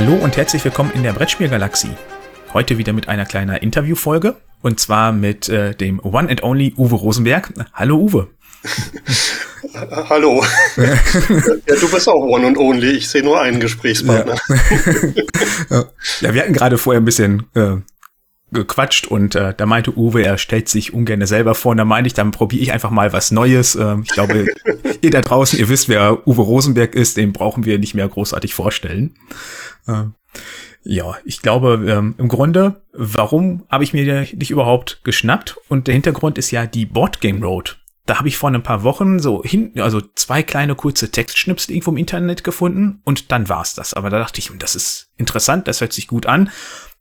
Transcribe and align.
Hallo 0.00 0.14
und 0.14 0.34
herzlich 0.38 0.64
willkommen 0.64 0.90
in 0.94 1.02
der 1.02 1.12
Brettspielgalaxie. 1.12 1.90
Heute 2.54 2.78
wieder 2.78 2.94
mit 2.94 3.10
einer 3.10 3.26
kleinen 3.26 3.54
Interviewfolge 3.56 4.34
und 4.62 4.80
zwar 4.80 5.12
mit 5.12 5.50
äh, 5.50 5.74
dem 5.74 6.00
One 6.00 6.30
and 6.30 6.42
Only 6.42 6.72
Uwe 6.78 6.94
Rosenberg. 6.94 7.52
Hallo 7.74 7.98
Uwe. 7.98 8.28
Hallo. 10.08 10.42
ja, 10.78 11.74
du 11.78 11.90
bist 11.90 12.08
auch 12.08 12.22
One 12.22 12.46
and 12.46 12.56
Only. 12.56 12.92
Ich 12.92 13.10
sehe 13.10 13.22
nur 13.22 13.42
einen 13.42 13.60
Gesprächspartner. 13.60 14.36
Ja, 15.68 15.84
ja 16.22 16.34
wir 16.34 16.42
hatten 16.44 16.54
gerade 16.54 16.78
vorher 16.78 17.02
ein 17.02 17.04
bisschen 17.04 17.44
äh, 17.54 17.76
gequatscht 18.52 19.06
und 19.06 19.34
äh, 19.34 19.54
da 19.56 19.66
meinte 19.66 19.96
Uwe, 19.96 20.24
er 20.24 20.38
stellt 20.38 20.68
sich 20.68 20.92
ungern 20.92 21.24
selber 21.26 21.54
vor. 21.54 21.72
Und 21.72 21.78
da 21.78 21.84
meinte 21.84 22.08
ich, 22.08 22.14
dann 22.14 22.30
probiere 22.30 22.62
ich 22.62 22.72
einfach 22.72 22.90
mal 22.90 23.12
was 23.12 23.30
Neues. 23.30 23.76
Äh, 23.76 23.96
ich 24.02 24.10
glaube, 24.10 24.46
ihr 25.00 25.10
da 25.10 25.20
draußen, 25.20 25.58
ihr 25.58 25.68
wisst, 25.68 25.88
wer 25.88 26.26
Uwe 26.26 26.42
Rosenberg 26.42 26.94
ist, 26.94 27.16
den 27.16 27.32
brauchen 27.32 27.64
wir 27.64 27.78
nicht 27.78 27.94
mehr 27.94 28.08
großartig 28.08 28.54
vorstellen. 28.54 29.14
Äh, 29.86 30.04
ja, 30.82 31.16
ich 31.24 31.42
glaube, 31.42 31.84
ähm, 31.86 32.14
im 32.16 32.28
Grunde, 32.28 32.82
warum 32.92 33.64
habe 33.68 33.84
ich 33.84 33.92
mir 33.92 34.24
dich 34.24 34.50
überhaupt 34.50 35.00
geschnappt? 35.04 35.58
Und 35.68 35.86
der 35.86 35.94
Hintergrund 35.94 36.38
ist 36.38 36.50
ja 36.50 36.66
die 36.66 36.86
Boardgame 36.86 37.44
Road. 37.44 37.78
Da 38.06 38.18
habe 38.18 38.28
ich 38.28 38.38
vor 38.38 38.50
ein 38.50 38.62
paar 38.62 38.82
Wochen 38.82 39.20
so 39.20 39.44
hin, 39.44 39.72
also 39.76 40.00
zwei 40.14 40.42
kleine 40.42 40.74
kurze 40.74 41.10
Textschnipsel 41.10 41.74
irgendwo 41.74 41.90
im 41.92 41.96
Internet 41.98 42.42
gefunden 42.44 43.02
und 43.04 43.30
dann 43.30 43.48
war's 43.48 43.74
das. 43.74 43.94
Aber 43.94 44.08
da 44.10 44.18
dachte 44.18 44.40
ich, 44.40 44.50
das 44.58 44.74
ist 44.74 45.10
interessant, 45.16 45.68
das 45.68 45.80
hört 45.80 45.92
sich 45.92 46.08
gut 46.08 46.26
an. 46.26 46.50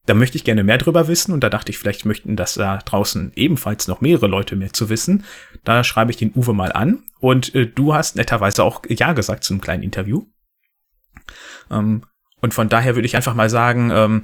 Da 0.09 0.15
möchte 0.15 0.37
ich 0.37 0.43
gerne 0.43 0.63
mehr 0.63 0.79
drüber 0.79 1.07
wissen 1.07 1.33
und 1.33 1.43
da 1.43 1.51
dachte 1.51 1.71
ich, 1.71 1.77
vielleicht 1.77 2.03
möchten 2.03 2.35
das 2.35 2.55
da 2.55 2.77
draußen 2.77 3.31
ebenfalls 3.35 3.87
noch 3.87 4.01
mehrere 4.01 4.25
Leute 4.25 4.55
mehr 4.55 4.73
zu 4.73 4.89
wissen. 4.89 5.23
Da 5.63 5.83
schreibe 5.83 6.09
ich 6.09 6.17
den 6.17 6.33
Uwe 6.33 6.51
mal 6.51 6.71
an 6.71 7.03
und 7.19 7.53
äh, 7.53 7.67
du 7.67 7.93
hast 7.93 8.15
netterweise 8.15 8.63
auch 8.63 8.81
Ja 8.89 9.13
gesagt 9.13 9.43
zu 9.43 9.53
einem 9.53 9.61
kleinen 9.61 9.83
Interview. 9.83 10.25
Ähm, 11.69 12.05
und 12.41 12.55
von 12.55 12.69
daher 12.69 12.95
würde 12.95 13.05
ich 13.05 13.15
einfach 13.15 13.35
mal 13.35 13.51
sagen, 13.51 13.91
ähm, 13.93 14.21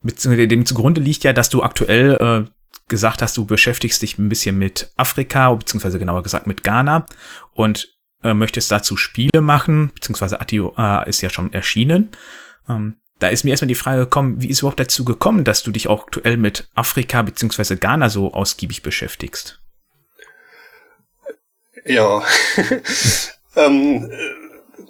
beziehungsweise 0.00 0.48
dem 0.48 0.64
zugrunde 0.64 1.02
liegt 1.02 1.22
ja, 1.22 1.34
dass 1.34 1.50
du 1.50 1.62
aktuell 1.62 2.16
äh, 2.18 2.50
gesagt 2.88 3.20
hast, 3.20 3.36
du 3.36 3.44
beschäftigst 3.44 4.00
dich 4.00 4.16
ein 4.16 4.30
bisschen 4.30 4.56
mit 4.56 4.90
Afrika, 4.96 5.52
beziehungsweise 5.52 5.98
genauer 5.98 6.22
gesagt 6.22 6.46
mit 6.46 6.64
Ghana 6.64 7.04
und 7.52 7.94
äh, 8.22 8.32
möchtest 8.32 8.72
dazu 8.72 8.96
Spiele 8.96 9.42
machen, 9.42 9.90
beziehungsweise 9.94 10.40
Atio 10.40 10.72
äh, 10.78 11.06
ist 11.06 11.20
ja 11.20 11.28
schon 11.28 11.52
erschienen. 11.52 12.08
Ähm, 12.70 12.96
da 13.18 13.28
ist 13.28 13.44
mir 13.44 13.50
erstmal 13.50 13.68
die 13.68 13.74
Frage 13.74 14.00
gekommen, 14.00 14.40
wie 14.40 14.48
ist 14.48 14.60
überhaupt 14.60 14.80
dazu 14.80 15.04
gekommen, 15.04 15.44
dass 15.44 15.62
du 15.62 15.70
dich 15.70 15.88
auch 15.88 16.04
aktuell 16.04 16.36
mit 16.36 16.68
Afrika 16.74 17.22
beziehungsweise 17.22 17.76
Ghana 17.76 18.08
so 18.08 18.32
ausgiebig 18.32 18.82
beschäftigst? 18.82 19.60
Ja, 21.86 22.22
ähm, 23.56 24.10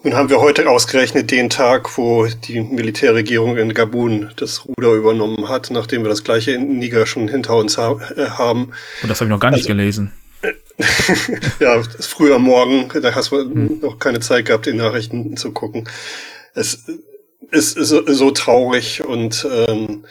nun 0.03 0.15
haben 0.15 0.31
wir 0.31 0.41
heute 0.41 0.69
ausgerechnet 0.69 1.31
den 1.31 1.51
Tag, 1.51 1.99
wo 1.99 2.27
die 2.27 2.61
Militärregierung 2.61 3.57
in 3.57 3.75
Gabun 3.75 4.31
das 4.37 4.65
Ruder 4.67 4.93
übernommen 4.93 5.49
hat, 5.49 5.71
nachdem 5.71 6.03
wir 6.03 6.09
das 6.09 6.25
gleiche 6.25 6.53
in 6.53 6.79
Niger 6.79 7.07
schon 7.07 7.29
hinter 7.29 7.57
uns 7.57 7.79
ha 7.79 7.99
äh, 8.17 8.27
haben. 8.31 8.73
Und 9.03 9.09
das 9.09 9.21
habe 9.21 9.29
ich 9.29 9.31
noch 9.31 9.41
gar 9.41 9.51
nicht 9.51 9.61
also, 9.61 9.69
gelesen. 9.69 10.13
ja, 11.59 11.77
ist 11.77 12.07
früher 12.07 12.39
Morgen, 12.39 12.91
da 13.01 13.15
hast 13.15 13.33
du 13.33 13.39
hm. 13.39 13.81
noch 13.81 13.99
keine 13.99 14.21
Zeit 14.21 14.47
gehabt, 14.47 14.67
die 14.67 14.73
Nachrichten 14.73 15.37
zu 15.37 15.53
gucken. 15.53 15.89
Es 16.55 16.85
ist 17.51 17.73
so, 17.73 18.05
so 18.07 18.31
traurig 18.31 19.05
und 19.05 19.47
ähm, 19.69 20.05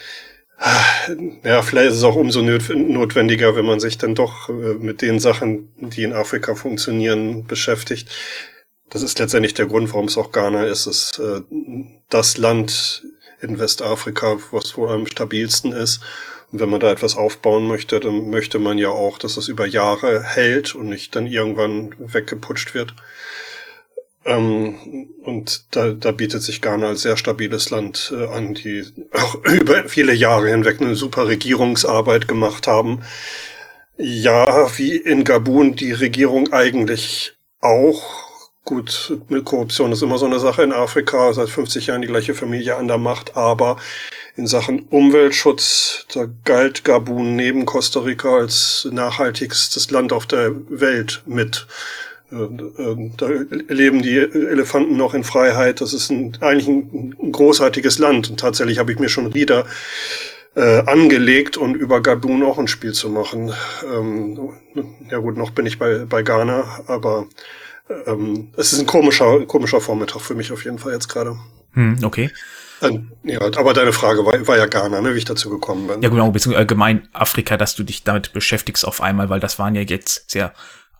ja, 1.43 1.61
vielleicht 1.61 1.91
ist 1.91 1.97
es 1.97 2.03
auch 2.03 2.15
umso 2.15 2.41
notwendiger, 2.41 3.55
wenn 3.55 3.65
man 3.65 3.79
sich 3.79 3.97
dann 3.97 4.15
doch 4.15 4.49
äh, 4.49 4.75
mit 4.79 5.01
den 5.01 5.19
Sachen, 5.19 5.69
die 5.77 6.03
in 6.03 6.13
Afrika 6.13 6.55
funktionieren, 6.55 7.45
beschäftigt. 7.45 8.09
Das 8.89 9.01
ist 9.01 9.19
letztendlich 9.19 9.53
der 9.53 9.65
Grund, 9.65 9.91
warum 9.91 10.05
es 10.05 10.17
auch 10.17 10.31
Ghana 10.31 10.65
ist. 10.65 10.85
Es 10.85 11.11
ist 11.11 11.19
äh, 11.19 11.41
das 12.09 12.37
Land 12.37 13.03
in 13.41 13.59
Westafrika, 13.59 14.37
was 14.51 14.77
wohl 14.77 14.89
am 14.89 15.07
stabilsten 15.07 15.73
ist. 15.73 16.01
Und 16.51 16.59
wenn 16.59 16.69
man 16.69 16.79
da 16.79 16.91
etwas 16.91 17.17
aufbauen 17.17 17.67
möchte, 17.67 17.99
dann 17.99 18.29
möchte 18.29 18.59
man 18.59 18.77
ja 18.77 18.89
auch, 18.89 19.17
dass 19.17 19.37
es 19.37 19.47
über 19.47 19.65
Jahre 19.65 20.23
hält 20.23 20.75
und 20.75 20.87
nicht 20.87 21.15
dann 21.15 21.27
irgendwann 21.27 21.95
weggeputscht 21.97 22.73
wird. 22.73 22.93
Ähm, 24.25 25.09
und 25.23 25.65
da, 25.71 25.91
da 25.91 26.11
bietet 26.11 26.43
sich 26.43 26.61
Ghana 26.61 26.87
als 26.87 27.01
sehr 27.01 27.17
stabiles 27.17 27.69
Land 27.69 28.13
äh, 28.15 28.25
an, 28.27 28.53
die 28.53 28.85
auch 29.11 29.35
über 29.45 29.87
viele 29.89 30.13
Jahre 30.13 30.49
hinweg 30.49 30.81
eine 30.81 30.95
super 30.95 31.27
Regierungsarbeit 31.27 32.27
gemacht 32.27 32.67
haben. 32.67 33.01
Ja, 33.97 34.69
wie 34.77 34.95
in 34.95 35.23
Gabun 35.23 35.75
die 35.75 35.91
Regierung 35.91 36.51
eigentlich 36.51 37.33
auch. 37.59 38.01
Gut, 38.65 39.17
mit 39.27 39.43
Korruption 39.43 39.91
ist 39.91 40.01
immer 40.01 40.17
so 40.17 40.25
eine 40.25 40.39
Sache 40.39 40.63
in 40.63 40.71
Afrika, 40.71 41.33
seit 41.33 41.49
50 41.49 41.87
Jahren 41.87 42.01
die 42.01 42.07
gleiche 42.07 42.33
Familie 42.33 42.77
an 42.77 42.87
der 42.87 42.97
Macht, 42.97 43.35
aber 43.35 43.75
in 44.37 44.47
Sachen 44.47 44.83
Umweltschutz, 44.83 46.05
da 46.13 46.27
galt 46.45 46.85
Gabun 46.85 47.35
neben 47.35 47.65
Costa 47.65 47.99
Rica 47.99 48.37
als 48.37 48.87
nachhaltigstes 48.89 49.91
Land 49.91 50.13
auf 50.13 50.25
der 50.25 50.53
Welt 50.69 51.23
mit. 51.25 51.67
Da 53.17 53.27
leben 53.67 54.01
die 54.01 54.17
Elefanten 54.17 54.97
noch 54.97 55.13
in 55.13 55.23
Freiheit. 55.23 55.81
Das 55.81 55.93
ist 55.93 56.09
ein, 56.09 56.37
eigentlich 56.41 56.67
ein, 56.67 57.15
ein 57.21 57.31
großartiges 57.31 57.99
Land. 57.99 58.29
Und 58.29 58.39
tatsächlich 58.39 58.79
habe 58.79 58.91
ich 58.91 58.99
mir 58.99 59.09
schon 59.09 59.33
wieder 59.33 59.65
äh, 60.55 60.79
angelegt 60.85 61.57
und 61.57 61.75
über 61.75 62.01
Gabun 62.01 62.43
auch 62.43 62.57
ein 62.57 62.67
Spiel 62.67 62.93
zu 62.93 63.09
machen. 63.09 63.53
Ähm, 63.85 64.49
ja 65.09 65.17
gut, 65.19 65.37
noch 65.37 65.51
bin 65.51 65.65
ich 65.65 65.79
bei, 65.79 66.05
bei 66.05 66.23
Ghana, 66.23 66.81
aber 66.87 67.27
ähm, 68.05 68.49
es 68.57 68.73
ist 68.73 68.79
ein 68.79 68.85
komischer, 68.85 69.45
komischer 69.45 69.81
Vormittag 69.81 70.21
für 70.21 70.35
mich 70.35 70.51
auf 70.51 70.63
jeden 70.65 70.79
Fall 70.79 70.93
jetzt 70.93 71.09
gerade. 71.09 71.37
Hm, 71.73 71.97
okay. 72.03 72.31
Ähm, 72.81 73.11
ja, 73.23 73.39
aber 73.39 73.73
deine 73.73 73.93
Frage 73.93 74.25
war, 74.25 74.47
war 74.47 74.57
ja 74.57 74.65
Ghana, 74.65 75.01
ne, 75.01 75.13
wie 75.13 75.19
ich 75.19 75.25
dazu 75.25 75.49
gekommen 75.49 75.87
bin. 75.87 76.01
Ja, 76.01 76.09
genau, 76.09 76.31
beziehungsweise 76.31 76.59
allgemein 76.59 77.07
Afrika, 77.13 77.57
dass 77.57 77.75
du 77.75 77.83
dich 77.83 78.03
damit 78.03 78.33
beschäftigst 78.33 78.85
auf 78.85 79.01
einmal, 79.01 79.29
weil 79.29 79.39
das 79.39 79.57
waren 79.57 79.75
ja 79.75 79.81
jetzt 79.81 80.29
sehr 80.29 80.53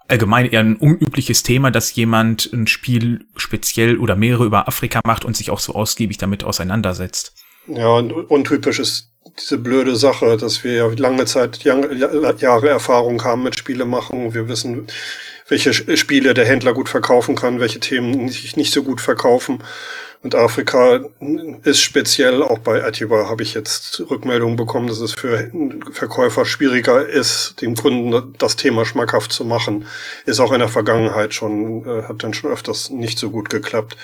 allgemein 0.07 0.45
eher 0.45 0.59
ein 0.59 0.75
unübliches 0.75 1.43
Thema, 1.43 1.71
dass 1.71 1.95
jemand 1.95 2.51
ein 2.53 2.67
Spiel 2.67 3.25
speziell 3.35 3.97
oder 3.97 4.15
mehrere 4.15 4.45
über 4.45 4.67
Afrika 4.67 5.01
macht 5.05 5.25
und 5.25 5.37
sich 5.37 5.51
auch 5.51 5.59
so 5.59 5.73
ausgiebig 5.73 6.17
damit 6.17 6.43
auseinandersetzt. 6.43 7.33
Ja, 7.67 7.87
und 7.87 8.11
untypisch 8.11 8.79
ist 8.79 9.09
diese 9.39 9.57
blöde 9.57 9.95
Sache, 9.95 10.37
dass 10.37 10.63
wir 10.63 10.73
ja 10.73 10.87
lange 10.97 11.25
Zeit, 11.25 11.63
Jahre 11.63 12.69
Erfahrung 12.69 13.23
haben 13.23 13.43
mit 13.43 13.57
Spiele 13.57 13.85
machen. 13.85 14.33
Wir 14.33 14.47
wissen, 14.47 14.87
welche 15.47 15.73
Spiele 15.73 16.33
der 16.33 16.45
Händler 16.45 16.73
gut 16.73 16.89
verkaufen 16.89 17.35
kann, 17.35 17.59
welche 17.59 17.79
Themen 17.79 18.29
sich 18.29 18.57
nicht 18.57 18.73
so 18.73 18.83
gut 18.83 19.01
verkaufen. 19.01 19.59
Und 20.23 20.35
Afrika 20.35 21.01
ist 21.63 21.81
speziell, 21.81 22.41
auch 22.41 22.59
bei 22.59 22.81
Atiba 22.85 23.29
habe 23.29 23.43
ich 23.43 23.53
jetzt 23.53 24.01
Rückmeldungen 24.09 24.55
bekommen, 24.55 24.87
dass 24.87 25.01
es 25.01 25.11
für 25.11 25.51
Verkäufer 25.91 26.45
schwieriger 26.45 27.05
ist, 27.05 27.61
dem 27.61 27.75
Kunden 27.75 28.33
das 28.37 28.55
Thema 28.55 28.85
schmackhaft 28.85 29.33
zu 29.33 29.43
machen. 29.43 29.85
Ist 30.25 30.39
auch 30.39 30.53
in 30.53 30.59
der 30.59 30.69
Vergangenheit 30.69 31.33
schon, 31.33 31.85
äh, 31.85 32.03
hat 32.03 32.23
dann 32.23 32.33
schon 32.33 32.51
öfters 32.51 32.89
nicht 32.89 33.19
so 33.19 33.31
gut 33.31 33.49
geklappt. 33.49 33.97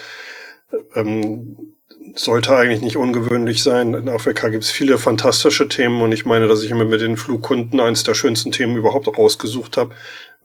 Ähm, 0.93 1.75
sollte 2.15 2.55
eigentlich 2.55 2.81
nicht 2.81 2.97
ungewöhnlich 2.97 3.63
sein. 3.63 3.93
In 3.93 4.09
Afrika 4.09 4.49
gibt 4.49 4.63
es 4.63 4.71
viele 4.71 4.97
fantastische 4.97 5.67
Themen 5.67 6.01
und 6.01 6.11
ich 6.11 6.25
meine, 6.25 6.47
dass 6.47 6.63
ich 6.63 6.73
mir 6.73 6.85
mit 6.85 7.01
den 7.01 7.17
Flugkunden 7.17 7.79
eines 7.79 8.03
der 8.03 8.13
schönsten 8.13 8.51
Themen 8.51 8.77
überhaupt 8.77 9.07
rausgesucht 9.07 9.77
habe 9.77 9.93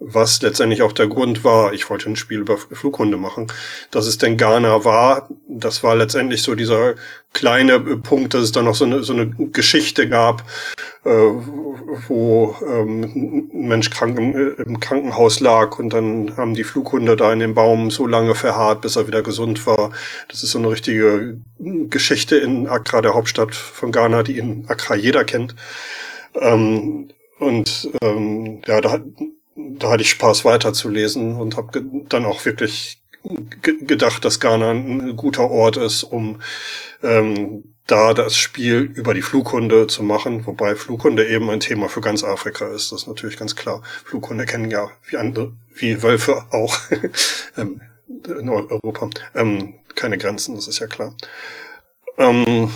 was 0.00 0.42
letztendlich 0.42 0.82
auch 0.82 0.92
der 0.92 1.06
Grund 1.06 1.44
war, 1.44 1.72
ich 1.72 1.88
wollte 1.88 2.10
ein 2.10 2.16
Spiel 2.16 2.40
über 2.40 2.58
Flughunde 2.58 3.16
machen, 3.16 3.46
dass 3.90 4.06
es 4.06 4.18
denn 4.18 4.36
Ghana 4.36 4.84
war, 4.84 5.28
das 5.48 5.82
war 5.82 5.94
letztendlich 5.94 6.42
so 6.42 6.54
dieser 6.54 6.94
kleine 7.32 7.80
Punkt, 7.80 8.34
dass 8.34 8.42
es 8.42 8.52
da 8.52 8.62
noch 8.62 8.74
so 8.74 8.84
eine, 8.84 9.02
so 9.02 9.12
eine 9.12 9.28
Geschichte 9.28 10.08
gab, 10.08 10.44
äh, 11.04 11.10
wo 12.08 12.56
ähm, 12.66 13.50
ein 13.52 13.68
Mensch 13.68 13.90
krank 13.90 14.18
im, 14.18 14.56
im, 14.56 14.80
Krankenhaus 14.80 15.40
lag 15.40 15.78
und 15.78 15.92
dann 15.92 16.36
haben 16.36 16.54
die 16.54 16.64
Flughunde 16.64 17.16
da 17.16 17.32
in 17.32 17.40
dem 17.40 17.54
Baum 17.54 17.90
so 17.90 18.06
lange 18.06 18.34
verharrt, 18.34 18.80
bis 18.80 18.96
er 18.96 19.06
wieder 19.06 19.22
gesund 19.22 19.66
war. 19.66 19.90
Das 20.28 20.42
ist 20.42 20.52
so 20.52 20.58
eine 20.58 20.70
richtige 20.70 21.38
Geschichte 21.58 22.36
in 22.36 22.66
Accra, 22.68 23.02
der 23.02 23.14
Hauptstadt 23.14 23.54
von 23.54 23.92
Ghana, 23.92 24.22
die 24.22 24.38
in 24.38 24.64
Accra 24.68 24.94
jeder 24.94 25.24
kennt. 25.24 25.54
Ähm, 26.34 27.08
und 27.38 27.90
ähm, 28.02 28.62
ja, 28.66 28.80
da 28.80 29.00
da 29.56 29.90
hatte 29.90 30.02
ich 30.02 30.10
Spaß 30.10 30.44
weiterzulesen 30.44 31.36
und 31.36 31.56
habe 31.56 31.82
dann 32.08 32.24
auch 32.24 32.44
wirklich 32.44 33.00
gedacht, 33.62 34.24
dass 34.24 34.40
Ghana 34.40 34.70
ein 34.70 35.16
guter 35.16 35.50
Ort 35.50 35.76
ist, 35.76 36.02
um 36.02 36.40
ähm, 37.02 37.73
da 37.86 38.14
das 38.14 38.36
Spiel 38.36 38.80
über 38.94 39.12
die 39.12 39.22
Flughunde 39.22 39.86
zu 39.86 40.02
machen, 40.02 40.46
wobei 40.46 40.74
Flughunde 40.74 41.26
eben 41.26 41.50
ein 41.50 41.60
Thema 41.60 41.88
für 41.88 42.00
ganz 42.00 42.24
Afrika 42.24 42.66
ist. 42.68 42.92
Das 42.92 43.02
ist 43.02 43.08
natürlich 43.08 43.36
ganz 43.36 43.56
klar. 43.56 43.82
Flughunde 44.04 44.46
kennen 44.46 44.70
ja 44.70 44.90
wie 45.08 45.16
andere, 45.16 45.52
wie 45.74 46.02
Wölfe 46.02 46.44
auch 46.50 46.76
ähm, 47.56 47.80
in 48.08 48.48
Europa 48.48 49.10
ähm, 49.34 49.74
keine 49.94 50.18
Grenzen, 50.18 50.54
das 50.54 50.68
ist 50.68 50.78
ja 50.78 50.86
klar. 50.86 51.14
Ähm, 52.18 52.70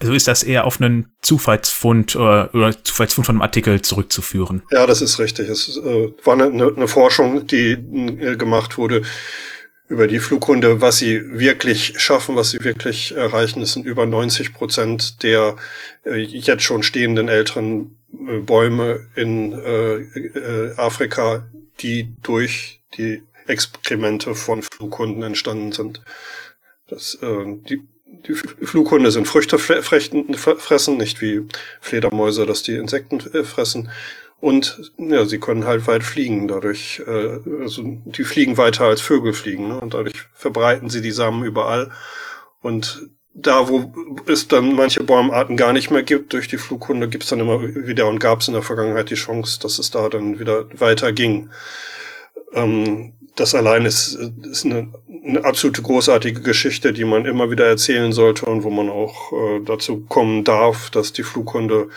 also 0.00 0.12
ist 0.12 0.28
das 0.28 0.44
eher 0.44 0.64
auf 0.64 0.80
einen 0.80 1.12
Zufallsfund 1.22 2.14
äh, 2.14 2.18
oder 2.18 2.84
Zufallsfund 2.84 3.26
von 3.26 3.36
einem 3.36 3.42
Artikel 3.42 3.82
zurückzuführen? 3.82 4.62
Ja, 4.70 4.86
das 4.86 5.02
ist 5.02 5.18
richtig. 5.18 5.48
Es 5.48 5.76
äh, 5.76 6.12
war 6.24 6.34
eine, 6.34 6.44
eine, 6.44 6.86
Forschung, 6.86 7.48
die 7.48 7.72
äh, 7.72 8.36
gemacht 8.36 8.78
wurde 8.78 9.02
über 9.88 10.06
die 10.06 10.18
Flughunde, 10.18 10.80
was 10.80 10.98
sie 10.98 11.38
wirklich 11.38 11.98
schaffen, 11.98 12.36
was 12.36 12.50
sie 12.50 12.62
wirklich 12.62 13.16
erreichen, 13.16 13.60
das 13.60 13.72
sind 13.72 13.86
über 13.86 14.04
90 14.06 14.52
Prozent 14.52 15.22
der 15.22 15.56
äh, 16.04 16.16
jetzt 16.16 16.62
schon 16.62 16.82
stehenden 16.82 17.28
älteren 17.28 17.96
äh, 18.12 18.38
Bäume 18.38 19.06
in 19.16 19.52
äh, 19.52 19.96
äh, 19.96 20.74
Afrika, 20.76 21.48
die 21.80 22.14
durch 22.22 22.82
die 22.98 23.22
Exkremente 23.46 24.34
von 24.34 24.62
Flughunden 24.62 25.22
entstanden 25.22 25.72
sind. 25.72 26.02
Das, 26.88 27.14
äh, 27.22 27.44
die, 27.68 27.80
die 28.04 28.34
Flughunde 28.34 29.10
sind 29.10 29.26
Früchte 29.26 29.58
fressen, 29.58 30.96
nicht 30.98 31.22
wie 31.22 31.46
Fledermäuse, 31.80 32.44
dass 32.44 32.62
die 32.62 32.74
Insekten 32.74 33.20
fressen. 33.20 33.90
Und 34.40 34.92
ja, 34.98 35.24
sie 35.24 35.40
können 35.40 35.64
halt 35.64 35.86
weit 35.88 36.04
fliegen, 36.04 36.46
dadurch, 36.46 37.02
äh, 37.06 37.40
also 37.60 37.82
die 38.04 38.24
fliegen 38.24 38.56
weiter 38.56 38.84
als 38.84 39.00
Vögel 39.00 39.32
fliegen, 39.32 39.68
ne? 39.68 39.80
und 39.80 39.94
dadurch 39.94 40.14
verbreiten 40.32 40.90
sie 40.90 41.02
die 41.02 41.10
Samen 41.10 41.44
überall. 41.44 41.90
Und 42.62 43.08
da, 43.34 43.68
wo 43.68 43.92
es 44.26 44.48
dann 44.48 44.74
manche 44.74 45.02
Baumarten 45.02 45.56
gar 45.56 45.72
nicht 45.72 45.90
mehr 45.90 46.02
gibt, 46.02 46.32
durch 46.32 46.48
die 46.48 46.58
Flughunde, 46.58 47.08
gibt's 47.08 47.28
dann 47.28 47.40
immer 47.40 47.62
wieder 47.62 48.06
und 48.06 48.20
gab 48.20 48.40
es 48.40 48.48
in 48.48 48.54
der 48.54 48.62
Vergangenheit 48.62 49.10
die 49.10 49.14
Chance, 49.14 49.58
dass 49.60 49.78
es 49.78 49.90
da 49.90 50.08
dann 50.08 50.38
wieder 50.38 50.66
weiter 50.78 51.12
ging. 51.12 51.50
Ähm, 52.52 53.14
das 53.38 53.54
allein 53.54 53.84
ist, 53.84 54.18
ist 54.50 54.64
eine, 54.64 54.88
eine 55.24 55.44
absolute 55.44 55.80
großartige 55.82 56.40
Geschichte, 56.40 56.92
die 56.92 57.04
man 57.04 57.24
immer 57.24 57.50
wieder 57.50 57.66
erzählen 57.66 58.12
sollte 58.12 58.46
und 58.46 58.64
wo 58.64 58.70
man 58.70 58.88
auch 58.88 59.32
äh, 59.32 59.60
dazu 59.64 60.00
kommen 60.08 60.42
darf, 60.42 60.90
dass 60.90 61.12
die 61.12 61.22
Flughunde 61.22 61.88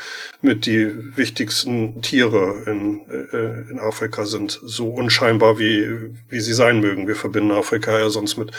mit 0.42 0.68
die 0.68 0.92
wichtigsten 1.18 2.02
Tiere 2.02 2.64
in, 2.68 3.02
äh, 3.10 3.72
in 3.72 3.80
Afrika 3.80 4.26
sind. 4.26 4.60
So 4.64 4.90
unscheinbar 4.90 5.58
wie, 5.58 6.12
wie 6.30 6.40
sie 6.40 6.54
sein 6.54 6.80
mögen. 6.80 7.08
Wir 7.08 7.16
verbinden 7.16 7.52
Afrika 7.52 7.98
ja 7.98 8.10
sonst 8.10 8.38
mit 8.38 8.52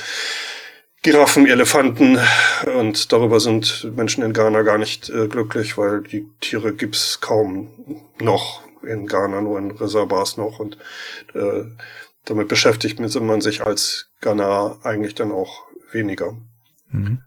Giraffen, 1.03 1.47
Elefanten 1.47 2.19
und 2.79 3.13
darüber 3.13 3.41
sind 3.41 3.91
Menschen 3.97 4.23
in 4.23 4.33
Ghana 4.33 4.63
gar 4.63 4.79
nicht 4.79 5.09
äh, 5.11 5.29
glücklich, 5.29 5.77
weil 5.77 6.03
die 6.03 6.27
Tiere 6.41 6.73
gibt's 6.73 7.21
kaum 7.21 7.69
noch 8.21 8.63
in 8.85 9.07
Ghana, 9.07 9.41
nur 9.41 9.59
in 9.59 9.71
Reservoirs 9.73 10.37
noch 10.37 10.59
und 10.59 10.79
äh, 11.35 11.65
damit 12.25 12.49
beschäftigt 12.49 13.01
man 13.01 13.41
sich 13.41 13.63
als 13.63 14.11
Ghana 14.21 14.79
eigentlich 14.83 15.15
dann 15.15 15.33
auch 15.33 15.63
weniger. 15.93 16.37
Mhm. 16.91 17.23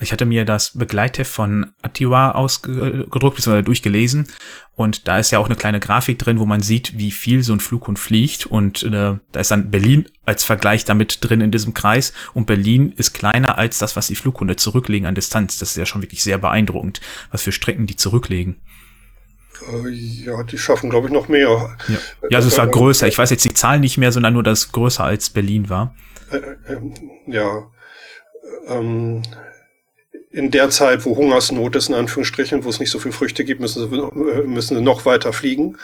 Ich 0.00 0.12
hatte 0.12 0.24
mir 0.24 0.44
das 0.44 0.76
Begleitheft 0.76 1.30
von 1.30 1.72
Atiwa 1.82 2.32
ausgedruckt 2.32 3.36
bzw. 3.36 3.62
durchgelesen 3.62 4.26
und 4.74 5.06
da 5.06 5.18
ist 5.18 5.30
ja 5.30 5.38
auch 5.38 5.46
eine 5.46 5.54
kleine 5.54 5.80
Grafik 5.80 6.18
drin, 6.18 6.38
wo 6.38 6.46
man 6.46 6.60
sieht, 6.60 6.98
wie 6.98 7.10
viel 7.10 7.42
so 7.42 7.52
ein 7.52 7.60
Flughund 7.60 7.98
fliegt 7.98 8.46
und 8.46 8.82
äh, 8.82 8.90
da 8.90 9.40
ist 9.40 9.50
dann 9.50 9.70
Berlin 9.70 10.08
als 10.24 10.44
Vergleich 10.44 10.84
damit 10.84 11.18
drin 11.20 11.40
in 11.40 11.50
diesem 11.50 11.74
Kreis 11.74 12.12
und 12.32 12.46
Berlin 12.46 12.92
ist 12.96 13.12
kleiner 13.12 13.58
als 13.58 13.78
das, 13.78 13.94
was 13.94 14.08
die 14.08 14.16
Flughunde 14.16 14.56
zurücklegen 14.56 15.06
an 15.06 15.14
Distanz. 15.14 15.58
Das 15.58 15.70
ist 15.70 15.76
ja 15.76 15.86
schon 15.86 16.02
wirklich 16.02 16.22
sehr 16.22 16.38
beeindruckend, 16.38 17.00
was 17.30 17.42
für 17.42 17.52
Strecken 17.52 17.86
die 17.86 17.96
zurücklegen. 17.96 18.60
Äh, 19.70 19.88
ja, 19.90 20.42
die 20.42 20.58
schaffen, 20.58 20.90
glaube 20.90 21.08
ich, 21.08 21.12
noch 21.12 21.28
mehr. 21.28 21.76
Ja, 21.88 21.98
ja 22.28 22.38
also 22.38 22.48
es 22.48 22.58
war 22.58 22.68
äh, 22.68 22.70
größer. 22.70 23.06
Ich 23.06 23.18
weiß 23.18 23.30
jetzt 23.30 23.44
die 23.44 23.54
Zahl 23.54 23.80
nicht 23.80 23.98
mehr, 23.98 24.12
sondern 24.12 24.34
nur, 24.34 24.42
dass 24.42 24.60
es 24.60 24.72
größer 24.72 25.04
als 25.04 25.30
Berlin 25.30 25.68
war. 25.68 25.94
Äh, 26.30 26.72
ähm, 26.72 26.94
ja. 27.26 27.70
Ähm, 28.68 29.22
in 30.30 30.50
der 30.50 30.70
Zeit, 30.70 31.04
wo 31.04 31.16
Hungersnot 31.16 31.76
ist, 31.76 31.88
in 31.88 31.94
Anführungsstrichen, 31.94 32.64
wo 32.64 32.70
es 32.70 32.80
nicht 32.80 32.90
so 32.90 32.98
viel 32.98 33.12
Früchte 33.12 33.44
gibt, 33.44 33.60
müssen 33.60 33.90
sie, 33.90 34.46
müssen 34.46 34.76
sie 34.76 34.82
noch 34.82 35.04
weiter 35.04 35.32
fliegen. 35.32 35.76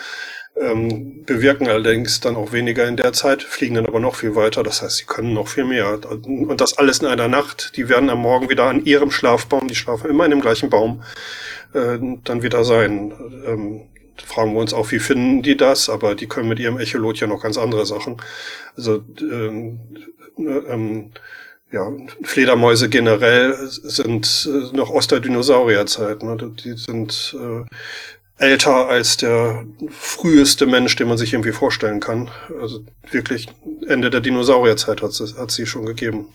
Ähm, 0.60 1.24
bewirken 1.24 1.68
allerdings 1.68 2.20
dann 2.20 2.34
auch 2.34 2.52
weniger 2.52 2.86
in 2.88 2.96
der 2.96 3.12
Zeit, 3.12 3.42
fliegen 3.42 3.76
dann 3.76 3.86
aber 3.86 4.00
noch 4.00 4.16
viel 4.16 4.34
weiter. 4.34 4.62
Das 4.62 4.82
heißt, 4.82 4.96
sie 4.96 5.04
können 5.04 5.32
noch 5.32 5.48
viel 5.48 5.64
mehr. 5.64 6.00
Und 6.12 6.60
das 6.60 6.78
alles 6.78 6.98
in 6.98 7.06
einer 7.06 7.28
Nacht. 7.28 7.76
Die 7.76 7.88
werden 7.88 8.10
am 8.10 8.20
Morgen 8.20 8.48
wieder 8.48 8.64
an 8.64 8.84
ihrem 8.84 9.10
Schlafbaum, 9.10 9.68
die 9.68 9.74
schlafen 9.74 10.10
immer 10.10 10.24
in 10.24 10.30
dem 10.30 10.40
gleichen 10.40 10.70
Baum, 10.70 11.02
äh, 11.74 11.98
dann 12.24 12.42
wieder 12.42 12.64
sein. 12.64 13.12
Ähm, 13.46 13.82
fragen 14.24 14.54
wir 14.54 14.60
uns 14.60 14.74
auch, 14.74 14.90
wie 14.90 14.98
finden 14.98 15.42
die 15.42 15.56
das? 15.56 15.88
Aber 15.88 16.14
die 16.14 16.26
können 16.26 16.48
mit 16.48 16.58
ihrem 16.58 16.78
Echolot 16.78 17.20
ja 17.20 17.26
noch 17.26 17.42
ganz 17.42 17.56
andere 17.56 17.86
Sachen. 17.86 18.16
Also 18.76 19.04
ähm, 19.20 19.80
ähm, 20.38 21.10
ja, 21.70 21.92
Fledermäuse 22.22 22.88
generell 22.88 23.54
sind 23.68 24.48
äh, 24.50 24.76
noch 24.76 24.90
aus 24.90 25.06
der 25.06 25.20
Dinosaurierzeit. 25.20 26.22
Ne? 26.22 26.36
Die 26.64 26.72
sind 26.72 27.36
äh, 27.38 27.64
älter 28.38 28.88
als 28.88 29.16
der 29.16 29.64
früheste 29.90 30.66
Mensch, 30.66 30.96
den 30.96 31.08
man 31.08 31.18
sich 31.18 31.32
irgendwie 31.32 31.52
vorstellen 31.52 32.00
kann. 32.00 32.30
Also 32.60 32.84
wirklich 33.10 33.48
Ende 33.86 34.10
der 34.10 34.20
Dinosaurierzeit 34.20 35.02
hat 35.02 35.10
es 35.10 35.36
hat 35.36 35.50
sie 35.50 35.66
schon 35.66 35.86
gegeben. 35.86 36.28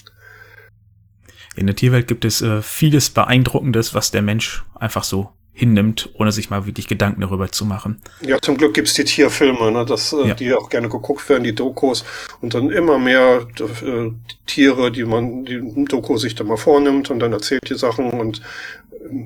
In 1.55 1.67
der 1.67 1.75
Tierwelt 1.75 2.07
gibt 2.07 2.25
es 2.25 2.41
äh, 2.41 2.61
vieles 2.61 3.09
Beeindruckendes, 3.09 3.94
was 3.94 4.11
der 4.11 4.21
Mensch 4.21 4.63
einfach 4.75 5.03
so 5.03 5.29
hinnimmt, 5.55 6.09
ohne 6.15 6.31
sich 6.31 6.50
mal 6.50 6.65
wirklich 6.65 6.88
Gedanken 6.88 7.21
darüber 7.21 7.51
zu 7.51 7.63
machen. 7.63 8.01
Ja, 8.21 8.41
zum 8.41 8.57
Glück 8.57 8.73
gibt's 8.73 8.95
die 8.95 9.03
Tierfilme, 9.03 9.71
ne, 9.71 9.85
dass, 9.85 10.11
äh, 10.11 10.29
ja. 10.29 10.33
die 10.33 10.51
auch 10.51 10.67
gerne 10.69 10.89
geguckt 10.89 11.29
werden, 11.29 11.44
die 11.44 11.53
Dokus 11.53 12.03
und 12.41 12.55
dann 12.55 12.71
immer 12.71 12.97
mehr 12.97 13.45
äh, 13.59 14.11
Tiere, 14.47 14.91
die 14.91 15.05
man, 15.05 15.45
die 15.45 15.61
Doku 15.85 16.17
sich 16.17 16.33
dann 16.33 16.47
mal 16.47 16.57
vornimmt 16.57 17.11
und 17.11 17.19
dann 17.19 17.33
erzählt 17.33 17.69
die 17.69 17.75
Sachen 17.75 18.09
und 18.09 18.41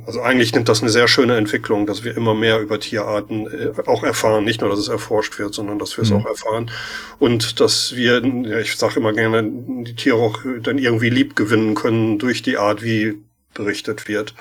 also 0.05 0.21
eigentlich 0.21 0.53
nimmt 0.53 0.69
das 0.69 0.81
eine 0.81 0.89
sehr 0.89 1.07
schöne 1.07 1.37
Entwicklung, 1.37 1.85
dass 1.85 2.03
wir 2.03 2.15
immer 2.15 2.33
mehr 2.33 2.59
über 2.59 2.79
Tierarten 2.79 3.47
äh, 3.47 3.71
auch 3.85 4.03
erfahren. 4.03 4.43
Nicht 4.43 4.61
nur, 4.61 4.69
dass 4.69 4.79
es 4.79 4.87
erforscht 4.87 5.37
wird, 5.39 5.53
sondern 5.53 5.79
dass 5.79 5.97
wir 5.97 6.03
es 6.03 6.09
mhm. 6.09 6.17
auch 6.17 6.25
erfahren. 6.25 6.71
Und 7.19 7.59
dass 7.59 7.95
wir, 7.95 8.25
ja, 8.25 8.59
ich 8.59 8.75
sage 8.75 8.99
immer 8.99 9.13
gerne, 9.13 9.43
die 9.43 9.95
Tiere 9.95 10.17
auch 10.17 10.39
dann 10.61 10.77
irgendwie 10.77 11.09
lieb 11.09 11.35
gewinnen 11.35 11.75
können 11.75 12.19
durch 12.19 12.41
die 12.41 12.57
Art, 12.57 12.83
wie 12.83 13.21
berichtet 13.53 14.07
wird. 14.07 14.33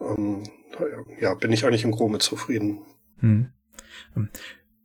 Ähm, 0.00 0.44
ja, 1.20 1.34
bin 1.34 1.52
ich 1.52 1.64
eigentlich 1.64 1.84
im 1.84 1.92
Groben 1.92 2.20
zufrieden. 2.20 2.80
Mhm. 3.20 3.50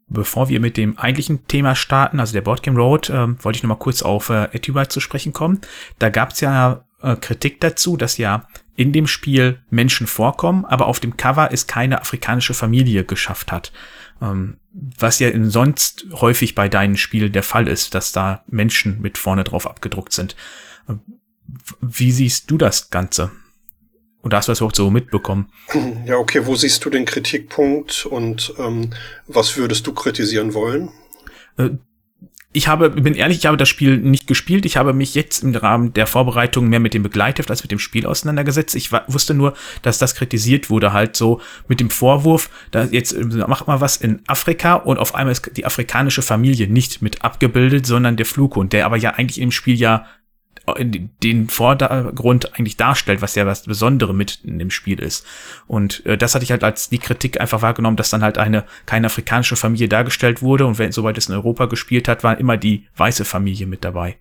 Bevor 0.08 0.50
wir 0.50 0.60
mit 0.60 0.78
dem 0.78 0.98
eigentlichen 0.98 1.46
Thema 1.48 1.76
starten, 1.76 2.20
also 2.20 2.34
der 2.34 2.42
Boardgame 2.42 2.80
Road, 2.80 3.10
äh, 3.10 3.44
wollte 3.44 3.58
ich 3.58 3.64
noch 3.64 3.70
mal 3.70 3.76
kurz 3.76 4.02
auf 4.02 4.30
äh, 4.30 4.46
Etubat 4.54 4.92
zu 4.92 5.00
sprechen 5.00 5.34
kommen. 5.34 5.62
Da 6.00 6.10
gab 6.10 6.32
es 6.32 6.42
ja 6.42 6.86
äh, 7.02 7.16
Kritik 7.16 7.62
dazu, 7.62 7.96
dass 7.96 8.18
ja 8.18 8.48
in 8.80 8.94
dem 8.94 9.08
Spiel 9.08 9.60
Menschen 9.70 10.08
vorkommen, 10.08 10.64
aber 10.64 10.88
auf 10.88 11.02
dem 11.02 11.18
Cover 11.18 11.50
es 11.52 11.68
keine 11.68 12.00
afrikanische 12.00 12.54
Familie 12.54 13.04
geschafft 13.04 13.52
hat. 13.52 13.74
Ähm, 14.22 14.56
was 14.72 15.20
ja 15.20 15.32
sonst 15.50 16.06
häufig 16.14 16.56
bei 16.56 16.70
deinen 16.70 16.96
Spielen 16.96 17.34
der 17.34 17.44
Fall 17.44 17.68
ist, 17.68 17.94
dass 17.94 18.14
da 18.14 18.42
Menschen 18.48 19.02
mit 19.02 19.18
vorne 19.18 19.44
drauf 19.44 19.68
abgedruckt 19.68 20.14
sind. 20.14 20.38
Ähm, 20.88 21.02
wie 21.82 22.14
siehst 22.14 22.50
du 22.50 22.58
das 22.58 22.90
Ganze? 22.90 23.32
Und 24.22 24.34
hast 24.34 24.48
du 24.48 24.54
das 24.54 24.60
überhaupt 24.60 24.78
so 24.78 24.90
mitbekommen? 24.90 25.52
Ja, 26.06 26.16
okay, 26.16 26.46
wo 26.46 26.56
siehst 26.56 26.86
du 26.86 26.90
den 26.90 27.04
Kritikpunkt 27.04 28.06
und 28.06 28.54
ähm, 28.60 28.92
was 29.28 29.58
würdest 29.58 29.88
du 29.88 29.94
kritisieren 29.94 30.54
wollen? 30.54 30.90
Ich 32.52 32.68
habe, 32.68 32.90
bin 32.90 33.14
ehrlich, 33.14 33.38
ich 33.38 33.46
habe 33.46 33.58
das 33.58 33.70
Spiel 33.70 33.98
nicht 33.98 34.26
gespielt. 34.26 34.66
Ich 34.66 34.76
habe 34.76 34.92
mich 34.92 35.14
jetzt 35.14 35.44
im 35.44 35.56
Rahmen 35.56 35.94
der 35.94 36.08
Vorbereitung 36.08 36.68
mehr 36.68 36.80
mit 36.80 36.96
dem 36.96 37.04
Begleitheft 37.04 37.52
als 37.52 37.62
mit 37.62 37.70
dem 37.72 37.78
Spiel 37.78 38.08
auseinandergesetzt. 38.08 38.76
Ich 38.76 38.92
wusste 38.92 39.36
nur, 39.36 39.54
dass 39.84 40.00
das 40.00 40.16
kritisiert 40.16 40.72
wurde, 40.72 40.92
halt 40.92 41.16
so 41.16 41.42
mit 41.68 41.80
dem 41.80 41.92
Vorwurf, 41.92 42.50
da 42.72 42.86
jetzt 42.86 43.12
äh, 43.12 43.24
macht 43.24 43.68
mal 43.68 43.82
was 43.82 43.98
in 43.98 44.22
Afrika 44.26 44.74
und 44.74 44.98
auf 44.98 45.14
einmal 45.14 45.34
ist 45.34 45.56
die 45.58 45.66
afrikanische 45.66 46.24
Familie 46.24 46.68
nicht 46.68 47.04
mit 47.04 47.24
abgebildet, 47.24 47.86
sondern 47.86 48.18
der 48.18 48.26
Flughund, 48.26 48.74
der 48.74 48.88
aber 48.88 48.98
ja 48.98 49.12
eigentlich 49.12 49.40
im 49.40 49.52
Spiel 49.52 49.76
ja 49.76 50.08
den 50.78 51.50
Vordergrund 51.50 52.56
eigentlich 52.56 52.78
darstellt, 52.78 53.22
was 53.22 53.36
ja 53.36 53.46
das 53.46 53.64
Besondere 53.64 54.14
mit 54.14 54.40
in 54.44 54.60
dem 54.60 54.72
Spiel 54.72 55.00
ist. 55.00 55.26
Und 55.68 56.06
äh, 56.06 56.18
das 56.18 56.36
hatte 56.36 56.44
ich 56.44 56.52
halt 56.52 56.64
als 56.64 56.90
die 56.90 56.98
Kritik 56.98 57.40
einfach 57.40 57.62
wahrgenommen, 57.62 57.98
dass 57.98 58.10
dann 58.10 58.24
halt 58.24 58.38
eine 58.38 58.66
keine 58.86 59.08
afrikanische 59.08 59.56
Familie 59.56 59.90
dargestellt 59.90 60.42
wurde 60.42 60.66
und 60.66 60.78
wenn 60.78 60.92
soweit 60.92 61.18
es 61.18 61.30
in 61.30 61.36
Europa 61.36 61.66
gespielt 61.66 62.08
hat, 62.08 62.24
war 62.24 62.38
immer 62.38 62.58
die 62.58 62.88
weiße 62.96 63.26
Familie 63.26 63.68
mit 63.68 63.84
dabei. 63.84 64.18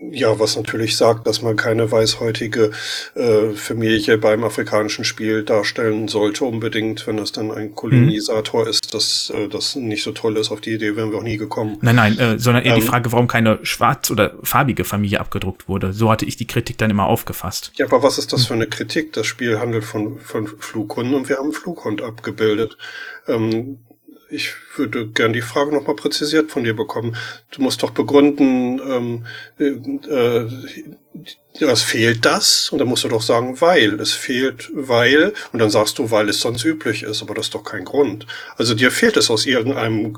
Ja, 0.00 0.38
was 0.38 0.56
natürlich 0.56 0.96
sagt, 0.96 1.26
dass 1.26 1.42
man 1.42 1.56
keine 1.56 1.90
weißhäutige 1.90 2.70
äh, 3.16 3.50
Familie 3.50 4.16
beim 4.16 4.44
afrikanischen 4.44 5.04
Spiel 5.04 5.42
darstellen 5.42 6.06
sollte, 6.06 6.44
unbedingt, 6.44 7.06
wenn 7.08 7.18
es 7.18 7.32
dann 7.32 7.50
ein 7.50 7.74
Kolonisator 7.74 8.62
mhm. 8.62 8.70
ist, 8.70 8.94
dass 8.94 9.32
äh, 9.34 9.48
das 9.48 9.74
nicht 9.74 10.04
so 10.04 10.12
toll 10.12 10.36
ist. 10.36 10.52
Auf 10.52 10.60
die 10.60 10.74
Idee 10.74 10.94
wären 10.94 11.10
wir 11.10 11.18
auch 11.18 11.24
nie 11.24 11.36
gekommen. 11.36 11.78
Nein, 11.80 11.96
nein, 11.96 12.18
äh, 12.18 12.38
sondern 12.38 12.64
eher 12.64 12.74
ähm, 12.74 12.80
die 12.80 12.86
Frage, 12.86 13.10
warum 13.10 13.26
keine 13.26 13.58
schwarz- 13.62 14.10
oder 14.12 14.34
farbige 14.44 14.84
Familie 14.84 15.18
abgedruckt 15.18 15.68
wurde. 15.68 15.92
So 15.92 16.12
hatte 16.12 16.26
ich 16.26 16.36
die 16.36 16.46
Kritik 16.46 16.78
dann 16.78 16.90
immer 16.90 17.06
aufgefasst. 17.06 17.72
Ja, 17.74 17.86
aber 17.86 18.02
was 18.02 18.18
ist 18.18 18.32
das 18.32 18.46
für 18.46 18.54
eine 18.54 18.68
Kritik? 18.68 19.12
Das 19.14 19.26
Spiel 19.26 19.58
handelt 19.58 19.84
von, 19.84 20.20
von 20.20 20.46
Flughunden 20.46 21.14
und 21.14 21.28
wir 21.28 21.38
haben 21.38 21.46
einen 21.46 21.52
Flughund 21.52 22.02
abgebildet. 22.02 22.78
Ähm, 23.26 23.78
ich 24.30 24.52
würde 24.76 25.08
gern 25.08 25.32
die 25.32 25.42
Frage 25.42 25.72
nochmal 25.72 25.96
präzisiert 25.96 26.50
von 26.50 26.64
dir 26.64 26.74
bekommen. 26.74 27.16
Du 27.50 27.62
musst 27.62 27.82
doch 27.82 27.90
begründen, 27.90 28.80
ähm, 28.80 29.26
äh, 29.58 30.44
was 31.60 31.82
fehlt 31.82 32.24
das? 32.24 32.70
Und 32.70 32.78
dann 32.78 32.88
musst 32.88 33.04
du 33.04 33.08
doch 33.08 33.22
sagen, 33.22 33.60
weil. 33.60 34.00
Es 34.00 34.12
fehlt, 34.12 34.70
weil. 34.74 35.32
Und 35.52 35.58
dann 35.58 35.70
sagst 35.70 35.98
du, 35.98 36.10
weil 36.10 36.28
es 36.28 36.40
sonst 36.40 36.64
üblich 36.64 37.02
ist. 37.02 37.22
Aber 37.22 37.34
das 37.34 37.46
ist 37.46 37.54
doch 37.54 37.64
kein 37.64 37.84
Grund. 37.84 38.26
Also 38.56 38.74
dir 38.74 38.90
fehlt 38.90 39.16
es 39.16 39.30
aus 39.30 39.46
irgendeinem 39.46 40.16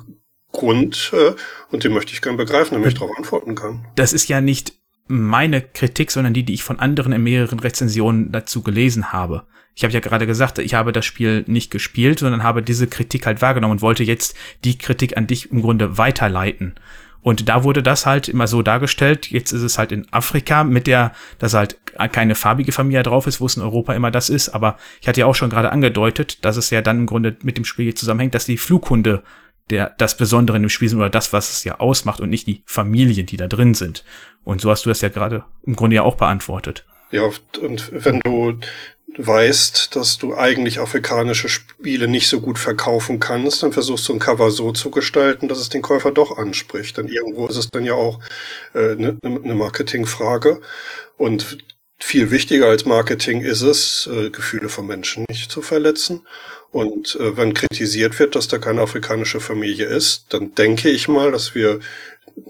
Grund 0.53 1.13
äh, 1.15 1.33
und 1.71 1.85
den 1.85 1.93
möchte 1.93 2.13
ich 2.13 2.23
gern 2.23 2.37
begreifen, 2.37 2.75
damit 2.75 2.89
ich 2.89 2.99
darauf 2.99 3.17
antworten 3.17 3.55
kann. 3.55 3.87
Das 3.95 4.13
ist 4.13 4.29
ja 4.29 4.41
nicht 4.41 4.75
meine 5.07 5.63
Kritik, 5.63 6.11
sondern 6.11 6.35
die, 6.35 6.45
die 6.45 6.55
ich 6.55 6.65
von 6.65 6.79
anderen 6.79 7.13
in 7.13 7.23
mehreren 7.23 7.61
Rezensionen 7.61 8.33
dazu 8.33 8.63
gelesen 8.63 9.13
habe. 9.13 9.47
Ich 9.75 9.85
habe 9.85 9.93
ja 9.93 10.01
gerade 10.01 10.27
gesagt, 10.27 10.59
ich 10.59 10.75
habe 10.75 10.93
das 10.93 11.07
Spiel 11.07 11.45
nicht 11.47 11.71
gespielt, 11.71 12.19
sondern 12.19 12.43
habe 12.43 12.63
diese 12.63 12.87
Kritik 12.87 13.27
halt 13.27 13.41
wahrgenommen 13.41 13.73
und 13.73 13.83
wollte 13.83 14.05
jetzt 14.05 14.37
die 14.65 14.77
Kritik 14.79 15.17
an 15.17 15.27
dich 15.27 15.51
im 15.51 15.63
Grunde 15.63 15.97
weiterleiten. 15.97 16.75
Und 17.23 17.49
da 17.49 17.65
wurde 17.65 17.83
das 17.83 18.07
halt 18.07 18.29
immer 18.29 18.47
so 18.47 18.63
dargestellt. 18.63 19.31
Jetzt 19.31 19.53
ist 19.53 19.63
es 19.63 19.79
halt 19.79 19.93
in 19.93 20.07
Afrika 20.11 20.65
mit 20.65 20.87
der, 20.87 21.13
dass 21.39 21.55
halt 21.55 21.77
keine 22.13 22.35
farbige 22.35 22.73
Familie 22.73 23.03
drauf 23.03 23.27
ist, 23.27 23.41
wo 23.41 23.47
es 23.47 23.57
in 23.57 23.63
Europa 23.63 23.95
immer 23.95 24.11
das 24.11 24.31
ist. 24.31 24.49
Aber 24.51 24.79
ich 25.01 25.09
hatte 25.09 25.21
ja 25.21 25.27
auch 25.27 25.35
schon 25.35 25.51
gerade 25.51 25.71
angedeutet, 25.71 26.45
dass 26.45 26.57
es 26.57 26.71
ja 26.71 26.81
dann 26.81 27.01
im 27.01 27.07
Grunde 27.07 27.37
mit 27.43 27.59
dem 27.59 27.65
Spiel 27.65 27.93
zusammenhängt, 27.95 28.35
dass 28.35 28.47
die 28.47 28.57
Flughunde 28.57 29.23
der, 29.69 29.95
das 29.99 30.17
Besondere 30.17 30.57
in 30.57 30.65
dem 30.65 30.71
Spiel 30.71 30.89
sind 30.89 30.99
oder 30.99 31.11
das, 31.11 31.33
was 31.33 31.51
es 31.51 31.65
ja 31.65 31.79
ausmacht 31.79 32.21
und 32.21 32.31
nicht 32.31 32.47
die 32.47 32.63
Familien, 32.67 33.27
die 33.27 33.37
da 33.37 33.47
drin 33.47 33.75
sind. 33.75 34.05
Und 34.43 34.61
so 34.61 34.71
hast 34.71 34.87
du 34.87 34.89
das 34.89 35.03
ja 35.03 35.11
gerade 35.11 35.45
im 35.65 35.77
Grunde 35.77 35.97
ja 35.97 36.03
auch 36.03 36.17
beantwortet. 36.17 36.87
Ja, 37.11 37.23
und 37.61 37.91
wenn 37.93 38.21
du 38.21 38.59
weißt, 39.17 39.97
dass 39.97 40.19
du 40.19 40.37
eigentlich 40.37 40.79
afrikanische 40.79 41.49
Spiele 41.49 42.09
nicht 42.09 42.29
so 42.29 42.41
gut 42.41 42.59
verkaufen 42.59 43.21
kannst, 43.21 43.63
dann 43.63 43.73
versuchst 43.73 44.09
du 44.09 44.15
ein 44.15 44.19
Cover 44.19 44.51
so 44.51 44.73
zu 44.73 44.91
gestalten, 44.91 45.49
dass 45.49 45.59
es 45.59 45.69
den 45.69 45.83
Käufer 45.83 46.13
doch 46.13 46.39
anspricht. 46.39 46.97
Denn 46.97 47.09
irgendwo 47.09 47.47
ist 47.47 47.57
es 47.57 47.71
dann 47.71 47.85
ja 47.85 47.95
auch 47.95 48.21
eine 48.75 49.19
äh, 49.23 49.29
ne 49.29 49.55
Marketingfrage. 49.55 50.61
Und 51.17 51.59
viel 51.99 52.31
wichtiger 52.31 52.67
als 52.67 52.87
Marketing 52.87 53.43
ist 53.43 53.63
es, 53.63 54.09
äh, 54.13 54.31
Gefühle 54.31 54.69
von 54.69 54.87
Menschen 54.87 55.25
nicht 55.29 55.51
zu 55.51 55.63
verletzen. 55.63 56.27
Und 56.71 57.17
äh, 57.17 57.37
wenn 57.37 57.55
kritisiert 57.55 58.19
wird, 58.19 58.37
dass 58.37 58.49
da 58.49 58.59
keine 58.59 58.83
afrikanische 58.83 59.41
Familie 59.41 59.87
ist, 59.87 60.27
dann 60.31 60.55
denke 60.55 60.89
ich 60.89 61.09
mal, 61.09 61.31
dass 61.33 61.55
wir 61.55 61.81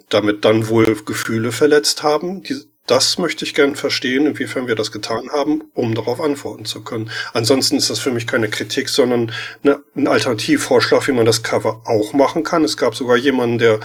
damit 0.09 0.45
dann 0.45 0.69
wohl 0.69 0.95
Gefühle 1.05 1.53
verletzt 1.53 2.03
haben, 2.03 2.43
die, 2.43 2.61
das 2.87 3.19
möchte 3.19 3.45
ich 3.45 3.55
gern 3.55 3.77
verstehen, 3.77 4.27
inwiefern 4.27 4.67
wir 4.67 4.75
das 4.75 4.91
getan 4.91 5.31
haben, 5.31 5.63
um 5.75 5.95
darauf 5.95 6.21
antworten 6.21 6.65
zu 6.65 6.83
können. 6.83 7.11
Ansonsten 7.33 7.77
ist 7.77 7.89
das 7.89 8.01
für 8.01 8.11
mich 8.11 8.27
keine 8.27 8.49
Kritik, 8.49 8.89
sondern 8.89 9.33
eine, 9.63 9.83
ein 9.95 10.09
Alternativvorschlag, 10.09 11.07
wie 11.07 11.13
man 11.13 11.27
das 11.27 11.43
Cover 11.43 11.83
auch 11.85 12.13
machen 12.15 12.43
kann. 12.43 12.65
Es 12.65 12.77
gab 12.77 12.97
sogar 12.97 13.17
jemanden, 13.17 13.59
der 13.59 13.81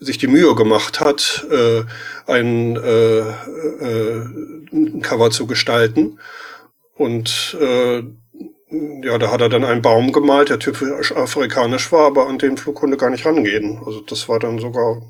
sich 0.00 0.18
die 0.18 0.26
Mühe 0.26 0.54
gemacht 0.54 1.00
hat, 1.00 1.46
äh, 1.50 1.84
ein, 2.26 2.76
äh, 2.76 3.18
äh, 3.20 4.24
ein 4.72 5.02
Cover 5.02 5.30
zu 5.30 5.46
gestalten. 5.46 6.18
Und 6.94 7.56
äh, 7.60 8.02
ja, 9.02 9.18
da 9.18 9.30
hat 9.30 9.42
er 9.42 9.48
dann 9.48 9.64
einen 9.64 9.82
Baum 9.82 10.12
gemalt, 10.12 10.48
der 10.48 10.58
typisch 10.58 11.12
afrikanisch 11.12 11.92
war, 11.92 12.06
aber 12.06 12.28
an 12.28 12.38
den 12.38 12.56
Flug 12.56 12.80
gar 12.98 13.10
nicht 13.10 13.26
rangehen. 13.26 13.80
Also 13.84 14.00
das 14.00 14.28
war 14.28 14.38
dann 14.38 14.58
sogar 14.58 15.02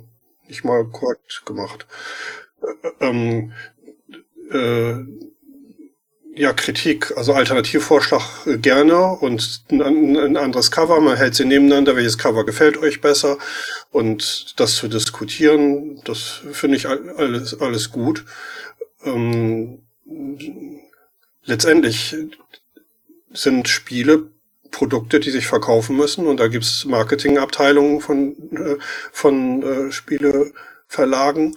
nicht 0.49 0.64
mal 0.64 0.84
korrekt 0.84 1.42
gemacht 1.46 1.87
ähm, 3.00 3.52
äh, 4.50 4.94
ja, 6.34 6.52
Kritik, 6.52 7.12
also 7.16 7.34
Alternativvorschlag 7.34 8.46
äh, 8.46 8.58
gerne 8.58 9.12
und 9.18 9.64
ein, 9.70 10.16
ein, 10.16 10.36
anderes 10.36 10.70
Cover, 10.70 11.00
man 11.00 11.16
hält 11.16 11.34
sie 11.34 11.44
nebeneinander, 11.44 11.96
welches 11.96 12.18
Cover 12.18 12.46
gefällt 12.46 12.78
euch 12.78 13.00
besser? 13.00 13.38
Und 13.90 14.58
das 14.58 14.76
zu 14.76 14.88
diskutieren, 14.88 16.00
das 16.04 16.40
finde 16.52 16.76
ich 16.76 16.88
alles, 16.88 17.60
alles 17.60 17.90
gut. 17.90 18.24
Ähm, 19.04 19.82
letztendlich 21.44 22.16
sind 23.32 23.68
Spiele 23.68 24.30
Produkte, 24.70 25.20
die 25.20 25.30
sich 25.30 25.46
verkaufen 25.46 25.96
müssen. 25.96 26.26
Und 26.26 26.38
da 26.38 26.48
gibt's 26.48 26.84
Marketingabteilungen 26.84 28.00
von, 28.00 28.36
äh, 28.52 28.76
von 29.12 29.62
äh, 29.62 29.92
Spieleverlagen 29.92 31.56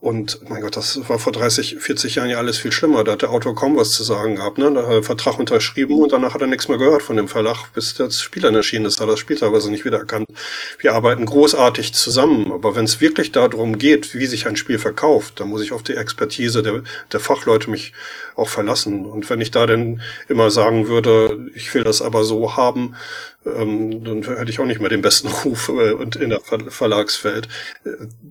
und 0.00 0.48
mein 0.48 0.60
Gott, 0.62 0.76
das 0.76 1.08
war 1.08 1.18
vor 1.18 1.32
30, 1.32 1.78
40 1.80 2.14
Jahren 2.14 2.30
ja 2.30 2.38
alles 2.38 2.56
viel 2.56 2.70
schlimmer. 2.70 3.02
Da 3.02 3.12
hat 3.12 3.22
der 3.22 3.30
Autor 3.30 3.56
kaum 3.56 3.76
was 3.76 3.90
zu 3.90 4.04
sagen 4.04 4.36
gehabt. 4.36 4.56
Ne? 4.56 4.72
Da 4.72 4.82
hat 4.86 4.92
er 4.92 5.02
Vertrag 5.02 5.40
unterschrieben 5.40 5.98
und 5.98 6.12
danach 6.12 6.34
hat 6.34 6.40
er 6.40 6.46
nichts 6.46 6.68
mehr 6.68 6.78
gehört 6.78 7.02
von 7.02 7.16
dem 7.16 7.26
Verlag, 7.26 7.72
bis 7.74 7.94
das 7.94 8.20
Spiel 8.20 8.42
dann 8.42 8.54
erschienen 8.54 8.84
ist. 8.84 9.00
Da 9.00 9.04
hat 9.04 9.10
das 9.10 9.18
Spiel 9.18 9.36
teilweise 9.36 9.72
nicht 9.72 9.84
wiedererkannt. 9.84 10.28
Wir 10.78 10.94
arbeiten 10.94 11.26
großartig 11.26 11.94
zusammen, 11.94 12.52
aber 12.52 12.76
wenn 12.76 12.84
es 12.84 13.00
wirklich 13.00 13.32
darum 13.32 13.76
geht, 13.76 14.14
wie 14.14 14.26
sich 14.26 14.46
ein 14.46 14.54
Spiel 14.54 14.78
verkauft, 14.78 15.40
dann 15.40 15.48
muss 15.48 15.62
ich 15.62 15.72
auf 15.72 15.82
die 15.82 15.96
Expertise 15.96 16.62
der, 16.62 16.84
der 17.10 17.18
Fachleute 17.18 17.68
mich 17.68 17.92
auch 18.36 18.48
verlassen. 18.48 19.04
Und 19.04 19.28
wenn 19.30 19.40
ich 19.40 19.50
da 19.50 19.66
denn 19.66 20.00
immer 20.28 20.52
sagen 20.52 20.86
würde, 20.86 21.50
ich 21.56 21.74
will 21.74 21.82
das 21.82 22.02
aber 22.02 22.22
so 22.22 22.56
haben, 22.56 22.94
ähm, 23.46 24.04
dann 24.04 24.22
hätte 24.22 24.50
ich 24.50 24.60
auch 24.60 24.66
nicht 24.66 24.80
mehr 24.80 24.90
den 24.90 25.02
besten 25.02 25.28
Ruf 25.44 25.68
äh, 25.68 25.92
in 26.22 26.30
der 26.30 26.40
Ver 26.40 26.70
Verlagswelt. 26.70 27.48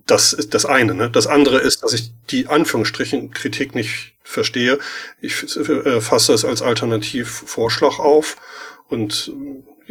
Das 0.06 0.32
ist 0.32 0.54
das 0.54 0.66
eine. 0.66 0.94
Ne? 0.94 1.10
Das 1.10 1.26
andere 1.26 1.58
ist, 1.58 1.82
dass 1.82 1.92
ich 1.92 2.12
die 2.30 2.46
Anführungsstrichen 2.46 3.30
Kritik 3.30 3.74
nicht 3.74 4.14
verstehe. 4.22 4.78
Ich 5.20 5.56
äh, 5.56 6.00
fasse 6.00 6.32
es 6.32 6.44
als 6.44 6.62
Alternativvorschlag 6.62 7.98
auf 7.98 8.36
und 8.88 9.32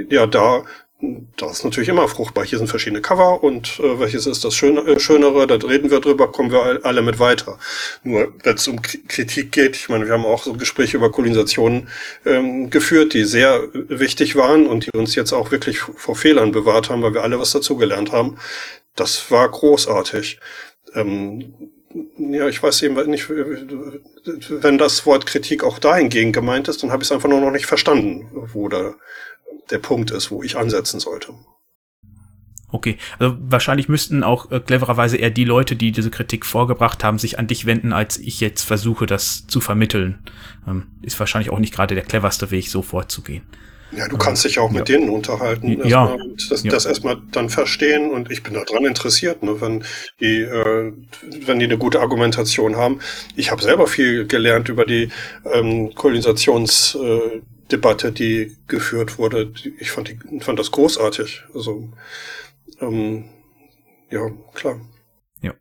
ja, 0.10 0.28
da 0.28 0.64
das 1.00 1.60
ist 1.60 1.64
natürlich 1.64 1.90
immer 1.90 2.08
fruchtbar. 2.08 2.44
Hier 2.44 2.58
sind 2.58 2.70
verschiedene 2.70 3.02
Cover 3.02 3.44
und 3.44 3.80
äh, 3.80 4.00
welches 4.00 4.26
ist 4.26 4.44
das 4.44 4.56
Schön 4.56 4.78
äh, 4.78 5.00
Schönere, 5.00 5.46
da 5.46 5.56
reden 5.56 5.92
wir 5.92 6.00
drüber, 6.00 6.32
kommen 6.32 6.52
wir 6.52 6.80
alle 6.84 7.04
mit 7.04 7.20
weiter. 7.20 7.60
Nur 8.04 8.34
wenn 8.44 8.56
es 8.56 8.68
um 8.68 8.82
Kritik 8.82 9.52
geht, 9.52 9.76
ich 9.76 9.90
meine, 9.90 10.08
wir 10.08 10.14
haben 10.14 10.26
auch 10.26 10.44
so 10.44 10.54
Gespräche 10.54 10.98
über 10.98 11.12
Kolonisationen 11.12 11.88
ähm, 12.26 12.72
geführt, 12.72 13.14
die 13.14 13.26
sehr 13.26 13.62
wichtig 13.74 14.36
waren 14.36 14.66
und 14.66 14.88
die 14.88 14.98
uns 14.98 15.14
jetzt 15.14 15.34
auch 15.34 15.52
wirklich 15.52 15.80
vor 15.80 16.16
Fehlern 16.16 16.52
bewahrt 16.52 16.90
haben, 16.90 17.04
weil 17.04 17.14
wir 17.14 17.22
alle 17.22 17.40
was 17.40 17.52
dazugelernt 17.52 18.12
haben. 18.12 18.40
Das 18.96 19.30
war 19.30 19.48
großartig. 19.50 20.40
Ähm, 20.96 21.54
ja, 22.18 22.48
ich 22.48 22.62
weiß 22.62 22.82
eben 22.82 22.96
nicht, 23.10 23.30
wenn 23.30 24.78
das 24.80 25.06
Wort 25.06 25.28
Kritik 25.28 25.64
auch 25.64 25.78
dahingehend 25.78 26.34
gemeint 26.34 26.68
ist, 26.68 26.82
dann 26.82 26.92
habe 26.92 27.04
ich 27.04 27.10
es 27.10 27.12
einfach 27.12 27.30
nur 27.30 27.40
noch 27.40 27.52
nicht 27.52 27.68
verstanden, 27.68 28.28
wo 28.54 28.68
da 28.68 28.96
der 29.70 29.80
Punkt 29.80 30.12
ist, 30.12 30.32
wo 30.32 30.44
ich 30.44 30.58
ansetzen 30.58 31.00
sollte. 31.00 31.34
Okay, 32.70 32.98
also 33.18 33.38
wahrscheinlich 33.40 33.88
müssten 33.88 34.24
auch 34.24 34.52
äh, 34.52 34.60
clevererweise 34.60 35.16
eher 35.16 35.30
die 35.30 35.46
Leute, 35.46 35.78
die 35.78 35.94
diese 35.94 36.12
Kritik 36.12 36.46
vorgebracht 36.46 37.02
haben, 37.04 37.18
sich 37.18 37.40
an 37.40 37.48
dich 37.48 37.66
wenden, 37.66 37.94
als 37.94 38.18
ich 38.18 38.42
jetzt 38.42 38.64
versuche, 38.64 39.06
das 39.06 39.48
zu 39.48 39.62
vermitteln. 39.62 40.20
Ähm, 40.68 40.88
ist 41.02 41.18
wahrscheinlich 41.18 41.50
auch 41.50 41.60
nicht 41.60 41.74
gerade 41.74 41.96
der 41.96 42.04
cleverste 42.04 42.52
Weg, 42.52 42.68
so 42.68 42.82
vorzugehen. 42.82 43.44
Ja, 43.92 44.10
du 44.10 44.18
kannst 44.18 44.44
dich 44.44 44.60
auch 44.60 44.70
ja. 44.72 44.80
mit 44.80 44.90
denen 44.90 45.10
unterhalten. 45.10 45.88
Ja. 45.88 46.18
Das, 46.50 46.64
ja. 46.64 46.72
das 46.72 46.86
erstmal 46.86 47.22
dann 47.32 47.50
verstehen 47.50 48.12
und 48.12 48.30
ich 48.32 48.44
bin 48.44 48.54
daran 48.54 48.84
interessiert, 48.84 49.44
ne, 49.44 49.62
wenn 49.62 49.86
die, 50.20 50.42
äh, 50.42 50.92
wenn 51.46 51.60
die 51.60 51.66
eine 51.66 51.78
gute 51.78 52.02
Argumentation 52.02 52.76
haben. 52.76 53.00
Ich 53.38 53.50
habe 53.50 53.62
selber 53.62 53.88
viel 53.88 54.28
gelernt 54.28 54.68
über 54.68 54.86
die 54.86 55.10
ähm, 55.46 55.96
Kolonisationsdebatte, 55.96 57.38
äh, 57.38 57.42
Debatte, 57.72 58.12
die 58.12 58.58
geführt 58.68 59.18
wurde. 59.18 59.54
Ich 59.80 59.92
fand, 59.92 60.10
die, 60.10 60.40
fand 60.40 60.60
das 60.60 60.72
großartig. 60.72 61.44
Also 61.54 61.90
ähm, 62.80 63.26
ja, 64.10 64.30
klar. 64.54 64.80
Ja. 65.42 65.54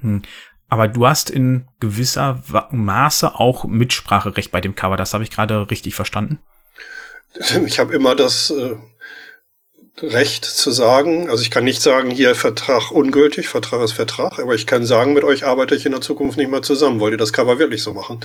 Hm. 0.00 0.22
Aber 0.68 0.88
du 0.88 1.06
hast 1.06 1.30
in 1.30 1.66
gewisser 1.80 2.42
Maße 2.70 3.34
auch 3.34 3.64
Mitspracherecht 3.64 4.50
bei 4.50 4.60
dem 4.60 4.74
Cover. 4.74 4.96
Das 4.96 5.14
habe 5.14 5.24
ich 5.24 5.30
gerade 5.30 5.70
richtig 5.70 5.94
verstanden. 5.94 6.38
Ich 7.66 7.78
habe 7.78 7.94
immer 7.94 8.16
das 8.16 8.50
äh, 8.50 8.76
Recht 10.02 10.44
zu 10.44 10.70
sagen, 10.70 11.28
also 11.28 11.42
ich 11.42 11.50
kann 11.50 11.64
nicht 11.64 11.82
sagen, 11.82 12.10
hier 12.10 12.34
Vertrag 12.34 12.90
ungültig, 12.90 13.48
Vertrag 13.48 13.82
ist 13.82 13.92
Vertrag, 13.92 14.38
aber 14.38 14.54
ich 14.54 14.66
kann 14.66 14.86
sagen, 14.86 15.12
mit 15.12 15.24
euch 15.24 15.44
arbeite 15.44 15.74
ich 15.74 15.86
in 15.86 15.92
der 15.92 16.00
Zukunft 16.00 16.38
nicht 16.38 16.50
mehr 16.50 16.62
zusammen. 16.62 17.00
Wollt 17.00 17.12
ihr 17.12 17.18
das 17.18 17.32
Cover 17.32 17.58
wirklich 17.58 17.82
so 17.82 17.92
machen? 17.92 18.20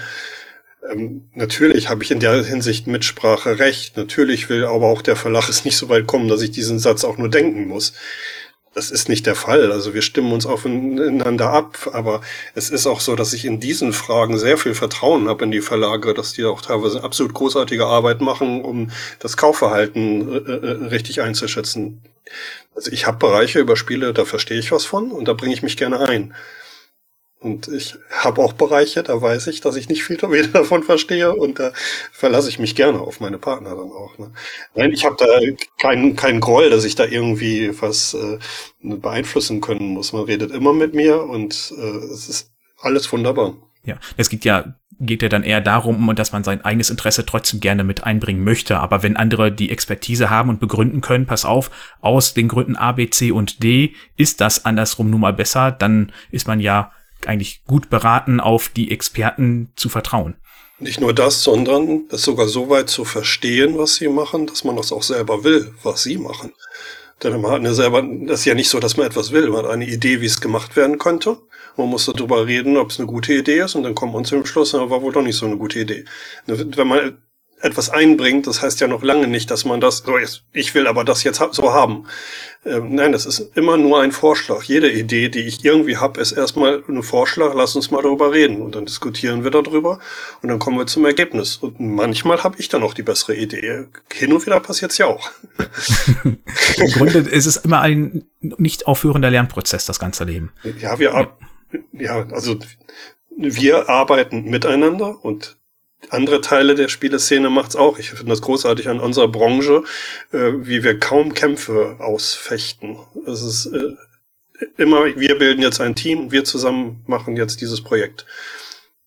Ähm, 0.92 1.30
natürlich 1.34 1.90
habe 1.90 2.04
ich 2.04 2.12
in 2.12 2.20
der 2.20 2.44
Hinsicht 2.44 2.88
Mitsprache 2.88 3.60
recht. 3.60 3.98
Natürlich 3.98 4.50
will 4.50 4.66
aber 4.66 4.88
auch 4.88 5.02
der 5.02 5.16
Verlag 5.16 5.50
es 5.50 5.66
nicht 5.66 5.78
so 5.78 5.90
weit 5.90 6.08
kommen, 6.08 6.28
dass 6.28 6.42
ich 6.42 6.52
diesen 6.52 6.80
Satz 6.80 7.04
auch 7.04 7.18
nur 7.18 7.30
denken 7.30 7.68
muss. 7.68 7.94
Das 8.74 8.90
ist 8.90 9.08
nicht 9.08 9.28
der 9.28 9.36
Fall. 9.36 9.72
Also 9.72 9.94
wir 9.94 10.02
stimmen 10.02 10.32
uns 10.32 10.48
aufeinander 10.48 11.52
ab, 11.52 11.90
aber 11.94 12.22
es 12.56 12.72
ist 12.72 12.88
auch 12.88 13.02
so, 13.02 13.16
dass 13.16 13.34
ich 13.34 13.46
in 13.46 13.60
diesen 13.60 13.94
Fragen 13.94 14.40
sehr 14.40 14.58
viel 14.58 14.74
Vertrauen 14.74 15.30
habe 15.30 15.44
in 15.46 15.52
die 15.52 15.62
Verlage, 15.62 16.14
dass 16.16 16.34
die 16.34 16.44
auch 16.44 16.62
teilweise 16.62 17.04
absolut 17.04 17.36
großartige 17.36 17.86
Arbeit 17.86 18.22
machen, 18.22 18.64
um 18.64 18.90
das 19.20 19.38
Kaufverhalten 19.38 20.28
äh, 20.34 20.52
äh 20.52 20.72
richtig 20.88 21.22
einzuschätzen. 21.22 22.02
Also 22.74 22.92
ich 22.92 23.06
habe 23.06 23.18
Bereiche 23.18 23.60
über 23.60 23.76
Spiele, 23.76 24.12
da 24.12 24.26
verstehe 24.26 24.58
ich 24.58 24.72
was 24.72 24.86
von 24.86 25.12
und 25.12 25.28
da 25.28 25.34
bringe 25.34 25.54
ich 25.54 25.62
mich 25.62 25.78
gerne 25.78 26.00
ein. 26.00 26.34
Und 27.44 27.68
ich 27.68 27.96
habe 28.10 28.42
auch 28.42 28.54
Bereiche, 28.54 29.04
da 29.04 29.22
weiß 29.22 29.48
ich, 29.48 29.60
dass 29.60 29.76
ich 29.76 29.90
nicht 29.90 30.04
viel 30.06 30.18
davon 30.54 30.82
verstehe 30.82 31.36
und 31.36 31.60
da 31.60 31.74
verlasse 32.12 32.48
ich 32.48 32.58
mich 32.58 32.74
gerne 32.74 33.02
auf 33.02 33.20
meine 33.20 33.38
Partner 33.38 33.72
dann 33.72 33.92
auch. 33.92 34.18
Ne? 34.18 34.32
Nein, 34.76 34.92
ich 34.94 35.06
habe 35.06 35.18
da 35.20 35.26
keinen 35.78 36.16
keinen 36.16 36.40
Groll, 36.40 36.70
dass 36.70 36.86
ich 36.86 36.96
da 36.96 37.04
irgendwie 37.04 37.70
was 37.82 38.14
äh, 38.14 38.40
beeinflussen 38.82 39.60
können 39.60 39.88
muss. 39.90 40.14
Man 40.14 40.24
redet 40.24 40.52
immer 40.52 40.72
mit 40.72 40.94
mir 40.94 41.22
und 41.22 41.74
äh, 41.78 41.98
es 42.14 42.30
ist 42.30 42.52
alles 42.80 43.12
wunderbar. 43.12 43.56
Ja, 43.84 43.98
es 44.16 44.30
geht 44.30 44.46
ja 44.46 44.76
geht 45.00 45.22
ja 45.22 45.28
dann 45.28 45.44
eher 45.44 45.60
darum, 45.60 46.16
dass 46.16 46.32
man 46.32 46.46
sein 46.46 46.64
eigenes 46.64 46.90
Interesse 46.90 47.26
trotzdem 47.26 47.60
gerne 47.60 47.84
mit 47.84 48.06
einbringen 48.06 48.44
möchte. 48.44 48.80
Aber 48.80 49.04
wenn 49.04 49.18
andere 49.18 49.52
die 49.52 49.70
Expertise 49.70 50.30
haben 50.30 50.50
und 50.50 50.62
begründen 50.62 51.02
können, 51.02 51.26
pass 51.26 51.44
auf, 51.44 51.72
aus 52.00 52.34
den 52.34 52.48
Gründen 52.48 52.78
A, 52.78 52.94
B, 52.94 53.10
C 53.10 53.32
und 53.32 53.64
D 53.64 53.96
ist 54.16 54.40
das 54.40 54.64
andersrum 54.64 55.10
nun 55.10 55.20
mal 55.20 55.34
besser, 55.34 55.72
dann 55.72 56.14
ist 56.32 56.48
man 56.48 56.62
ja 56.62 56.94
eigentlich 57.28 57.64
gut 57.66 57.90
beraten, 57.90 58.40
auf 58.40 58.70
die 58.70 58.92
Experten 58.92 59.72
zu 59.76 59.90
vertrauen. 59.90 60.36
Nicht 60.80 61.00
nur 61.00 61.14
das, 61.14 61.44
sondern 61.44 62.06
es 62.10 62.24
sogar 62.24 62.48
so 62.48 62.70
weit 62.70 62.90
zu 62.90 63.06
verstehen, 63.06 63.78
was 63.78 63.96
sie 63.96 64.08
machen, 64.08 64.48
dass 64.48 64.64
man 64.64 64.76
das 64.76 64.92
auch 64.92 65.04
selber 65.04 65.44
will, 65.44 65.74
was 65.84 66.04
sie 66.04 66.18
machen. 66.18 66.54
Denn 67.22 67.40
man 67.40 67.52
hat 67.52 67.60
eine 67.60 67.74
selber, 67.74 68.02
das 68.02 68.42
ist 68.42 68.46
ja 68.46 68.56
nicht 68.56 68.70
so, 68.70 68.80
dass 68.80 68.98
man 68.98 69.08
etwas 69.08 69.32
will. 69.32 69.50
Man 69.50 69.64
hat 69.64 69.72
eine 69.72 69.88
Idee, 69.88 70.20
wie 70.20 70.26
es 70.26 70.42
gemacht 70.42 70.76
werden 70.76 70.98
könnte. 70.98 71.38
Man 71.78 71.88
muss 71.88 72.06
darüber 72.06 72.46
reden, 72.48 72.78
ob 72.78 72.92
es 72.92 73.00
eine 73.00 73.08
gute 73.08 73.34
Idee 73.34 73.60
ist 73.60 73.76
und 73.76 73.84
dann 73.84 73.96
kommt 73.96 74.14
man 74.14 74.26
zu 74.26 74.36
dem 74.36 74.46
Schluss, 74.46 74.74
war 74.74 75.02
wohl 75.02 75.14
doch 75.14 75.22
nicht 75.22 75.38
so 75.38 75.46
eine 75.46 75.58
gute 75.58 75.80
Idee. 75.80 76.06
Wenn 76.46 76.88
man 76.88 77.18
etwas 77.64 77.90
einbringt, 77.90 78.46
das 78.46 78.62
heißt 78.62 78.82
ja 78.82 78.88
noch 78.88 79.04
lange 79.04 79.28
nicht, 79.28 79.50
dass 79.50 79.64
man 79.64 79.80
das, 79.80 80.00
so 80.00 80.18
ist, 80.18 80.44
ich 80.52 80.76
will 80.76 80.86
aber 80.86 81.06
das 81.06 81.24
jetzt 81.24 81.42
so 81.52 81.74
haben. 81.74 82.06
Ähm, 82.66 82.94
nein, 82.94 83.14
das 83.14 83.26
ist 83.26 83.56
immer 83.56 83.78
nur 83.78 84.02
ein 84.02 84.12
Vorschlag. 84.12 84.64
Jede 84.64 84.92
Idee, 84.92 85.30
die 85.30 85.40
ich 85.40 85.64
irgendwie 85.64 85.96
habe, 85.96 86.20
ist 86.20 86.34
erstmal 86.34 86.84
ein 86.88 87.04
Vorschlag, 87.04 87.54
lass 87.56 87.76
uns 87.76 87.90
mal 87.90 88.02
darüber 88.02 88.34
reden. 88.34 88.62
Und 88.62 88.76
dann 88.76 88.86
diskutieren 88.86 89.46
wir 89.46 89.52
darüber 89.52 90.00
und 90.42 90.50
dann 90.50 90.60
kommen 90.60 90.78
wir 90.78 90.88
zum 90.88 91.06
Ergebnis. 91.06 91.56
Und 91.56 91.80
manchmal 91.80 92.44
habe 92.44 92.58
ich 92.60 92.68
dann 92.68 92.84
auch 92.84 92.94
die 92.94 93.04
bessere 93.04 93.36
Idee. 93.36 93.86
Hin 94.14 94.34
und 94.34 94.46
wieder 94.46 94.60
passiert 94.60 94.92
es 94.92 94.98
ja 94.98 95.08
auch. 95.08 95.32
Im 96.26 96.92
Grunde 96.92 97.20
ist 97.20 97.46
es 97.46 97.58
immer 97.58 97.80
ein 97.80 98.26
nicht 98.42 98.88
aufhörender 98.88 99.30
Lernprozess, 99.30 99.86
das 99.86 100.00
ganze 100.00 100.26
Leben. 100.26 100.52
Ja, 100.80 101.00
wir, 101.00 101.12
ja. 101.14 101.38
ja, 101.94 102.28
also 102.30 102.58
wir 103.38 103.90
arbeiten 103.90 104.50
miteinander 104.50 105.24
und 105.24 105.58
andere 106.10 106.42
Teile 106.42 106.76
der 106.76 106.88
Spieleszene 106.88 107.50
macht's 107.50 107.76
auch. 107.76 108.00
Ich 108.00 108.10
finde 108.10 108.32
das 108.32 108.42
großartig 108.42 108.90
an 108.90 109.00
unserer 109.00 109.28
Branche, 109.28 109.84
äh, 110.32 110.52
wie 110.58 110.84
wir 110.84 111.00
kaum 111.00 111.34
Kämpfe 111.34 111.98
ausfechten. 112.00 112.98
Es 113.26 113.42
ist 113.42 113.68
äh, 113.68 113.96
immer, 114.78 115.06
wir 115.06 115.38
bilden 115.38 115.62
jetzt 115.62 115.82
ein 115.82 115.96
Team, 115.96 116.32
wir 116.32 116.44
zusammen 116.44 117.04
machen 117.08 117.38
jetzt 117.38 117.62
dieses 117.62 117.82
Projekt. 117.82 118.26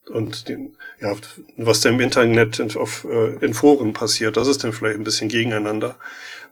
Und 0.09 0.49
den, 0.49 0.77
ja, 1.01 1.15
was 1.57 1.81
da 1.81 1.89
im 1.89 2.01
Internet 2.01 2.61
in, 2.61 2.75
auf, 2.77 3.05
äh, 3.05 3.45
in 3.45 3.55
Foren 3.55 3.93
passiert, 3.93 4.37
das 4.37 4.49
ist 4.49 4.63
dann 4.63 4.73
vielleicht 4.73 4.99
ein 4.99 5.05
bisschen 5.05 5.29
gegeneinander. 5.29 5.97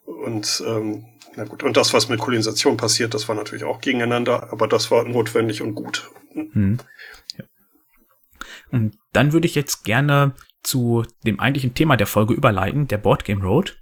Und 0.05 0.63
ähm, 0.67 1.05
na 1.37 1.45
gut, 1.45 1.63
und 1.63 1.77
das, 1.77 1.93
was 1.93 2.09
mit 2.09 2.21
Kolonisation 2.21 2.77
passiert, 2.77 3.15
das 3.15 3.29
war 3.29 3.35
natürlich 3.35 3.65
auch 3.65 3.81
gegeneinander, 3.81 4.53
aber 4.53 4.69
das 4.69 4.91
war 4.91 5.05
notwendig 5.05 5.63
und 5.63 5.75
gut. 5.75 6.11
Hm. 6.33 6.79
Und 8.75 8.99
dann 9.13 9.33
würde 9.33 9.47
ich 9.47 9.55
jetzt 9.55 9.85
gerne 9.85 10.35
zu 10.65 11.05
dem 11.25 11.39
eigentlichen 11.39 11.75
Thema 11.75 11.97
der 11.97 12.09
Folge 12.09 12.35
überleiten, 12.35 12.89
der 12.89 12.99
Boardgame 12.99 13.45
Road. 13.45 13.79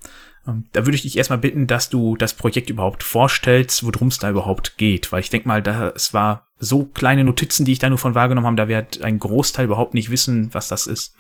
Ähm, 0.46 0.66
da 0.72 0.84
würde 0.84 0.96
ich 0.96 1.02
dich 1.02 1.16
erstmal 1.16 1.38
bitten, 1.38 1.66
dass 1.66 1.88
du 1.88 2.14
das 2.14 2.34
Projekt 2.34 2.68
überhaupt 2.68 3.02
vorstellst, 3.02 3.87
worum 3.87 4.08
es 4.08 4.18
da 4.18 4.28
überhaupt 4.28 4.76
geht. 4.76 5.11
Weil 5.11 5.20
ich 5.20 5.30
denke 5.30 5.49
mal, 5.49 5.62
das 5.62 6.12
war 6.12 6.46
so 6.58 6.84
kleine 6.84 7.25
Notizen, 7.25 7.64
die 7.64 7.72
ich 7.72 7.78
da 7.78 7.88
nur 7.88 7.96
von 7.96 8.14
wahrgenommen 8.14 8.46
habe, 8.46 8.56
da 8.56 8.68
wird 8.68 9.00
ein 9.00 9.18
Großteil 9.18 9.64
überhaupt 9.64 9.94
nicht 9.94 10.11
wissen, 10.11 10.52
was 10.52 10.68
das 10.68 10.87
ist 10.87 11.16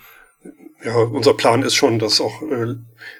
ja, 0.84 0.96
unser 0.96 1.34
Plan 1.34 1.62
ist 1.62 1.74
schon, 1.74 1.98
das 1.98 2.20
auch 2.20 2.42
äh, 2.42 2.74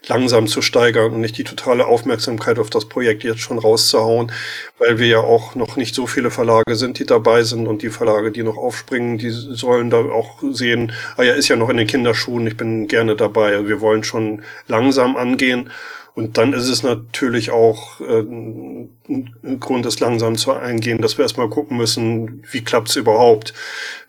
langsam 0.07 0.47
zu 0.49 0.62
steigern 0.62 1.12
und 1.12 1.21
nicht 1.21 1.38
die 1.38 1.45
totale 1.45 1.87
Aufmerksamkeit 1.87 2.59
auf 2.59 2.71
das 2.71 2.88
Projekt 2.88 3.23
jetzt 3.23 3.40
schon 3.40 3.59
rauszuhauen, 3.59 4.33
weil 4.78 4.99
wir 4.99 5.07
ja 5.07 5.19
auch 5.19 5.54
noch 5.54 5.76
nicht 5.76 5.95
so 5.95 6.07
viele 6.07 6.31
Verlage 6.31 6.75
sind, 6.75 6.99
die 6.99 7.07
dabei 7.07 7.45
sind 7.45 7.69
und 7.69 7.83
die 7.83 7.90
Verlage, 7.90 8.33
die 8.33 8.42
noch 8.42 8.57
aufspringen, 8.57 9.19
die 9.19 9.31
sollen 9.31 9.90
da 9.90 9.99
auch 9.99 10.42
sehen, 10.52 10.92
ah 11.16 11.23
ja, 11.23 11.35
ist 11.35 11.49
ja 11.49 11.57
noch 11.57 11.69
in 11.69 11.76
den 11.76 11.87
Kinderschuhen, 11.87 12.47
ich 12.47 12.57
bin 12.57 12.88
gerne 12.88 13.15
dabei. 13.15 13.54
Also 13.54 13.69
wir 13.69 13.80
wollen 13.80 14.02
schon 14.02 14.43
langsam 14.67 15.17
angehen 15.17 15.71
und 16.14 16.36
dann 16.36 16.52
ist 16.52 16.68
es 16.68 16.82
natürlich 16.82 17.50
auch 17.50 18.00
äh, 18.00 18.20
ein 18.20 19.60
Grund, 19.60 19.86
es 19.86 19.98
langsam 19.98 20.36
zu 20.36 20.52
eingehen, 20.52 21.00
dass 21.00 21.16
wir 21.16 21.22
erstmal 21.22 21.48
gucken 21.48 21.78
müssen, 21.78 22.44
wie 22.50 22.62
klappt's 22.62 22.96
überhaupt. 22.96 23.54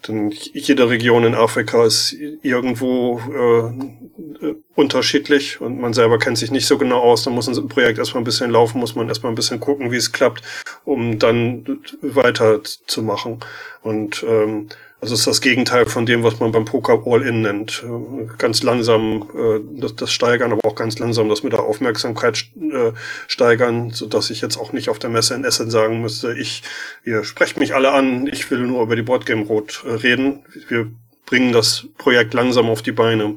Denn 0.05 0.31
jede 0.31 0.89
Region 0.89 1.23
in 1.23 1.33
Afrika 1.33 1.85
ist 1.85 2.13
irgendwo 2.41 3.19
äh, 3.19 4.53
unterschiedlich 4.75 5.61
und 5.61 5.79
man 5.79 5.93
selber 5.93 6.19
kennt 6.19 6.37
sich 6.37 6.51
nicht 6.51 6.65
so 6.65 6.77
genau 6.77 6.99
aus. 6.99 7.23
Dann 7.23 7.35
muss 7.35 7.47
ein 7.47 7.67
Projekt 7.69 7.99
erstmal 7.99 8.21
ein 8.21 8.25
bisschen 8.25 8.51
laufen, 8.51 8.79
muss 8.79 8.95
man 8.95 9.07
erstmal 9.07 9.31
ein 9.31 9.35
bisschen 9.35 9.61
gucken, 9.61 9.91
wie 9.91 9.97
es 9.97 10.11
klappt, 10.11 10.43
um 10.83 11.19
dann 11.19 11.79
weiter 12.01 12.61
zu 12.63 13.01
machen. 13.01 13.39
Und 13.81 14.25
ähm, 14.27 14.67
also 15.03 15.15
ist 15.15 15.27
das 15.27 15.41
Gegenteil 15.41 15.85
von 15.85 16.05
dem, 16.05 16.23
was 16.23 16.39
man 16.39 16.53
beim 16.53 16.63
Poker 16.63 17.03
All-In 17.05 17.41
nennt. 17.41 17.83
Äh, 17.83 18.25
ganz 18.37 18.63
langsam 18.63 19.29
äh, 19.35 19.59
das, 19.81 19.97
das 19.97 20.13
steigern, 20.13 20.53
aber 20.53 20.65
auch 20.65 20.75
ganz 20.75 20.97
langsam 20.97 21.27
das 21.27 21.43
mit 21.43 21.51
der 21.51 21.63
Aufmerksamkeit 21.63 22.45
äh, 22.55 22.93
steigern, 23.27 23.89
so 23.89 24.05
dass 24.05 24.29
ich 24.29 24.39
jetzt 24.39 24.55
auch 24.55 24.71
nicht 24.71 24.87
auf 24.87 24.99
der 24.99 25.09
Messe 25.09 25.33
in 25.35 25.43
Essen 25.43 25.69
sagen 25.69 26.01
müsste, 26.01 26.33
ich, 26.33 26.63
ihr 27.03 27.25
sprecht 27.25 27.57
mich 27.57 27.75
alle 27.75 27.91
an, 27.91 28.27
ich 28.27 28.49
will 28.49 28.59
nur 28.59 28.81
über 28.81 28.95
die 28.95 29.01
Boardgame 29.01 29.45
Road 29.45 29.83
äh, 29.85 29.91
reden. 29.91 30.45
Wir 30.69 30.89
bringen 31.25 31.51
das 31.51 31.85
Projekt 31.97 32.33
langsam 32.33 32.69
auf 32.69 32.81
die 32.81 32.93
Beine. 32.93 33.35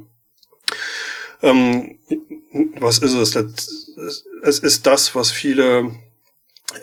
Ähm, 1.42 1.98
was 2.79 2.98
ist 2.98 3.14
es? 3.14 4.24
Es 4.42 4.59
ist 4.61 4.87
das, 4.87 5.16
was 5.16 5.33
viele 5.33 5.90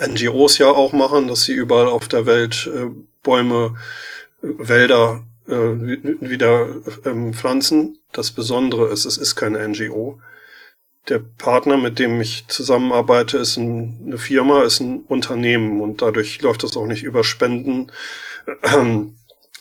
NGOs 0.05 0.57
ja 0.57 0.67
auch 0.67 0.91
machen, 0.91 1.29
dass 1.29 1.43
sie 1.43 1.53
überall 1.53 1.87
auf 1.87 2.09
der 2.09 2.25
Welt 2.25 2.69
äh, 2.73 2.87
Bäume 3.23 3.75
Wälder 4.43 5.23
äh, 5.47 5.53
wieder 5.53 6.67
ähm, 7.06 7.34
pflanzen. 7.34 7.97
Das 8.12 8.32
Besondere 8.32 8.89
ist, 8.89 9.06
es 9.06 9.17
ist 9.17 9.36
keine 9.36 9.67
NGO. 9.67 10.19
Der 11.10 11.19
Partner, 11.19 11.77
mit 11.77 11.99
dem 11.99 12.21
ich 12.21 12.45
zusammenarbeite, 12.47 13.38
ist 13.38 13.58
ein, 13.58 14.03
eine 14.06 14.17
Firma, 14.17 14.63
ist 14.63 14.79
ein 14.79 15.01
Unternehmen 15.01 15.82
und 15.82 16.01
dadurch 16.01 16.41
läuft 16.41 16.63
das 16.63 16.77
auch 16.77 16.86
nicht 16.86 17.03
über 17.03 17.23
Spenden, 17.23 17.91
äh, 18.62 19.08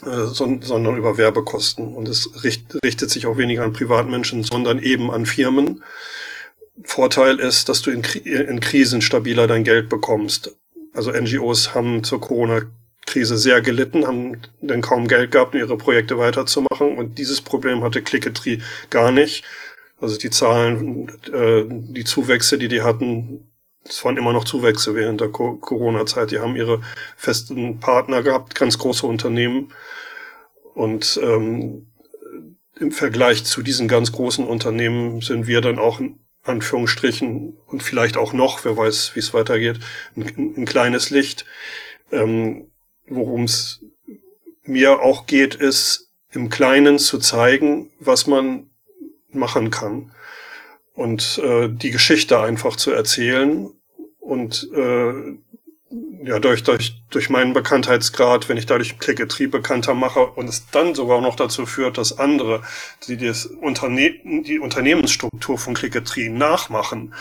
sondern 0.02 0.96
über 0.96 1.16
Werbekosten. 1.16 1.94
Und 1.94 2.08
es 2.08 2.44
richtet 2.44 3.10
sich 3.10 3.26
auch 3.26 3.38
weniger 3.38 3.64
an 3.64 3.72
Privatmenschen, 3.72 4.44
sondern 4.44 4.78
eben 4.78 5.10
an 5.10 5.26
Firmen. 5.26 5.82
Vorteil 6.84 7.38
ist, 7.38 7.68
dass 7.68 7.82
du 7.82 7.90
in, 7.90 8.02
in 8.02 8.60
Krisen 8.60 9.02
stabiler 9.02 9.46
dein 9.46 9.64
Geld 9.64 9.88
bekommst. 9.88 10.56
Also 10.92 11.10
NGOs 11.10 11.74
haben 11.74 12.04
zur 12.04 12.20
Corona 12.20 12.62
Krise 13.06 13.36
sehr 13.36 13.60
gelitten, 13.60 14.06
haben 14.06 14.42
dann 14.60 14.80
kaum 14.80 15.08
Geld 15.08 15.32
gehabt, 15.32 15.54
um 15.54 15.60
ihre 15.60 15.76
Projekte 15.76 16.18
weiterzumachen. 16.18 16.96
Und 16.96 17.18
dieses 17.18 17.40
Problem 17.40 17.82
hatte 17.82 18.02
Clicketry 18.02 18.60
gar 18.90 19.10
nicht. 19.10 19.44
Also 20.00 20.18
die 20.18 20.30
Zahlen, 20.30 21.08
äh, 21.32 21.64
die 21.68 22.04
Zuwächse, 22.04 22.58
die 22.58 22.68
die 22.68 22.82
hatten, 22.82 23.48
es 23.84 24.04
waren 24.04 24.16
immer 24.16 24.32
noch 24.32 24.44
Zuwächse 24.44 24.94
während 24.94 25.20
der 25.20 25.28
Corona-Zeit. 25.28 26.30
Die 26.30 26.38
haben 26.38 26.56
ihre 26.56 26.80
festen 27.16 27.80
Partner 27.80 28.22
gehabt, 28.22 28.54
ganz 28.54 28.78
große 28.78 29.06
Unternehmen. 29.06 29.72
Und 30.74 31.20
ähm, 31.22 31.88
im 32.78 32.92
Vergleich 32.92 33.44
zu 33.44 33.62
diesen 33.62 33.88
ganz 33.88 34.12
großen 34.12 34.46
Unternehmen 34.46 35.20
sind 35.20 35.46
wir 35.46 35.60
dann 35.60 35.78
auch 35.78 36.00
in 36.00 36.18
Anführungsstrichen 36.42 37.56
und 37.66 37.82
vielleicht 37.82 38.16
auch 38.16 38.32
noch, 38.32 38.64
wer 38.64 38.76
weiß, 38.76 39.12
wie 39.14 39.20
es 39.20 39.34
weitergeht, 39.34 39.78
ein, 40.16 40.54
ein 40.56 40.64
kleines 40.64 41.10
Licht. 41.10 41.44
Ähm, 42.10 42.71
worum 43.14 43.44
es 43.44 43.80
mir 44.64 45.00
auch 45.00 45.26
geht, 45.26 45.54
ist 45.54 46.10
im 46.32 46.48
Kleinen 46.48 46.98
zu 46.98 47.18
zeigen, 47.18 47.90
was 47.98 48.26
man 48.26 48.70
machen 49.30 49.70
kann 49.70 50.12
und 50.94 51.38
äh, 51.42 51.68
die 51.68 51.90
Geschichte 51.90 52.40
einfach 52.40 52.76
zu 52.76 52.90
erzählen 52.90 53.70
und 54.18 54.68
äh, 54.74 55.12
ja 56.24 56.38
durch 56.38 56.62
durch 56.62 57.02
durch 57.10 57.30
meinen 57.30 57.52
Bekanntheitsgrad, 57.52 58.48
wenn 58.48 58.56
ich 58.56 58.66
dadurch 58.66 58.98
Klicketrieb 58.98 59.50
bekannter 59.50 59.94
mache 59.94 60.20
und 60.26 60.48
es 60.48 60.66
dann 60.70 60.94
sogar 60.94 61.20
noch 61.20 61.36
dazu 61.36 61.66
führt, 61.66 61.98
dass 61.98 62.18
andere, 62.18 62.62
die 63.08 63.16
das 63.16 63.46
Unterne 63.46 64.14
die 64.24 64.58
Unternehmensstruktur 64.58 65.58
von 65.58 65.74
Klicketrieb 65.74 66.32
nachmachen 66.32 67.12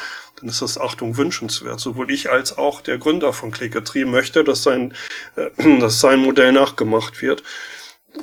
dann 0.42 0.50
ist 0.50 0.62
das 0.62 0.80
Achtung 0.80 1.18
wünschenswert. 1.18 1.80
Sowohl 1.80 2.12
ich 2.12 2.30
als 2.30 2.58
auch 2.58 2.82
der 2.82 2.98
Gründer 2.98 3.32
von 3.32 3.52
Clicketry 3.52 4.06
möchte, 4.06 4.44
dass 4.44 4.64
sein, 4.64 4.94
äh, 5.36 5.50
dass 5.80 6.00
sein 6.00 6.20
Modell 6.20 6.52
nachgemacht 6.52 7.22
wird. 7.22 7.44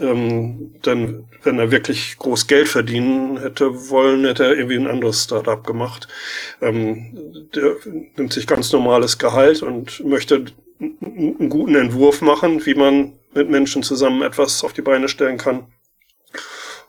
Ähm, 0.01 0.75
denn 0.85 1.25
wenn 1.45 1.59
er 1.59 1.71
wirklich 1.71 2.19
groß 2.19 2.47
Geld 2.47 2.69
verdienen 2.69 3.39
hätte 3.39 3.89
wollen, 3.89 4.27
hätte 4.27 4.45
er 4.45 4.57
irgendwie 4.57 4.77
ein 4.77 4.87
anderes 4.87 5.25
Startup 5.25 5.67
gemacht. 5.67 6.09
Ähm, 6.61 7.49
der 7.55 7.77
nimmt 8.17 8.33
sich 8.33 8.47
ganz 8.47 8.71
normales 8.73 9.17
Gehalt 9.17 9.63
und 9.63 10.05
möchte 10.05 10.45
einen 10.81 11.49
guten 11.49 11.75
Entwurf 11.75 12.21
machen, 12.21 12.65
wie 12.67 12.75
man 12.75 13.19
mit 13.35 13.51
Menschen 13.51 13.83
zusammen 13.83 14.23
etwas 14.23 14.65
auf 14.65 14.73
die 14.73 14.83
Beine 14.83 15.09
stellen 15.09 15.39
kann. 15.39 15.67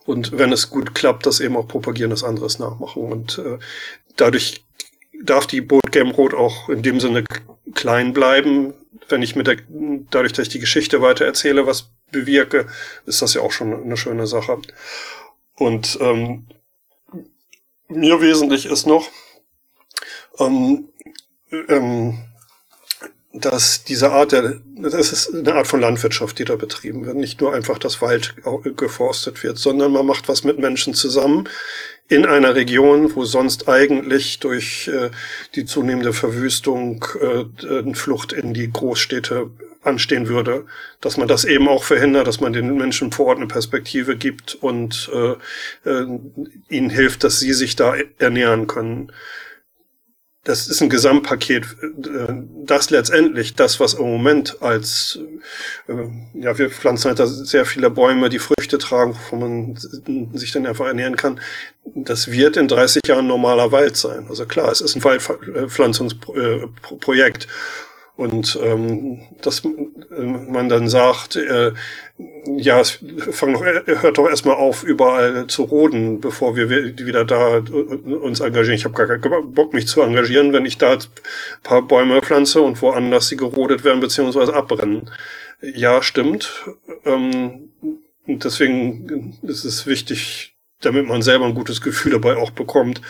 Und 0.05 0.37
wenn 0.37 0.51
es 0.51 0.69
gut 0.69 0.95
klappt, 0.95 1.25
das 1.25 1.39
eben 1.39 1.55
auch 1.55 1.67
propagieren, 1.67 2.09
das 2.09 2.23
anderes 2.23 2.59
nachmachen. 2.59 3.03
Und 3.03 3.37
äh, 3.39 3.59
dadurch 4.15 4.63
darf 5.21 5.45
die 5.45 5.61
Boot 5.61 5.91
Game 5.91 6.11
Road 6.11 6.33
auch 6.33 6.69
in 6.69 6.81
dem 6.81 6.99
Sinne 6.99 7.23
klein 7.75 8.13
bleiben. 8.13 8.73
Wenn 9.07 9.21
ich 9.21 9.35
mit 9.35 9.47
der, 9.47 9.57
dadurch, 10.09 10.33
dass 10.33 10.47
ich 10.47 10.53
die 10.53 10.59
Geschichte 10.59 11.01
weiter 11.01 11.25
erzähle, 11.25 11.67
was 11.67 11.91
bewirke, 12.11 12.67
ist 13.05 13.21
das 13.21 13.33
ja 13.33 13.41
auch 13.41 13.51
schon 13.51 13.73
eine 13.73 13.97
schöne 13.97 14.27
Sache. 14.27 14.59
Und 15.55 15.97
ähm, 16.01 16.47
mir 17.87 18.21
wesentlich 18.21 18.65
ist 18.65 18.87
noch, 18.87 19.09
ähm, 20.39 20.89
ähm, 21.51 22.17
dass 23.31 23.83
diese 23.83 24.11
Art 24.11 24.31
der, 24.31 24.59
das 24.75 25.11
ist 25.11 25.33
eine 25.33 25.53
Art 25.53 25.67
von 25.67 25.81
Landwirtschaft, 25.81 26.39
die 26.39 26.45
da 26.45 26.55
betrieben 26.55 27.05
wird. 27.05 27.15
Nicht 27.15 27.41
nur 27.41 27.53
einfach 27.53 27.77
das 27.77 28.01
Wald 28.01 28.35
geforstet 28.75 29.43
wird, 29.43 29.57
sondern 29.59 29.91
man 29.91 30.05
macht 30.05 30.27
was 30.27 30.43
mit 30.43 30.57
Menschen 30.57 30.95
zusammen 30.95 31.47
in 32.07 32.25
einer 32.25 32.55
Region, 32.55 33.15
wo 33.15 33.25
sonst 33.25 33.69
eigentlich 33.69 34.39
durch 34.39 34.87
äh, 34.87 35.11
die 35.53 35.65
zunehmende 35.65 36.11
Verwüstung 36.11 37.05
äh, 37.21 37.93
Flucht 37.93 38.33
in 38.33 38.55
die 38.55 38.71
Großstädte 38.71 39.51
anstehen 39.83 40.27
würde, 40.27 40.65
dass 41.01 41.17
man 41.17 41.27
das 41.27 41.45
eben 41.45 41.67
auch 41.69 41.83
verhindert, 41.83 42.27
dass 42.27 42.41
man 42.41 42.51
den 42.51 42.75
Menschen 42.75 43.11
vor 43.11 43.27
Ort 43.27 43.37
eine 43.37 43.47
Perspektive 43.47 44.17
gibt 44.17 44.55
und 44.55 45.09
äh, 45.13 45.89
äh, 45.89 46.19
ihnen 46.67 46.89
hilft, 46.89 47.23
dass 47.23 47.39
sie 47.39 47.53
sich 47.53 47.75
da 47.75 47.95
ernähren 48.17 48.65
können 48.65 49.11
das 50.43 50.67
ist 50.67 50.81
ein 50.81 50.89
Gesamtpaket, 50.89 51.65
äh, 51.83 52.33
das 52.65 52.89
letztendlich, 52.89 53.55
das, 53.55 53.79
was 53.79 53.93
im 53.93 54.05
Moment 54.05 54.61
als, 54.61 55.19
äh, 55.87 55.93
ja, 56.33 56.57
wir 56.57 56.69
pflanzen 56.69 57.07
halt 57.09 57.19
da 57.19 57.27
sehr 57.27 57.65
viele 57.65 57.89
Bäume, 57.89 58.29
die 58.29 58.39
Früchte 58.39 58.77
tragen, 58.77 59.15
wovon 59.15 59.39
man 59.39 59.75
sich 60.37 60.51
dann 60.51 60.65
einfach 60.65 60.87
ernähren 60.87 61.17
kann, 61.17 61.41
das 61.83 62.31
wird 62.31 62.55
in 62.57 62.67
30 62.67 63.01
Jahren 63.05 63.27
normaler 63.27 63.71
Wald 63.71 63.95
sein. 63.97 64.27
Also 64.29 64.45
klar, 64.45 64.71
es 64.71 64.81
ist 64.81 64.95
ein 64.95 65.03
Waldpflanzungsprojekt. 65.03 67.47
Und 68.19 68.59
ähm, 68.61 69.21
dass 69.41 69.63
man 69.63 70.67
dann 70.67 70.89
sagt, 70.89 71.37
äh, 71.37 71.71
ja, 72.57 72.83
fang 72.83 73.53
doch, 73.53 73.63
hört 73.63 74.17
doch 74.17 74.27
erstmal 74.27 74.57
auf, 74.57 74.83
überall 74.83 75.47
zu 75.47 75.63
roden, 75.63 76.19
bevor 76.19 76.57
wir 76.57 76.69
wieder 76.69 77.23
da 77.23 77.59
uns 77.59 78.41
engagieren. 78.41 78.75
Ich 78.75 78.83
habe 78.83 78.93
gar 78.93 79.07
keinen 79.07 79.53
Bock, 79.53 79.73
mich 79.73 79.87
zu 79.87 80.01
engagieren, 80.01 80.51
wenn 80.51 80.65
ich 80.65 80.77
da 80.77 80.95
ein 80.95 80.99
paar 81.63 81.81
Bäume 81.81 82.21
pflanze 82.21 82.59
und 82.59 82.81
woanders 82.81 83.29
sie 83.29 83.37
gerodet 83.37 83.85
werden 83.85 84.01
beziehungsweise 84.01 84.53
abbrennen. 84.53 85.09
Ja, 85.61 86.03
stimmt. 86.03 86.65
Ähm, 87.05 87.69
deswegen 88.27 89.37
ist 89.43 89.63
es 89.63 89.87
wichtig, 89.87 90.57
damit 90.81 91.07
man 91.07 91.21
selber 91.21 91.45
ein 91.45 91.55
gutes 91.55 91.79
Gefühl 91.79 92.11
dabei 92.11 92.35
auch 92.35 92.51
bekommt, 92.51 93.01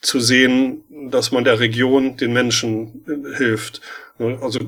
zu 0.00 0.18
sehen, 0.18 0.82
dass 1.10 1.30
man 1.30 1.44
der 1.44 1.60
Region, 1.60 2.16
den 2.16 2.32
Menschen 2.32 3.04
hilft? 3.36 3.80
Also 4.40 4.60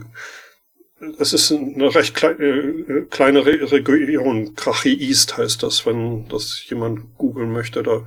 es 1.18 1.32
ist 1.32 1.52
eine 1.52 1.94
recht 1.94 2.14
klei 2.14 2.32
äh, 2.32 3.02
kleine 3.10 3.44
Re 3.44 3.60
Region. 3.70 4.54
Krachi 4.54 4.94
East 4.94 5.36
heißt 5.36 5.62
das, 5.62 5.86
wenn 5.86 6.28
das 6.28 6.64
jemand 6.68 7.16
googeln 7.18 7.52
möchte. 7.52 7.82
Da 7.82 8.06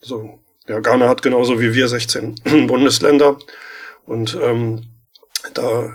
so, 0.00 0.40
ja, 0.66 0.80
Ghana 0.80 1.08
hat 1.08 1.22
genauso 1.22 1.60
wie 1.60 1.74
wir 1.74 1.88
16 1.88 2.40
Bundesländer 2.66 3.38
und 4.04 4.38
ähm, 4.40 4.86
da 5.54 5.92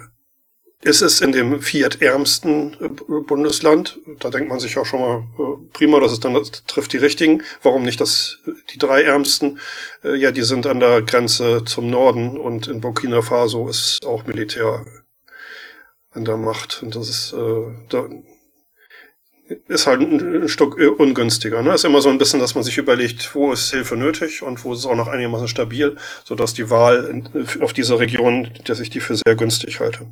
ist 0.81 1.01
es 1.01 1.21
in 1.21 1.31
dem 1.31 1.61
viertärmsten 1.61 2.73
äh, 2.79 2.87
Bundesland. 3.21 3.99
Da 4.19 4.29
denkt 4.29 4.49
man 4.49 4.59
sich 4.59 4.77
auch 4.77 4.85
schon 4.85 5.01
mal, 5.01 5.23
äh, 5.39 5.69
prima, 5.73 5.99
das 5.99 6.13
ist 6.13 6.23
dann 6.23 6.33
das 6.33 6.51
trifft 6.65 6.93
die 6.93 6.97
richtigen. 6.97 7.43
Warum 7.63 7.83
nicht 7.83 7.99
das, 7.99 8.39
die 8.71 8.77
drei 8.77 9.03
ärmsten? 9.03 9.59
Äh, 10.03 10.15
ja, 10.15 10.31
die 10.31 10.43
sind 10.43 10.67
an 10.67 10.79
der 10.79 11.01
Grenze 11.01 11.63
zum 11.65 11.89
Norden 11.89 12.37
und 12.37 12.67
in 12.67 12.81
Burkina 12.81 13.21
Faso 13.21 13.67
ist 13.67 14.05
auch 14.05 14.25
Militär 14.25 14.85
an 16.11 16.25
der 16.25 16.37
Macht. 16.37 16.81
Und 16.83 16.95
das 16.95 17.09
ist, 17.09 17.33
da, 17.89 18.09
ist 19.67 19.87
halt 19.87 20.01
ein 20.01 20.47
Stück 20.49 20.77
ungünstiger. 20.99 21.61
Ne? 21.61 21.73
Ist 21.73 21.85
immer 21.85 22.01
so 22.01 22.09
ein 22.09 22.17
bisschen, 22.17 22.39
dass 22.39 22.55
man 22.55 22.63
sich 22.63 22.77
überlegt, 22.77 23.33
wo 23.35 23.51
ist 23.51 23.71
Hilfe 23.71 23.95
nötig 23.95 24.43
und 24.43 24.63
wo 24.63 24.73
ist 24.73 24.79
es 24.79 24.85
auch 24.85 24.95
noch 24.95 25.07
einigermaßen 25.07 25.47
stabil, 25.47 25.95
sodass 26.23 26.53
die 26.53 26.69
Wahl 26.69 27.23
auf 27.61 27.73
diese 27.73 27.99
Region, 27.99 28.49
dass 28.65 28.79
ich 28.79 28.89
die 28.89 28.99
für 28.99 29.15
sehr 29.15 29.35
günstig 29.35 29.79
halte. 29.79 30.07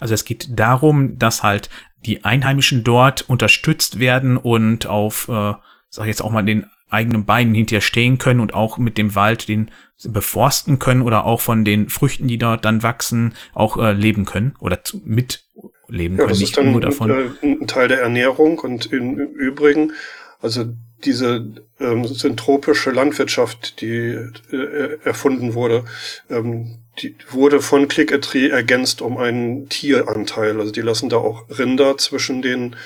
Also 0.00 0.14
es 0.14 0.24
geht 0.24 0.48
darum, 0.50 1.18
dass 1.18 1.42
halt 1.42 1.70
die 2.04 2.24
Einheimischen 2.24 2.84
dort 2.84 3.28
unterstützt 3.28 3.98
werden 3.98 4.36
und 4.36 4.86
auf, 4.86 5.28
äh, 5.28 5.54
sag 5.90 6.04
ich 6.04 6.08
jetzt 6.08 6.22
auch 6.22 6.30
mal, 6.30 6.44
den 6.44 6.66
eigenen 6.90 7.24
Beinen 7.24 7.54
hinterher 7.54 7.80
stehen 7.80 8.18
können 8.18 8.40
und 8.40 8.54
auch 8.54 8.78
mit 8.78 8.98
dem 8.98 9.14
Wald 9.14 9.48
den 9.48 9.70
beforsten 10.04 10.78
können 10.78 11.02
oder 11.02 11.24
auch 11.24 11.40
von 11.40 11.64
den 11.64 11.88
Früchten, 11.88 12.28
die 12.28 12.38
dort 12.38 12.64
dann 12.64 12.82
wachsen, 12.82 13.34
auch 13.52 13.76
äh, 13.76 13.92
leben 13.92 14.24
können 14.24 14.54
oder 14.60 14.78
mit 15.04 15.44
leben 15.88 16.16
ja, 16.16 16.20
können, 16.20 16.28
das 16.30 16.38
nicht 16.38 16.50
ist 16.50 16.56
dann 16.56 16.72
nur 16.72 16.80
davon. 16.80 17.10
Äh, 17.10 17.46
ein 17.46 17.66
Teil 17.66 17.88
der 17.88 18.00
Ernährung 18.00 18.58
und 18.60 18.92
im 18.92 19.18
Übrigen, 19.18 19.92
also 20.40 20.66
diese 21.04 21.46
ähm, 21.80 22.04
syntropische 22.06 22.90
Landwirtschaft, 22.90 23.80
die 23.80 24.16
äh, 24.52 24.98
erfunden 25.04 25.54
wurde, 25.54 25.84
ähm, 26.28 26.78
die 27.00 27.14
wurde 27.30 27.60
von 27.60 27.88
Tree 27.88 28.48
ergänzt 28.48 29.02
um 29.02 29.18
einen 29.18 29.68
Tieranteil. 29.68 30.58
Also 30.58 30.72
die 30.72 30.80
lassen 30.80 31.08
da 31.08 31.18
auch 31.18 31.44
Rinder 31.58 31.96
zwischen 31.98 32.42
den, 32.42 32.76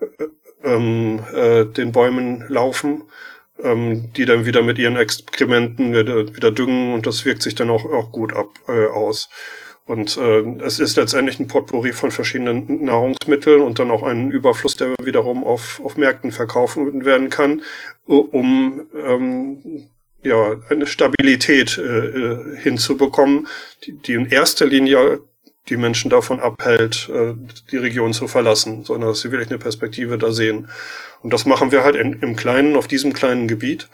äh, 0.00 0.24
ähm, 0.64 1.20
äh, 1.32 1.64
den 1.64 1.92
Bäumen 1.92 2.44
laufen, 2.48 3.04
ähm, 3.62 4.12
die 4.16 4.24
dann 4.24 4.46
wieder 4.46 4.62
mit 4.62 4.78
ihren 4.78 4.96
Exkrementen 4.96 5.92
wieder, 5.92 6.34
wieder 6.34 6.50
düngen 6.50 6.94
und 6.94 7.06
das 7.06 7.24
wirkt 7.24 7.42
sich 7.42 7.54
dann 7.54 7.70
auch, 7.70 7.84
auch 7.84 8.12
gut 8.12 8.32
ab 8.32 8.48
äh, 8.68 8.86
aus. 8.86 9.28
Und 9.86 10.16
äh, 10.18 10.42
es 10.62 10.78
ist 10.78 10.96
letztendlich 10.96 11.40
ein 11.40 11.48
Potpourri 11.48 11.92
von 11.92 12.12
verschiedenen 12.12 12.84
Nahrungsmitteln 12.84 13.60
und 13.60 13.80
dann 13.80 13.90
auch 13.90 14.04
ein 14.04 14.30
Überfluss, 14.30 14.76
der 14.76 14.94
wiederum 15.02 15.42
auf, 15.42 15.80
auf 15.84 15.96
Märkten 15.96 16.30
verkaufen 16.30 17.04
werden 17.04 17.28
kann, 17.28 17.62
um 18.06 18.86
ähm, 18.94 19.88
ja, 20.22 20.56
eine 20.68 20.86
Stabilität 20.86 21.78
äh, 21.78 21.82
äh, 21.82 22.56
hinzubekommen, 22.58 23.48
die, 23.84 23.92
die 23.92 24.12
in 24.12 24.26
erster 24.26 24.66
Linie 24.66 25.20
die 25.70 25.76
Menschen 25.76 26.10
davon 26.10 26.40
abhält, 26.40 27.08
äh, 27.08 27.34
die 27.70 27.76
Region 27.76 28.12
zu 28.12 28.28
verlassen, 28.28 28.84
sondern 28.84 29.10
dass 29.10 29.20
sie 29.20 29.30
wirklich 29.30 29.50
eine 29.50 29.58
Perspektive 29.58 30.18
da 30.18 30.32
sehen. 30.32 30.68
Und 31.22 31.32
das 31.32 31.46
machen 31.46 31.72
wir 31.72 31.84
halt 31.84 31.96
in, 31.96 32.14
im 32.20 32.36
Kleinen, 32.36 32.76
auf 32.76 32.88
diesem 32.88 33.12
kleinen 33.12 33.48
Gebiet 33.48 33.88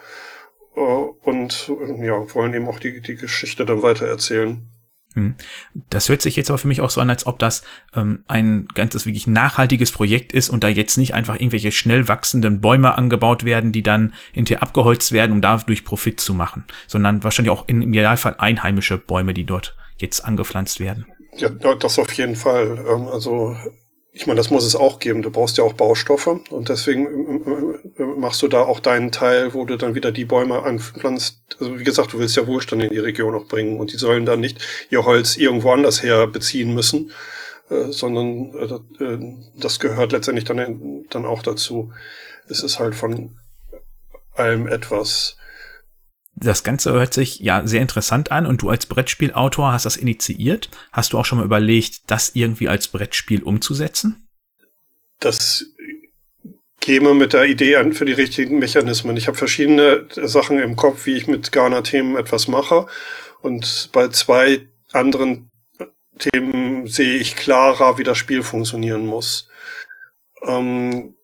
äh, 0.74 0.80
und 0.80 1.70
ja, 2.00 2.34
wollen 2.34 2.54
eben 2.54 2.68
auch 2.68 2.78
die, 2.78 3.00
die 3.00 3.16
Geschichte 3.16 3.64
dann 3.64 3.82
weiter 3.82 4.06
erzählen. 4.06 4.68
Hm. 5.16 5.34
Das 5.88 6.10
hört 6.10 6.20
sich 6.20 6.36
jetzt 6.36 6.50
aber 6.50 6.58
für 6.58 6.68
mich 6.68 6.82
auch 6.82 6.90
so 6.90 7.00
an, 7.00 7.08
als 7.08 7.26
ob 7.26 7.38
das 7.38 7.62
ähm, 7.94 8.24
ein 8.28 8.68
ganzes 8.74 9.06
wirklich 9.06 9.26
nachhaltiges 9.26 9.90
Projekt 9.90 10.32
ist 10.32 10.50
und 10.50 10.62
da 10.62 10.68
jetzt 10.68 10.98
nicht 10.98 11.14
einfach 11.14 11.36
irgendwelche 11.36 11.72
schnell 11.72 12.06
wachsenden 12.06 12.60
Bäume 12.60 12.96
angebaut 12.96 13.44
werden, 13.44 13.72
die 13.72 13.82
dann 13.82 14.12
hinterher 14.32 14.62
abgeholzt 14.62 15.12
werden, 15.12 15.32
um 15.32 15.40
dadurch 15.40 15.84
Profit 15.84 16.20
zu 16.20 16.34
machen, 16.34 16.64
sondern 16.86 17.24
wahrscheinlich 17.24 17.50
auch 17.50 17.66
im 17.66 17.80
Idealfall 17.80 18.36
einheimische 18.38 18.98
Bäume, 18.98 19.32
die 19.32 19.44
dort 19.44 19.74
jetzt 19.96 20.22
angepflanzt 20.22 20.80
werden. 20.80 21.06
Ja, 21.36 21.48
das 21.50 21.98
auf 21.98 22.12
jeden 22.12 22.36
Fall. 22.36 22.84
Ähm, 22.88 23.08
also 23.08 23.56
ich 24.16 24.26
meine, 24.26 24.38
das 24.38 24.50
muss 24.50 24.64
es 24.64 24.74
auch 24.74 24.98
geben. 24.98 25.20
Du 25.20 25.30
brauchst 25.30 25.58
ja 25.58 25.64
auch 25.64 25.74
Baustoffe 25.74 26.40
und 26.48 26.70
deswegen 26.70 27.06
äh, 27.98 28.02
äh, 28.02 28.06
machst 28.16 28.40
du 28.40 28.48
da 28.48 28.62
auch 28.62 28.80
deinen 28.80 29.12
Teil, 29.12 29.52
wo 29.52 29.66
du 29.66 29.76
dann 29.76 29.94
wieder 29.94 30.10
die 30.10 30.24
Bäume 30.24 30.62
anpflanzt. 30.62 31.42
Also 31.60 31.78
wie 31.78 31.84
gesagt, 31.84 32.14
du 32.14 32.18
willst 32.18 32.34
ja 32.34 32.46
Wohlstand 32.46 32.82
in 32.82 32.90
die 32.90 32.98
Region 32.98 33.34
auch 33.34 33.46
bringen 33.46 33.78
und 33.78 33.92
die 33.92 33.98
sollen 33.98 34.24
dann 34.24 34.40
nicht 34.40 34.58
ihr 34.88 35.04
Holz 35.04 35.36
irgendwo 35.36 35.70
anders 35.70 36.02
her 36.02 36.26
beziehen 36.26 36.74
müssen, 36.74 37.12
äh, 37.68 37.92
sondern 37.92 38.54
äh, 38.98 39.04
äh 39.04 39.34
das 39.60 39.80
gehört 39.80 40.12
letztendlich 40.12 40.46
dann 40.46 41.26
auch 41.26 41.42
dazu. 41.42 41.92
Es 42.48 42.62
ist 42.62 42.78
halt 42.78 42.94
von 42.94 43.36
allem 44.32 44.66
etwas 44.66 45.36
das 46.36 46.62
Ganze 46.62 46.92
hört 46.92 47.14
sich 47.14 47.40
ja 47.40 47.66
sehr 47.66 47.80
interessant 47.80 48.30
an 48.30 48.46
und 48.46 48.60
du 48.62 48.68
als 48.68 48.86
Brettspielautor 48.86 49.72
hast 49.72 49.86
das 49.86 49.96
initiiert. 49.96 50.68
Hast 50.92 51.12
du 51.12 51.18
auch 51.18 51.24
schon 51.24 51.38
mal 51.38 51.44
überlegt, 51.44 52.10
das 52.10 52.32
irgendwie 52.34 52.68
als 52.68 52.88
Brettspiel 52.88 53.42
umzusetzen? 53.42 54.28
Das 55.18 55.64
käme 56.80 57.14
mit 57.14 57.32
der 57.32 57.46
Idee 57.46 57.76
an 57.76 57.94
für 57.94 58.04
die 58.04 58.12
richtigen 58.12 58.58
Mechanismen. 58.58 59.16
Ich 59.16 59.26
habe 59.28 59.36
verschiedene 59.36 60.06
Sachen 60.10 60.58
im 60.60 60.76
Kopf, 60.76 61.06
wie 61.06 61.16
ich 61.16 61.26
mit 61.26 61.50
Ghana-Themen 61.52 62.16
etwas 62.16 62.48
mache. 62.48 62.86
Und 63.40 63.88
bei 63.92 64.08
zwei 64.08 64.68
anderen 64.92 65.50
Themen 66.18 66.86
sehe 66.86 67.16
ich 67.16 67.34
klarer, 67.34 67.98
wie 67.98 68.04
das 68.04 68.18
Spiel 68.18 68.42
funktionieren 68.42 69.06
muss. 69.06 69.48
Ähm, 70.46 71.15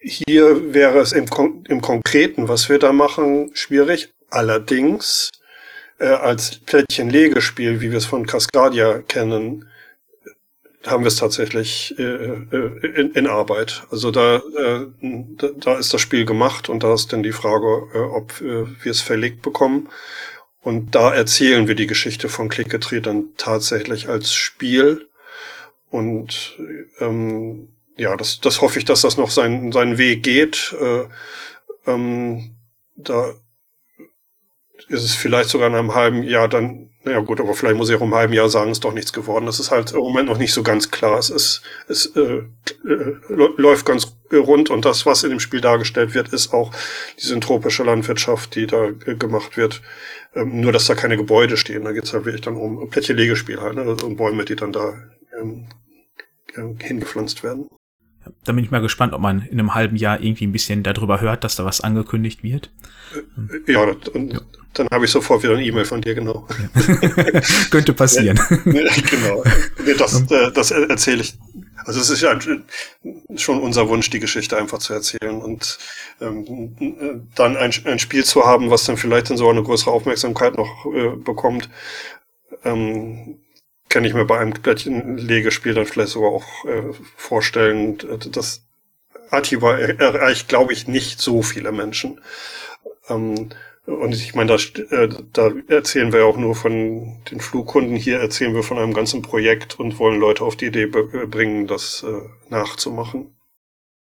hier 0.00 0.74
wäre 0.74 0.98
es 0.98 1.12
im, 1.12 1.28
Kon 1.28 1.64
im 1.68 1.80
Konkreten, 1.80 2.48
was 2.48 2.68
wir 2.68 2.78
da 2.78 2.92
machen, 2.92 3.50
schwierig. 3.54 4.12
Allerdings 4.30 5.30
äh, 5.98 6.06
als 6.06 6.58
Plättchen-Legespiel, 6.58 7.80
wie 7.80 7.90
wir 7.90 7.98
es 7.98 8.06
von 8.06 8.26
Cascadia 8.26 9.00
kennen, 9.02 9.68
haben 10.86 11.04
wir 11.04 11.08
es 11.08 11.16
tatsächlich 11.16 11.94
äh, 11.98 12.02
äh, 12.02 12.86
in, 12.96 13.12
in 13.12 13.26
Arbeit. 13.26 13.82
Also 13.90 14.10
da, 14.10 14.36
äh, 14.36 14.86
da 15.58 15.78
ist 15.78 15.92
das 15.92 16.00
Spiel 16.00 16.24
gemacht 16.24 16.68
und 16.70 16.82
da 16.82 16.94
ist 16.94 17.12
dann 17.12 17.22
die 17.22 17.32
Frage, 17.32 17.88
äh, 17.94 17.98
ob 17.98 18.40
äh, 18.40 18.66
wir 18.82 18.90
es 18.90 19.02
verlegt 19.02 19.42
bekommen. 19.42 19.88
Und 20.62 20.94
da 20.94 21.12
erzählen 21.12 21.68
wir 21.68 21.74
die 21.74 21.86
Geschichte 21.86 22.28
von 22.28 22.48
Klicketree 22.48 23.00
dann 23.00 23.30
tatsächlich 23.36 24.08
als 24.08 24.32
Spiel. 24.32 25.08
Und 25.90 26.56
ähm, 27.00 27.68
ja, 28.00 28.16
das, 28.16 28.40
das 28.40 28.60
hoffe 28.60 28.78
ich, 28.78 28.84
dass 28.84 29.02
das 29.02 29.16
noch 29.16 29.30
seinen, 29.30 29.72
seinen 29.72 29.98
Weg 29.98 30.22
geht. 30.22 30.74
Äh, 30.80 31.04
ähm, 31.86 32.56
da 32.96 33.34
ist 34.88 35.04
es 35.04 35.14
vielleicht 35.14 35.50
sogar 35.50 35.68
in 35.68 35.74
einem 35.74 35.94
halben 35.94 36.22
Jahr 36.22 36.48
dann 36.48 36.90
naja 37.02 37.20
gut, 37.20 37.40
aber 37.40 37.54
vielleicht 37.54 37.76
muss 37.76 37.88
ich 37.88 37.96
auch 37.96 38.02
im 38.02 38.14
halben 38.14 38.34
Jahr 38.34 38.50
sagen, 38.50 38.70
ist 38.70 38.84
doch 38.84 38.92
nichts 38.92 39.14
geworden. 39.14 39.46
Das 39.46 39.58
ist 39.58 39.70
halt 39.70 39.92
im 39.92 40.00
Moment 40.00 40.28
noch 40.28 40.36
nicht 40.36 40.52
so 40.52 40.62
ganz 40.62 40.90
klar. 40.90 41.18
Es 41.18 41.30
ist, 41.30 41.62
es 41.88 42.14
äh, 42.14 42.42
äh, 42.84 43.16
läuft 43.28 43.86
ganz 43.86 44.18
rund 44.30 44.68
und 44.68 44.84
das, 44.84 45.06
was 45.06 45.22
in 45.22 45.30
dem 45.30 45.40
Spiel 45.40 45.62
dargestellt 45.62 46.12
wird, 46.12 46.28
ist 46.28 46.52
auch 46.52 46.72
diese 47.18 47.40
tropische 47.40 47.84
Landwirtschaft, 47.84 48.54
die 48.54 48.66
da 48.66 48.88
äh, 49.06 49.14
gemacht 49.14 49.56
wird. 49.56 49.80
Ähm, 50.34 50.60
nur, 50.60 50.72
dass 50.72 50.86
da 50.86 50.94
keine 50.94 51.16
Gebäude 51.16 51.56
stehen. 51.56 51.84
Da 51.84 51.92
geht's 51.92 52.12
halt 52.12 52.26
wirklich 52.26 52.42
dann 52.42 52.56
um 52.56 52.90
Plättchen-Legespiel 52.90 53.62
halt, 53.62 53.76
ne? 53.76 53.82
Also 53.82 54.06
um 54.06 54.16
Bäume, 54.16 54.44
die 54.44 54.56
dann 54.56 54.72
da 54.72 54.92
ähm, 55.40 55.68
hingepflanzt 56.78 57.42
werden. 57.42 57.68
Da 58.44 58.52
bin 58.52 58.64
ich 58.64 58.70
mal 58.70 58.80
gespannt, 58.80 59.12
ob 59.12 59.20
man 59.20 59.42
in 59.42 59.58
einem 59.58 59.74
halben 59.74 59.96
Jahr 59.96 60.20
irgendwie 60.20 60.46
ein 60.46 60.52
bisschen 60.52 60.82
darüber 60.82 61.20
hört, 61.20 61.44
dass 61.44 61.56
da 61.56 61.64
was 61.64 61.80
angekündigt 61.80 62.42
wird. 62.42 62.70
Äh, 63.66 63.72
ja, 63.72 63.82
und 63.82 64.32
ja. 64.32 64.40
dann 64.74 64.88
habe 64.90 65.04
ich 65.04 65.10
sofort 65.10 65.42
wieder 65.42 65.54
eine 65.54 65.64
E-Mail 65.64 65.84
von 65.84 66.00
dir, 66.00 66.14
genau. 66.14 66.46
Ja. 66.50 67.40
Könnte 67.70 67.92
passieren. 67.92 68.38
genau. 68.64 69.44
Das, 69.98 70.22
äh, 70.30 70.52
das 70.52 70.70
erzähle 70.70 71.22
ich. 71.22 71.38
Also 71.84 72.00
es 72.00 72.10
ist 72.10 72.20
ja 72.20 72.38
schon 73.36 73.60
unser 73.60 73.88
Wunsch, 73.88 74.10
die 74.10 74.20
Geschichte 74.20 74.56
einfach 74.56 74.78
zu 74.78 74.92
erzählen 74.92 75.40
und 75.40 75.78
ähm, 76.20 77.26
dann 77.34 77.56
ein, 77.56 77.72
ein 77.84 77.98
Spiel 77.98 78.24
zu 78.24 78.44
haben, 78.44 78.70
was 78.70 78.84
dann 78.84 78.96
vielleicht 78.96 79.30
in 79.30 79.36
so 79.36 79.48
eine 79.48 79.62
größere 79.62 79.90
Aufmerksamkeit 79.90 80.56
noch 80.56 80.86
äh, 80.86 81.16
bekommt. 81.16 81.70
Ähm, 82.64 83.38
kann 83.90 84.04
ich 84.04 84.14
mir 84.14 84.24
bei 84.24 84.38
einem 84.38 85.16
Legespiel 85.16 85.74
dann 85.74 85.84
vielleicht 85.84 86.12
sogar 86.12 86.30
auch 86.30 86.64
äh, 86.64 86.94
vorstellen. 87.16 87.98
Das 88.32 88.66
Atiba 89.30 89.76
erreicht, 89.76 90.48
glaube 90.48 90.72
ich, 90.72 90.88
nicht 90.88 91.20
so 91.20 91.42
viele 91.42 91.72
Menschen. 91.72 92.20
Ähm, 93.08 93.50
und 93.84 94.14
ich 94.14 94.34
meine, 94.34 94.56
da, 94.56 94.96
äh, 94.96 95.08
da 95.32 95.50
erzählen 95.66 96.12
wir 96.12 96.24
auch 96.24 96.36
nur 96.36 96.54
von 96.54 97.20
den 97.30 97.40
Flugkunden. 97.40 97.96
Hier 97.96 98.20
erzählen 98.20 98.54
wir 98.54 98.62
von 98.62 98.78
einem 98.78 98.94
ganzen 98.94 99.22
Projekt 99.22 99.80
und 99.80 99.98
wollen 99.98 100.20
Leute 100.20 100.44
auf 100.44 100.56
die 100.56 100.66
Idee 100.66 100.86
bringen, 100.86 101.66
das 101.66 102.04
äh, 102.06 102.20
nachzumachen. 102.48 103.34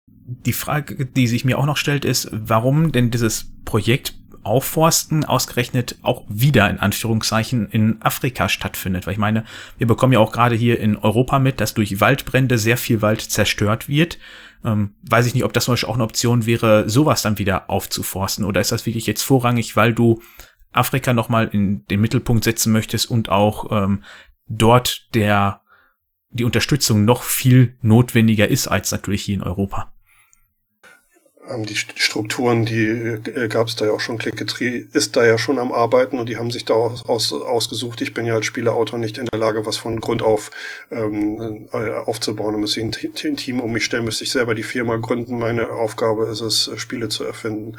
Die 0.08 0.54
Frage, 0.54 1.08
die 1.08 1.25
sich 1.25 1.45
mir 1.45 1.58
auch 1.58 1.65
noch 1.65 1.78
stellt, 1.78 2.06
ist, 2.06 2.30
warum 2.32 2.91
denn 2.91 3.10
dieses 3.10 3.52
Projekt 3.65 4.18
Aufforsten 4.43 5.25
ausgerechnet 5.25 5.97
auch 6.02 6.25
wieder 6.30 6.69
in 6.69 6.80
Anführungszeichen 6.80 7.69
in 7.69 8.02
Afrika 8.02 8.49
stattfindet. 8.49 9.06
Weil 9.06 9.13
ich 9.13 9.19
meine, 9.19 9.45
wir 9.78 9.88
bekommen 9.88 10.13
ja 10.13 10.19
auch 10.19 10.32
gerade 10.32 10.56
hier 10.56 10.80
in 10.80 10.97
Europa 10.97 11.39
mit, 11.39 11.60
dass 11.60 11.73
durch 11.73 11.99
Waldbrände 12.02 12.58
sehr 12.58 12.78
viel 12.78 13.02
Wald 13.02 13.21
zerstört 13.21 13.88
wird. 13.88 14.17
Ähm, 14.63 14.95
weiß 15.04 15.25
ich 15.25 15.34
nicht, 15.34 15.43
ob 15.43 15.54
das 15.54 15.65
zum 15.65 15.73
Beispiel 15.73 15.89
auch 15.89 15.95
eine 15.95 16.04
Option 16.04 16.45
wäre, 16.45 16.89
sowas 16.89 17.21
dann 17.21 17.39
wieder 17.39 17.69
aufzuforsten. 17.69 18.45
Oder 18.45 18.62
ist 18.62 18.71
das 18.71 18.86
wirklich 18.86 19.08
jetzt 19.08 19.23
vorrangig, 19.23 19.75
weil 19.75 19.93
du 19.93 20.21
Afrika 20.71 21.13
nochmal 21.13 21.49
in 21.52 21.86
den 21.86 22.02
Mittelpunkt 22.02 22.43
setzen 22.43 22.71
möchtest 22.71 23.10
und 23.10 23.30
auch 23.30 23.71
ähm, 23.71 24.04
dort 24.47 25.13
der 25.15 25.62
die 26.32 26.43
Unterstützung 26.43 27.06
noch 27.06 27.23
viel 27.23 27.75
notwendiger 27.82 28.47
ist 28.47 28.67
als 28.67 28.91
natürlich 28.91 29.23
hier 29.23 29.36
in 29.36 29.43
Europa 29.43 29.91
die 31.57 31.75
Strukturen, 31.75 32.65
die 32.65 32.85
äh, 32.85 33.47
gab 33.47 33.67
es 33.67 33.75
da 33.75 33.85
ja 33.85 33.91
auch 33.91 33.99
schon. 33.99 34.17
Clicketry 34.17 34.88
ist 34.93 35.15
da 35.15 35.25
ja 35.25 35.38
schon 35.38 35.59
am 35.59 35.71
Arbeiten 35.71 36.19
und 36.19 36.29
die 36.29 36.38
haben 36.38 36.51
sich 36.51 36.65
da 36.65 36.73
aus, 36.73 37.05
aus, 37.05 37.33
ausgesucht. 37.33 38.01
Ich 38.01 38.13
bin 38.13 38.25
ja 38.25 38.35
als 38.35 38.45
Spieleautor 38.45 38.99
nicht 38.99 39.17
in 39.17 39.25
der 39.25 39.39
Lage, 39.39 39.65
was 39.65 39.77
von 39.77 39.99
Grund 39.99 40.21
auf 40.21 40.51
ähm, 40.91 41.67
äh, 41.71 41.91
aufzubauen. 41.91 42.53
Da 42.53 42.59
müsste 42.59 42.81
ich 42.81 42.85
ein, 42.85 43.31
ein 43.31 43.38
Team 43.38 43.59
um 43.59 43.71
mich 43.71 43.85
stellen, 43.85 44.05
müsste 44.05 44.23
ich 44.23 44.31
selber 44.31 44.55
die 44.55 44.63
Firma 44.63 44.97
gründen. 44.97 45.39
Meine 45.39 45.69
Aufgabe 45.69 46.27
ist 46.27 46.41
es, 46.41 46.69
Spiele 46.75 47.09
zu 47.09 47.23
erfinden. 47.23 47.77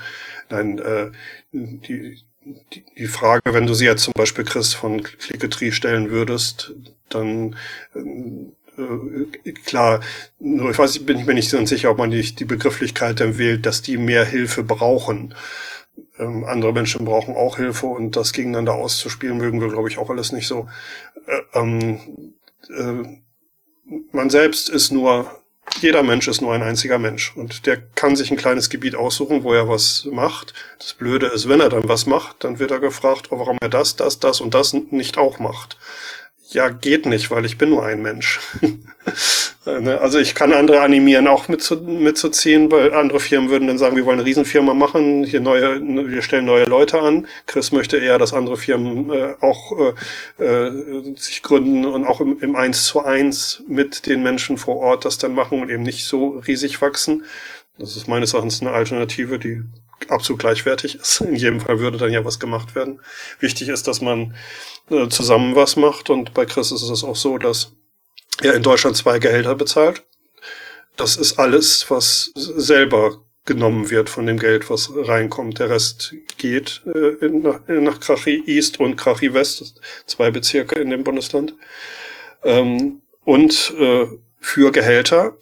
Nein, 0.48 0.78
äh, 0.78 1.10
die, 1.52 2.18
die, 2.72 2.84
die 2.96 3.06
Frage, 3.06 3.54
wenn 3.54 3.66
du 3.66 3.74
sie 3.74 3.84
jetzt 3.84 4.02
zum 4.02 4.14
Beispiel 4.14 4.44
Chris 4.44 4.74
von 4.74 5.02
Clicketry 5.02 5.72
stellen 5.72 6.10
würdest, 6.10 6.74
dann 7.08 7.56
äh, 7.94 8.00
äh, 8.80 9.52
klar, 9.52 10.00
nur 10.38 10.70
ich 10.70 10.78
weiß, 10.78 11.00
bin 11.00 11.18
ich 11.18 11.26
mir 11.26 11.34
nicht 11.34 11.50
so 11.50 11.64
sicher, 11.64 11.90
ob 11.90 11.98
man 11.98 12.10
nicht 12.10 12.40
die 12.40 12.44
Begrifflichkeit 12.44 13.20
dann 13.20 13.38
wählt, 13.38 13.66
dass 13.66 13.82
die 13.82 13.96
mehr 13.96 14.24
Hilfe 14.24 14.62
brauchen. 14.62 15.34
Ähm, 16.18 16.44
andere 16.44 16.72
Menschen 16.72 17.04
brauchen 17.04 17.34
auch 17.34 17.56
Hilfe 17.56 17.86
und 17.86 18.16
das 18.16 18.32
gegeneinander 18.32 18.74
auszuspielen, 18.74 19.38
mögen 19.38 19.60
wir, 19.60 19.68
glaube 19.68 19.88
ich, 19.88 19.98
auch 19.98 20.10
alles 20.10 20.32
nicht 20.32 20.46
so. 20.46 20.68
Äh, 21.26 21.58
ähm, 21.58 22.34
äh, 22.68 23.18
man 24.12 24.30
selbst 24.30 24.68
ist 24.68 24.92
nur, 24.92 25.30
jeder 25.80 26.02
Mensch 26.02 26.28
ist 26.28 26.40
nur 26.40 26.54
ein 26.54 26.62
einziger 26.62 26.98
Mensch 26.98 27.36
und 27.36 27.66
der 27.66 27.76
kann 27.76 28.16
sich 28.16 28.30
ein 28.30 28.36
kleines 28.36 28.70
Gebiet 28.70 28.94
aussuchen, 28.94 29.44
wo 29.44 29.52
er 29.52 29.68
was 29.68 30.06
macht. 30.10 30.54
Das 30.78 30.94
Blöde 30.94 31.26
ist, 31.26 31.48
wenn 31.48 31.60
er 31.60 31.68
dann 31.68 31.88
was 31.88 32.06
macht, 32.06 32.44
dann 32.44 32.58
wird 32.58 32.70
er 32.70 32.80
gefragt, 32.80 33.30
warum 33.30 33.58
er 33.60 33.68
das, 33.68 33.96
das, 33.96 34.18
das 34.20 34.40
und 34.40 34.54
das 34.54 34.72
nicht 34.72 35.18
auch 35.18 35.38
macht 35.38 35.76
ja, 36.52 36.68
geht 36.68 37.06
nicht, 37.06 37.30
weil 37.30 37.44
ich 37.44 37.58
bin 37.58 37.70
nur 37.70 37.84
ein 37.84 38.02
Mensch. 38.02 38.40
Ne, 39.66 40.00
also 40.00 40.18
ich 40.18 40.34
kann 40.34 40.54
andere 40.54 40.80
animieren, 40.80 41.28
auch 41.28 41.48
mitzu, 41.48 41.76
mitzuziehen, 41.76 42.72
weil 42.72 42.94
andere 42.94 43.20
Firmen 43.20 43.50
würden 43.50 43.68
dann 43.68 43.76
sagen, 43.76 43.94
wir 43.94 44.06
wollen 44.06 44.18
eine 44.18 44.26
Riesenfirma 44.26 44.72
machen, 44.72 45.22
hier 45.22 45.40
neue, 45.40 45.80
wir 45.82 46.22
stellen 46.22 46.46
neue 46.46 46.64
Leute 46.64 46.98
an. 47.00 47.26
Chris 47.46 47.70
möchte 47.70 47.98
eher, 47.98 48.16
dass 48.16 48.32
andere 48.32 48.56
Firmen 48.56 49.10
äh, 49.10 49.34
auch 49.42 49.94
äh, 50.38 50.42
äh, 50.42 51.14
sich 51.16 51.42
gründen 51.42 51.84
und 51.84 52.06
auch 52.06 52.22
im, 52.22 52.38
im 52.40 52.56
1 52.56 52.84
zu 52.84 53.04
1 53.04 53.64
mit 53.68 54.06
den 54.06 54.22
Menschen 54.22 54.56
vor 54.56 54.76
Ort 54.78 55.04
das 55.04 55.18
dann 55.18 55.34
machen 55.34 55.60
und 55.60 55.68
eben 55.68 55.82
nicht 55.82 56.06
so 56.06 56.42
riesig 56.46 56.80
wachsen. 56.80 57.24
Das 57.78 57.96
ist 57.96 58.08
meines 58.08 58.32
Erachtens 58.32 58.62
eine 58.62 58.70
Alternative, 58.70 59.38
die 59.38 59.62
absolut 60.08 60.40
gleichwertig 60.40 60.96
ist. 60.96 61.20
In 61.20 61.36
jedem 61.36 61.60
Fall 61.60 61.80
würde 61.80 61.98
dann 61.98 62.12
ja 62.12 62.24
was 62.24 62.40
gemacht 62.40 62.74
werden. 62.74 63.00
Wichtig 63.38 63.68
ist, 63.68 63.86
dass 63.86 64.00
man 64.00 64.34
äh, 64.90 65.08
zusammen 65.08 65.54
was 65.56 65.76
macht 65.76 66.10
und 66.10 66.34
bei 66.34 66.46
Chris 66.46 66.72
ist 66.72 66.82
es 66.82 67.04
auch 67.04 67.16
so, 67.16 67.38
dass 67.38 67.72
er 68.42 68.54
in 68.54 68.62
Deutschland 68.62 68.96
zwei 68.96 69.18
Gehälter 69.18 69.54
bezahlt. 69.54 70.04
Das 70.96 71.16
ist 71.16 71.38
alles, 71.38 71.90
was 71.90 72.32
selber 72.34 73.22
genommen 73.46 73.90
wird 73.90 74.10
von 74.10 74.26
dem 74.26 74.38
Geld, 74.38 74.70
was 74.70 74.90
reinkommt. 74.94 75.58
Der 75.58 75.70
Rest 75.70 76.14
geht 76.36 76.82
äh, 76.86 77.24
in, 77.24 77.42
nach, 77.42 77.60
nach 77.66 78.00
Krachi 78.00 78.42
East 78.46 78.80
und 78.80 78.96
Krachi 78.96 79.32
West, 79.32 79.80
zwei 80.06 80.30
Bezirke 80.30 80.78
in 80.78 80.90
dem 80.90 81.04
Bundesland. 81.04 81.54
Ähm, 82.44 83.02
und 83.24 83.74
äh, 83.78 84.06
für 84.40 84.72
Gehälter, 84.72 85.36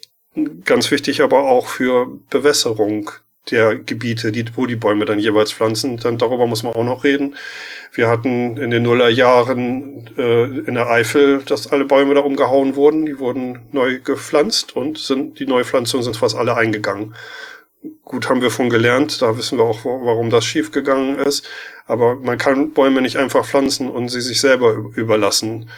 ganz 0.64 0.90
wichtig 0.90 1.22
aber 1.22 1.44
auch 1.44 1.68
für 1.68 2.06
Bewässerung 2.30 3.10
der 3.50 3.76
Gebiete, 3.76 4.32
die, 4.32 4.44
wo 4.54 4.66
die 4.66 4.76
Bäume 4.76 5.04
dann 5.04 5.18
jeweils 5.18 5.52
pflanzen. 5.52 5.96
Dann 5.98 6.18
darüber 6.18 6.46
muss 6.46 6.62
man 6.62 6.74
auch 6.74 6.84
noch 6.84 7.04
reden. 7.04 7.37
Wir 7.92 8.08
hatten 8.08 8.56
in 8.56 8.70
den 8.70 8.82
Nullerjahren 8.82 10.11
äh, 10.16 10.44
in 10.44 10.74
der 10.74 10.88
Eifel, 10.90 11.42
dass 11.44 11.70
alle 11.72 11.84
Bäume 11.84 12.14
da 12.14 12.20
umgehauen 12.20 12.76
wurden. 12.76 13.06
Die 13.06 13.18
wurden 13.18 13.61
neu 13.72 14.00
gepflanzt 14.00 14.76
und 14.76 14.98
sind 14.98 15.38
die 15.38 15.46
Neupflanzungen 15.46 16.04
sind 16.04 16.16
fast 16.16 16.37
alle 16.37 16.56
eingegangen. 16.56 17.14
Gut, 18.04 18.28
haben 18.28 18.42
wir 18.42 18.50
von 18.50 18.70
gelernt, 18.70 19.22
da 19.22 19.38
wissen 19.38 19.56
wir 19.56 19.64
auch, 19.64 19.84
warum 19.84 20.30
das 20.30 20.44
schiefgegangen 20.44 21.18
ist. 21.20 21.48
Aber 21.87 22.16
man 22.16 22.37
kann 22.37 22.72
Bäume 22.72 23.00
nicht 23.00 23.16
einfach 23.16 23.46
pflanzen 23.46 23.88
und 23.88 24.08
sie 24.08 24.20
sich 24.20 24.40
selber 24.40 24.74
überlassen. 24.96 25.70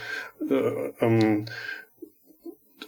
Äh, 0.49 0.93
ähm, 1.01 1.47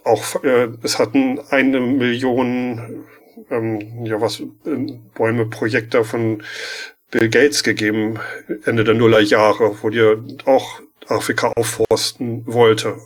auch 0.03 0.43
äh, 0.43 0.69
es 0.81 0.99
hatten 0.99 1.39
eine 1.49 1.79
Million 1.79 3.05
ähm, 3.49 4.05
ja 4.05 4.21
was 4.21 4.39
äh, 4.39 4.97
Bäume 5.13 5.45
Projekte 5.45 6.03
von 6.03 6.43
Bill 7.11 7.29
Gates 7.29 7.63
gegeben 7.63 8.19
Ende 8.65 8.83
der 8.83 8.95
Nullerjahre, 8.95 9.77
wo 9.81 9.89
die 9.89 10.15
auch 10.45 10.81
Afrika 11.07 11.51
aufforsten 11.55 12.43
wollte. 12.47 12.97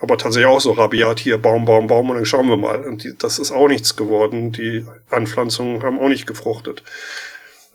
Aber 0.00 0.18
tatsächlich 0.18 0.46
auch 0.46 0.60
so 0.60 0.72
rabiat 0.72 1.18
hier 1.18 1.38
Baum, 1.38 1.64
Baum, 1.64 1.86
Baum 1.86 2.10
und 2.10 2.16
dann 2.16 2.26
schauen 2.26 2.48
wir 2.48 2.56
mal. 2.56 2.84
Und 2.84 3.04
die, 3.04 3.16
das 3.16 3.38
ist 3.38 3.52
auch 3.52 3.68
nichts 3.68 3.96
geworden. 3.96 4.52
Die 4.52 4.84
Anpflanzungen 5.08 5.82
haben 5.82 5.98
auch 5.98 6.08
nicht 6.08 6.26
gefruchtet. 6.26 6.82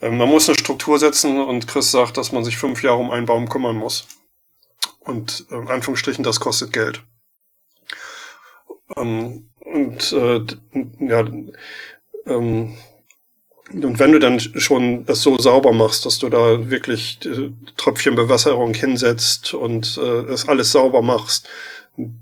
Ähm, 0.02 0.18
man 0.18 0.30
muss 0.30 0.48
eine 0.48 0.58
Struktur 0.58 1.00
setzen 1.00 1.42
und 1.42 1.68
Chris 1.68 1.92
sagt, 1.92 2.18
dass 2.18 2.32
man 2.32 2.44
sich 2.44 2.58
fünf 2.58 2.84
Jahre 2.84 3.00
um 3.00 3.12
einen 3.12 3.26
Baum 3.26 3.50
kümmern 3.50 3.78
muss. 3.78 4.08
Und 5.00 5.46
äh, 5.50 5.56
in 5.56 5.70
Anführungsstrichen, 5.70 6.24
das 6.24 6.40
kostet 6.40 6.72
Geld. 6.74 7.04
Ähm, 8.96 9.50
und 9.60 10.12
äh, 10.14 10.42
ja, 11.00 11.26
ähm, 12.30 12.74
und 13.72 14.00
wenn 14.00 14.12
du 14.12 14.20
dann 14.20 14.40
schon 14.40 15.06
das 15.06 15.22
so 15.22 15.38
sauber 15.38 15.74
machst, 15.74 16.06
dass 16.06 16.18
du 16.18 16.30
da 16.30 16.70
wirklich 16.72 17.20
äh, 17.26 17.52
Tröpfchen 17.78 18.16
Bewässerung 18.16 18.74
hinsetzt 18.74 19.54
und 19.54 20.00
äh, 20.02 20.26
das 20.26 20.48
alles 20.48 20.72
sauber 20.72 21.02
machst, 21.02 21.48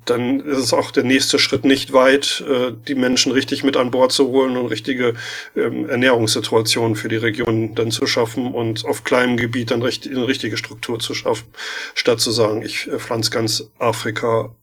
dann 0.06 0.40
ist 0.40 0.58
es 0.58 0.74
auch 0.74 0.92
der 0.92 1.04
nächste 1.04 1.38
Schritt 1.40 1.64
nicht 1.64 1.94
weit, 1.94 2.44
äh, 2.50 2.74
die 2.88 2.96
Menschen 2.96 3.32
richtig 3.32 3.64
mit 3.64 3.78
an 3.78 3.92
Bord 3.92 4.12
zu 4.12 4.28
holen 4.28 4.58
und 4.58 4.68
richtige 4.68 5.14
ähm, 5.56 5.88
Ernährungssituationen 5.88 6.96
für 6.96 7.10
die 7.10 7.18
Region 7.18 7.76
dann 7.76 7.92
zu 7.92 8.08
schaffen 8.08 8.54
und 8.54 8.86
auf 8.86 9.04
kleinem 9.04 9.38
Gebiet 9.38 9.72
dann 9.72 9.84
richtig, 9.84 10.12
eine 10.12 10.28
richtige 10.28 10.58
Struktur 10.58 11.00
zu 11.00 11.14
schaffen, 11.14 11.48
statt 11.94 12.20
zu 12.20 12.32
sagen, 12.32 12.64
ich 12.64 12.88
äh, 12.88 12.98
pflanze 12.98 13.32
ganz 13.32 13.70
Afrika 13.78 14.56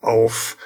auf. 0.00 0.56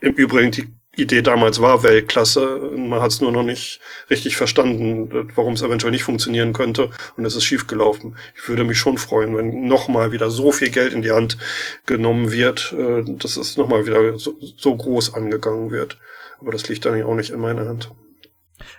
Im 0.00 0.12
Übrigen, 0.12 0.52
die 0.52 0.68
Idee 0.98 1.22
damals 1.22 1.60
war 1.60 1.82
Weltklasse. 1.82 2.72
Man 2.76 3.00
hat 3.00 3.12
es 3.12 3.20
nur 3.20 3.32
noch 3.32 3.42
nicht 3.42 3.80
richtig 4.10 4.36
verstanden, 4.36 5.30
warum 5.34 5.54
es 5.54 5.62
eventuell 5.62 5.92
nicht 5.92 6.02
funktionieren 6.02 6.52
könnte. 6.52 6.90
Und 7.16 7.24
es 7.24 7.36
ist 7.36 7.44
schiefgelaufen. 7.44 8.16
Ich 8.36 8.48
würde 8.48 8.64
mich 8.64 8.78
schon 8.78 8.98
freuen, 8.98 9.36
wenn 9.36 9.66
nochmal 9.66 10.12
wieder 10.12 10.30
so 10.30 10.52
viel 10.52 10.70
Geld 10.70 10.92
in 10.92 11.02
die 11.02 11.12
Hand 11.12 11.38
genommen 11.86 12.32
wird, 12.32 12.74
äh, 12.76 13.04
dass 13.06 13.36
es 13.36 13.56
nochmal 13.56 13.86
wieder 13.86 14.18
so, 14.18 14.36
so 14.56 14.76
groß 14.76 15.14
angegangen 15.14 15.70
wird. 15.70 15.98
Aber 16.40 16.52
das 16.52 16.68
liegt 16.68 16.84
dann 16.84 17.02
auch 17.02 17.14
nicht 17.14 17.30
in 17.30 17.40
meiner 17.40 17.66
Hand. 17.66 17.90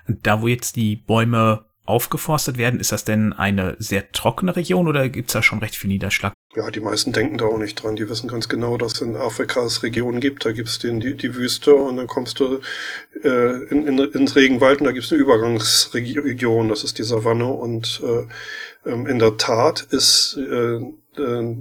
Da, 0.08 0.42
wo 0.42 0.48
jetzt 0.48 0.76
die 0.76 0.96
Bäume 0.96 1.66
aufgeforstet 1.86 2.58
werden, 2.58 2.80
ist 2.80 2.92
das 2.92 3.04
denn 3.04 3.34
eine 3.34 3.76
sehr 3.80 4.12
trockene 4.12 4.56
Region 4.56 4.88
oder 4.88 5.10
gibt 5.10 5.30
es 5.30 5.34
da 5.34 5.42
schon 5.42 5.60
recht 5.60 5.76
viel 5.76 5.90
Niederschlag? 5.90 6.34
Ja, 6.56 6.72
die 6.72 6.80
meisten 6.80 7.14
denken 7.14 7.38
da 7.38 7.46
auch 7.46 7.60
nicht 7.60 7.76
dran. 7.76 7.96
Die 7.96 8.10
wissen 8.10 8.28
ganz 8.28 8.50
genau, 8.50 8.78
dass 8.78 8.94
es 8.94 9.02
in 9.02 9.16
Afrika 9.16 9.64
es 9.64 9.84
Regionen 9.84 10.20
gibt. 10.20 10.46
Da 10.46 10.52
gibt 10.52 10.68
es 10.68 10.80
die, 10.80 11.16
die 11.16 11.36
Wüste 11.36 11.76
und 11.76 11.98
dann 11.98 12.08
kommst 12.08 12.40
du 12.40 12.60
äh, 13.24 13.64
in, 13.66 13.86
in, 13.86 14.00
ins 14.00 14.36
Regenwald 14.36 14.80
und 14.80 14.88
da 14.88 14.92
gibt 14.92 15.06
es 15.06 15.12
eine 15.12 15.22
Übergangsregion, 15.22 16.70
das 16.70 16.84
ist 16.84 16.98
die 16.98 17.04
Savanne. 17.04 17.46
Und 17.46 18.02
äh, 18.04 18.90
ähm, 18.90 19.06
in 19.06 19.20
der 19.20 19.38
Tat 19.38 19.82
ist, 19.92 20.40
äh, 20.40 20.78
äh, 21.22 21.56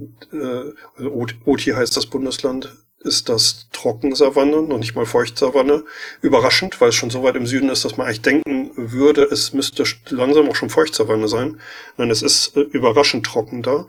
also 0.97 1.27
Oti 1.45 1.69
heißt 1.69 1.95
das 1.95 2.07
Bundesland, 2.07 2.75
ist 3.01 3.29
das 3.29 3.67
Trockensavanne, 3.71 4.61
noch 4.61 4.77
nicht 4.77 4.95
mal 4.95 5.05
Feuchtsavanne. 5.05 5.83
Überraschend, 6.21 6.79
weil 6.81 6.89
es 6.89 6.95
schon 6.95 7.09
so 7.09 7.23
weit 7.23 7.35
im 7.35 7.47
Süden 7.47 7.69
ist, 7.69 7.85
dass 7.85 7.97
man 7.97 8.07
eigentlich 8.07 8.21
denken 8.21 8.71
würde, 8.75 9.23
es 9.23 9.53
müsste 9.53 9.83
langsam 10.09 10.49
auch 10.49 10.55
schon 10.55 10.69
Feuchtsavanne 10.69 11.27
sein. 11.27 11.59
Nein, 11.97 12.11
es 12.11 12.21
ist 12.21 12.57
äh, 12.57 12.61
überraschend 12.61 13.25
trocken 13.25 13.61
da. 13.61 13.85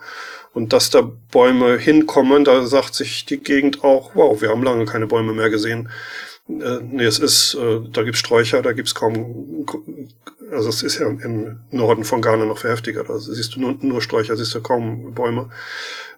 Und 0.53 0.73
dass 0.73 0.91
da 0.91 1.09
Bäume 1.31 1.79
hinkommen, 1.79 2.45
da 2.45 2.67
sagt 2.67 2.95
sich 2.95 3.25
die 3.25 3.39
Gegend 3.39 3.85
auch, 3.85 4.13
wow, 4.15 4.41
wir 4.41 4.49
haben 4.49 4.63
lange 4.63 4.85
keine 4.85 5.07
Bäume 5.07 5.33
mehr 5.33 5.51
gesehen. 5.51 5.89
Äh, 6.59 6.81
nee, 6.83 7.05
es 7.05 7.19
ist, 7.19 7.55
äh, 7.55 7.81
da 7.93 8.03
gibt's 8.03 8.21
Sträucher, 8.21 8.63
da 8.63 8.73
gibt's 8.73 8.95
kaum, 8.95 9.67
also 10.51 10.69
es 10.69 10.83
ist 10.83 10.99
ja 10.99 11.09
im 11.09 11.61
Norden 11.71 12.05
von 12.05 12.23
Ghana 12.23 12.45
noch 12.45 12.59
viel 12.59 12.71
heftiger, 12.71 13.05
da 13.05 13.19
siehst 13.19 13.55
du 13.55 13.61
nur, 13.61 13.77
nur 13.81 14.03
Sträucher, 14.03 14.37
siehst 14.37 14.55
du 14.55 14.61
kaum 14.61 15.15
Bäume. 15.15 15.51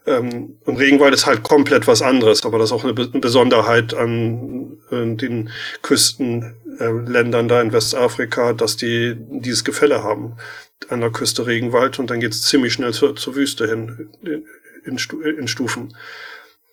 Ähm, 0.06 0.56
und 0.64 0.78
Regenwald 0.78 1.14
ist 1.14 1.26
halt 1.26 1.42
komplett 1.42 1.86
was 1.86 2.02
anderes, 2.02 2.44
aber 2.44 2.58
das 2.58 2.70
ist 2.70 2.72
auch 2.72 2.84
eine, 2.84 2.94
Besonderheit 2.94 3.94
an 3.94 4.78
äh, 4.90 5.14
den 5.14 5.50
Küstenländern 5.82 7.48
da 7.48 7.60
in 7.60 7.72
Westafrika, 7.72 8.52
dass 8.52 8.76
die 8.76 9.16
dieses 9.16 9.64
Gefälle 9.64 10.02
haben. 10.02 10.36
An 10.88 11.00
der 11.00 11.10
Küste 11.10 11.46
Regenwald 11.46 12.00
und 12.00 12.10
dann 12.10 12.18
geht's 12.18 12.42
ziemlich 12.42 12.72
schnell 12.72 12.92
zur, 12.92 13.14
zur 13.14 13.36
Wüste 13.36 13.68
hin, 13.68 14.10
in, 14.22 14.44
in, 14.84 15.38
in 15.38 15.48
Stufen. 15.48 15.94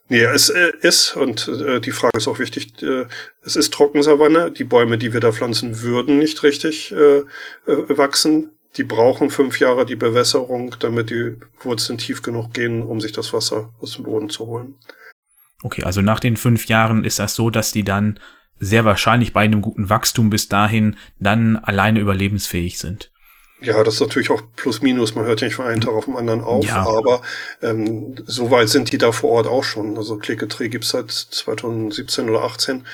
Nee, 0.10 0.24
es 0.24 0.50
äh, 0.50 0.72
ist, 0.82 1.15
und 1.15 1.48
äh, 1.48 1.80
die 1.80 1.91
Frage 1.91 2.17
ist 2.17 2.28
auch 2.28 2.39
wichtig, 2.39 2.82
äh, 2.82 3.06
es 3.43 3.56
ist 3.56 3.72
Trockensavanne. 3.72 4.52
Die 4.52 4.63
Bäume, 4.63 4.98
die 4.98 5.13
wir 5.13 5.19
da 5.19 5.32
pflanzen, 5.32 5.82
würden 5.82 6.17
nicht 6.17 6.41
richtig 6.41 6.91
äh, 6.91 7.19
äh, 7.19 7.26
wachsen. 7.67 8.50
Die 8.78 8.84
brauchen 8.84 9.30
fünf 9.30 9.60
Jahre 9.60 9.86
die 9.86 9.95
Bewässerung, 9.95 10.76
damit 10.80 11.12
die 11.12 11.36
Wurzeln 11.62 12.00
tief 12.00 12.24
genug 12.24 12.54
gehen, 12.54 12.82
um 12.82 13.00
sich 13.00 13.12
das 13.12 13.34
Wasser 13.34 13.72
aus 13.80 13.95
dem 13.95 14.06
Boden 14.06 14.30
zu 14.30 14.48
holen. 14.48 14.76
Okay, 15.62 15.84
also 15.84 16.02
nach 16.02 16.19
den 16.19 16.38
fünf 16.38 16.65
Jahren 16.65 17.04
ist 17.04 17.19
das 17.19 17.36
so, 17.36 17.52
dass 17.52 17.72
die 17.72 17.84
dann 17.84 18.19
sehr 18.60 18.86
wahrscheinlich 18.86 19.32
bei 19.32 19.41
einem 19.41 19.62
guten 19.62 19.89
Wachstum 19.89 20.30
bis 20.32 20.50
dahin 20.50 20.98
dann 21.19 21.56
alleine 21.58 22.00
überlebensfähig 22.00 22.80
sind. 22.80 23.12
Ja, 23.62 23.84
das 23.84 23.95
ist 23.95 24.00
natürlich 24.00 24.30
auch 24.30 24.41
plus 24.56 24.82
minus, 24.82 25.15
man 25.15 25.26
hört 25.26 25.41
ja 25.41 25.48
nicht 25.48 25.56
von 25.56 25.65
einem 25.65 25.82
Tag 25.82 25.93
auf 25.93 26.06
den 26.06 26.15
anderen 26.15 26.41
auf, 26.41 26.65
ja. 26.65 26.88
aber 26.88 27.22
ähm, 27.62 28.15
so 28.26 28.52
weit 28.52 28.69
sind 28.69 28.91
die 28.91 28.98
da 28.98 29.12
vor 29.12 29.32
Ort 29.32 29.48
auch 29.48 29.65
schon. 29.65 29.98
Also 29.98 30.17
Klicketree 30.17 30.69
gibt's 30.69 30.89
seit 30.89 31.12
2017 31.12 32.30
oder 32.30 32.43
18 32.43 32.86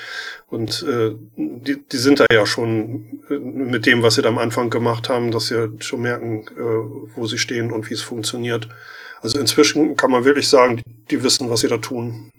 und 0.48 0.82
äh, 0.82 1.14
die, 1.36 1.82
die 1.86 1.96
sind 1.96 2.18
da 2.18 2.26
ja 2.32 2.46
schon 2.46 3.22
äh, 3.30 3.38
mit 3.38 3.86
dem, 3.86 4.02
was 4.02 4.16
sie 4.16 4.22
da 4.22 4.28
am 4.28 4.38
Anfang 4.38 4.68
gemacht 4.68 5.08
haben, 5.08 5.30
dass 5.30 5.46
sie 5.46 5.70
schon 5.78 6.02
merken, 6.02 6.46
äh, 6.56 7.16
wo 7.16 7.26
sie 7.26 7.38
stehen 7.38 7.72
und 7.72 7.88
wie 7.88 7.94
es 7.94 8.02
funktioniert. 8.02 8.68
Also 9.22 9.38
inzwischen 9.38 9.96
kann 9.96 10.10
man 10.10 10.24
wirklich 10.24 10.48
sagen, 10.48 10.78
die, 10.78 11.04
die 11.10 11.22
wissen, 11.22 11.48
was 11.48 11.60
sie 11.60 11.68
da 11.68 11.78
tun. 11.78 12.32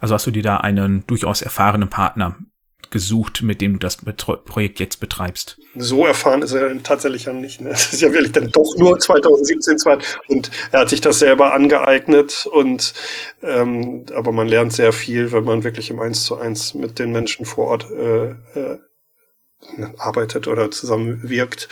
Also 0.00 0.14
hast 0.14 0.26
du 0.26 0.30
dir 0.30 0.42
da 0.42 0.58
einen 0.58 1.04
durchaus 1.06 1.42
erfahrenen 1.42 1.88
Partner 1.88 2.36
gesucht, 2.90 3.42
mit 3.42 3.60
dem 3.60 3.74
du 3.74 3.78
das 3.78 3.96
Projekt 3.96 4.80
jetzt 4.80 5.00
betreibst? 5.00 5.58
So 5.76 6.06
erfahren 6.06 6.42
ist 6.42 6.52
er 6.52 6.82
tatsächlich 6.82 7.24
ja 7.24 7.32
nicht. 7.32 7.60
Ne? 7.60 7.70
Das 7.78 7.92
ist 7.92 8.02
ja 8.02 8.12
wirklich 8.12 8.32
dann 8.32 8.50
doch 8.50 8.76
nur 8.76 8.98
2017 8.98 9.76
und 10.28 10.50
er 10.72 10.80
hat 10.80 10.88
sich 10.88 11.00
das 11.00 11.18
selber 11.18 11.54
angeeignet 11.54 12.46
und 12.50 12.94
ähm, 13.42 14.06
aber 14.14 14.32
man 14.32 14.48
lernt 14.48 14.72
sehr 14.72 14.92
viel, 14.92 15.32
wenn 15.32 15.44
man 15.44 15.64
wirklich 15.64 15.90
im 15.90 16.00
Eins 16.00 16.24
zu 16.24 16.36
eins 16.36 16.74
mit 16.74 16.98
den 16.98 17.12
Menschen 17.12 17.46
vor 17.46 17.68
Ort 17.68 17.90
äh, 17.90 18.30
äh, 18.58 18.78
arbeitet 19.98 20.48
oder 20.48 20.70
zusammenwirkt 20.70 21.68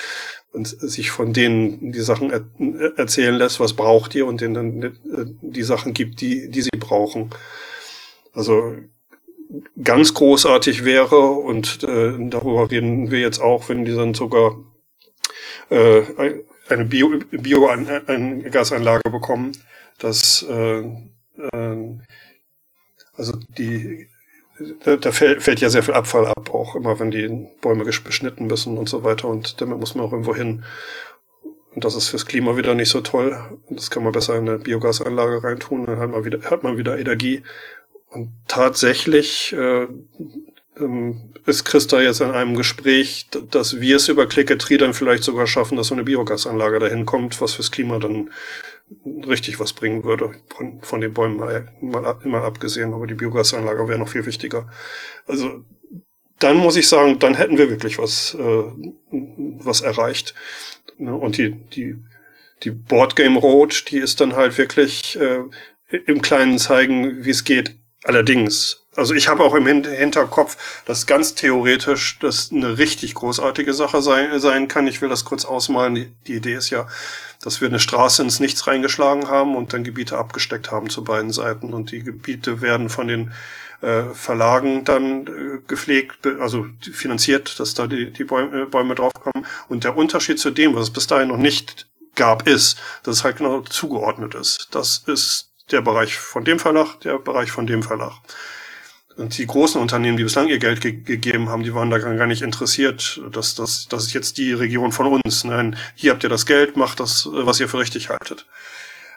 und 0.53 0.67
sich 0.67 1.11
von 1.11 1.33
denen 1.33 1.93
die 1.93 2.01
Sachen 2.01 2.31
er 2.31 2.99
erzählen 2.99 3.35
lässt, 3.35 3.61
was 3.61 3.75
braucht 3.75 4.15
ihr 4.15 4.27
und 4.27 4.41
denen 4.41 4.55
dann 4.55 4.83
äh, 4.83 5.27
die 5.43 5.63
Sachen 5.63 5.93
gibt, 5.93 6.21
die, 6.21 6.51
die 6.51 6.63
sie 6.63 6.71
brauchen. 6.79 7.31
Also 8.33 8.77
ganz 9.83 10.15
großartig 10.15 10.85
wäre 10.85 11.21
und 11.21 11.83
äh, 11.85 12.15
darüber 12.29 12.71
reden 12.71 13.11
wir 13.11 13.21
jetzt 13.21 13.41
auch, 13.41 13.69
wenn 13.69 13.85
die 13.85 13.95
dann 13.95 14.15
sogar 14.15 14.57
äh, 15.71 16.03
eine 16.69 16.85
Bio, 16.85 17.21
Bio 17.31 17.69
bekommen, 19.11 19.53
dass 19.99 20.45
äh, 20.49 20.81
äh, 20.81 21.99
also 23.15 23.33
die 23.57 24.09
da, 24.85 24.97
da 24.97 25.13
fällt, 25.13 25.43
fällt 25.43 25.61
ja 25.61 25.69
sehr 25.69 25.83
viel 25.83 25.95
Abfall 25.95 26.27
ab, 26.27 26.51
auch 26.53 26.77
immer 26.77 26.99
wenn 26.99 27.11
die 27.11 27.47
Bäume 27.61 27.85
beschnitten 27.85 28.47
müssen 28.47 28.79
und 28.79 28.89
so 28.89 29.05
weiter 29.05 29.29
und 29.29 29.61
damit 29.61 29.79
muss 29.79 29.95
man 29.95 30.07
auch 30.07 30.13
irgendwo 30.13 30.35
hin. 30.35 30.65
Und 31.75 31.85
das 31.85 31.95
ist 31.95 32.09
fürs 32.09 32.25
Klima 32.25 32.57
wieder 32.57 32.75
nicht 32.75 32.89
so 32.89 33.03
toll. 33.03 33.39
Das 33.69 33.91
kann 33.91 34.03
man 34.03 34.13
besser 34.13 34.35
in 34.37 34.49
eine 34.49 34.59
Biogasanlage 34.59 35.45
reintun, 35.45 35.85
dann 35.85 35.99
hat 35.99 36.11
man 36.11 36.25
wieder, 36.25 36.41
hat 36.51 36.63
man 36.63 36.79
wieder 36.79 36.99
Energie 36.99 37.43
und 38.17 38.33
tatsächlich 38.49 39.53
äh, 39.53 39.87
ähm, 40.79 41.35
ist 41.45 41.65
Christa 41.65 42.01
jetzt 42.01 42.23
in 42.23 42.31
einem 42.31 42.57
Gespräch, 42.57 43.27
dass 43.51 43.79
wir 43.79 43.97
es 43.97 44.09
über 44.09 44.27
Klicketree 44.27 44.79
dann 44.79 44.95
vielleicht 44.95 45.23
sogar 45.23 45.47
schaffen, 45.47 45.77
dass 45.77 45.89
so 45.89 45.95
eine 45.95 46.05
Biogasanlage 46.05 46.79
dahin 46.79 47.05
kommt, 47.05 47.43
was 47.43 47.53
fürs 47.53 47.71
Klima 47.71 47.99
dann 47.99 48.31
richtig 49.05 49.61
was 49.61 49.75
bringen 49.75 50.03
würde, 50.05 50.33
von, 50.55 50.81
von 50.81 51.03
den 51.03 51.13
Bäumen 51.13 51.37
mal, 51.37 51.69
mal, 51.83 52.17
mal 52.25 52.43
abgesehen, 52.43 52.95
aber 52.95 53.07
die 53.07 53.15
Biogasanlage 53.15 53.87
wäre 53.87 53.99
noch 53.99 54.09
viel 54.09 54.25
wichtiger. 54.25 54.67
Also 55.27 55.63
dann 56.39 56.57
muss 56.57 56.77
ich 56.77 56.89
sagen, 56.89 57.19
dann 57.19 57.35
hätten 57.35 57.59
wir 57.59 57.69
wirklich 57.69 57.99
was, 57.99 58.35
äh, 58.35 58.65
was 59.11 59.83
erreicht. 59.83 60.35
Ne, 60.97 61.15
und 61.15 61.37
die, 61.37 61.53
die, 61.53 61.97
die 62.63 62.71
Boardgame 62.71 63.39
Road, 63.39 63.91
die 63.91 63.99
ist 63.99 64.23
dann 64.23 64.37
halt 64.37 64.57
wirklich 64.57 65.19
äh, 65.21 65.43
im 66.07 66.23
Kleinen 66.23 66.59
zeigen, 66.59 67.27
wie 67.27 67.31
es 67.31 67.45
geht, 67.45 67.77
Allerdings, 68.07 68.87
also 68.95 69.15
ich 69.15 69.27
habe 69.27 69.43
auch 69.43 69.55
im 69.57 69.67
Hinterkopf, 69.67 70.57
dass 70.85 71.07
ganz 71.07 71.35
theoretisch 71.35 72.21
das 72.21 72.53
eine 72.53 72.79
richtig 72.79 73.15
großartige 73.15 73.75
Sache 73.75 74.01
sein, 74.01 74.39
sein 74.39 74.69
kann. 74.69 74.87
Ich 74.87 75.03
will 75.03 75.09
das 75.09 75.25
kurz 75.25 75.45
ausmalen. 75.45 76.15
Die, 76.29 76.35
Idee 76.35 76.55
ist 76.55 76.71
ja, 76.71 76.87
dass 77.43 77.61
wir 77.61 77.67
eine 77.67 77.81
Straße 77.81 78.23
ins 78.23 78.39
Nichts 78.39 78.69
reingeschlagen 78.69 79.29
haben 79.29 79.57
und 79.57 79.73
dann 79.73 79.83
Gebiete 79.83 80.19
abgesteckt 80.19 80.71
haben 80.71 80.89
zu 80.89 81.03
beiden 81.03 81.33
Seiten. 81.33 81.75
Und 81.75 81.91
die 81.91 82.05
Gebiete 82.05 82.61
werden 82.61 82.91
von 82.91 83.09
den 83.09 83.33
äh, 83.81 84.05
Verlagen 84.15 84.85
dann 84.85 85.27
äh, 85.27 85.59
gepflegt, 85.67 86.25
also 86.39 86.67
finanziert, 86.81 87.59
dass 87.59 87.75
da 87.75 87.89
die, 87.89 88.13
die 88.13 88.23
Bäume, 88.23 88.63
äh, 88.63 88.65
Bäume 88.67 88.95
draufkommen. 88.95 89.45
Und 89.69 89.83
der 89.83 89.97
Unterschied 89.97 90.39
zu 90.39 90.53
dem, 90.53 90.77
was 90.77 90.85
es 90.85 90.93
bis 90.93 91.09
dahin 91.09 91.27
noch 91.27 91.39
nicht 91.39 91.89
gab, 92.15 92.47
ist, 92.47 92.79
dass 93.03 93.17
es 93.17 93.25
halt 93.25 93.39
genau 93.39 93.63
zugeordnet 93.63 94.37
ist. 94.37 94.69
Das 94.71 95.03
ist 95.09 95.51
der 95.71 95.81
Bereich 95.81 96.17
von 96.17 96.45
dem 96.45 96.59
Verlag, 96.59 97.01
der 97.01 97.19
Bereich 97.19 97.51
von 97.51 97.67
dem 97.67 97.83
Verlag. 97.83 98.13
Und 99.17 99.39
die 99.39 99.47
großen 99.47 99.81
Unternehmen, 99.81 100.19
die 100.19 100.25
bislang 100.25 100.49
ihr 100.49 100.59
Geld 100.59 100.83
ge 100.83 100.93
gegeben 100.93 101.49
haben, 101.49 101.63
die 101.63 101.75
waren 101.75 101.89
da 101.89 101.99
gar 101.99 102.27
nicht 102.27 102.43
interessiert, 102.43 103.23
dass 103.33 103.55
das, 103.55 103.89
das 103.89 104.05
ist 104.05 104.13
jetzt 104.13 104.37
die 104.37 104.53
Region 104.53 104.93
von 104.93 105.07
uns. 105.07 105.45
Nein, 105.45 105.77
hier 105.95 106.13
habt 106.13 106.23
ihr 106.23 106.29
das 106.29 106.45
Geld, 106.45 106.77
macht 106.77 107.01
das, 107.01 107.27
was 107.31 107.59
ihr 107.59 107.69
für 107.69 107.79
richtig 107.79 108.11
haltet. 108.11 108.47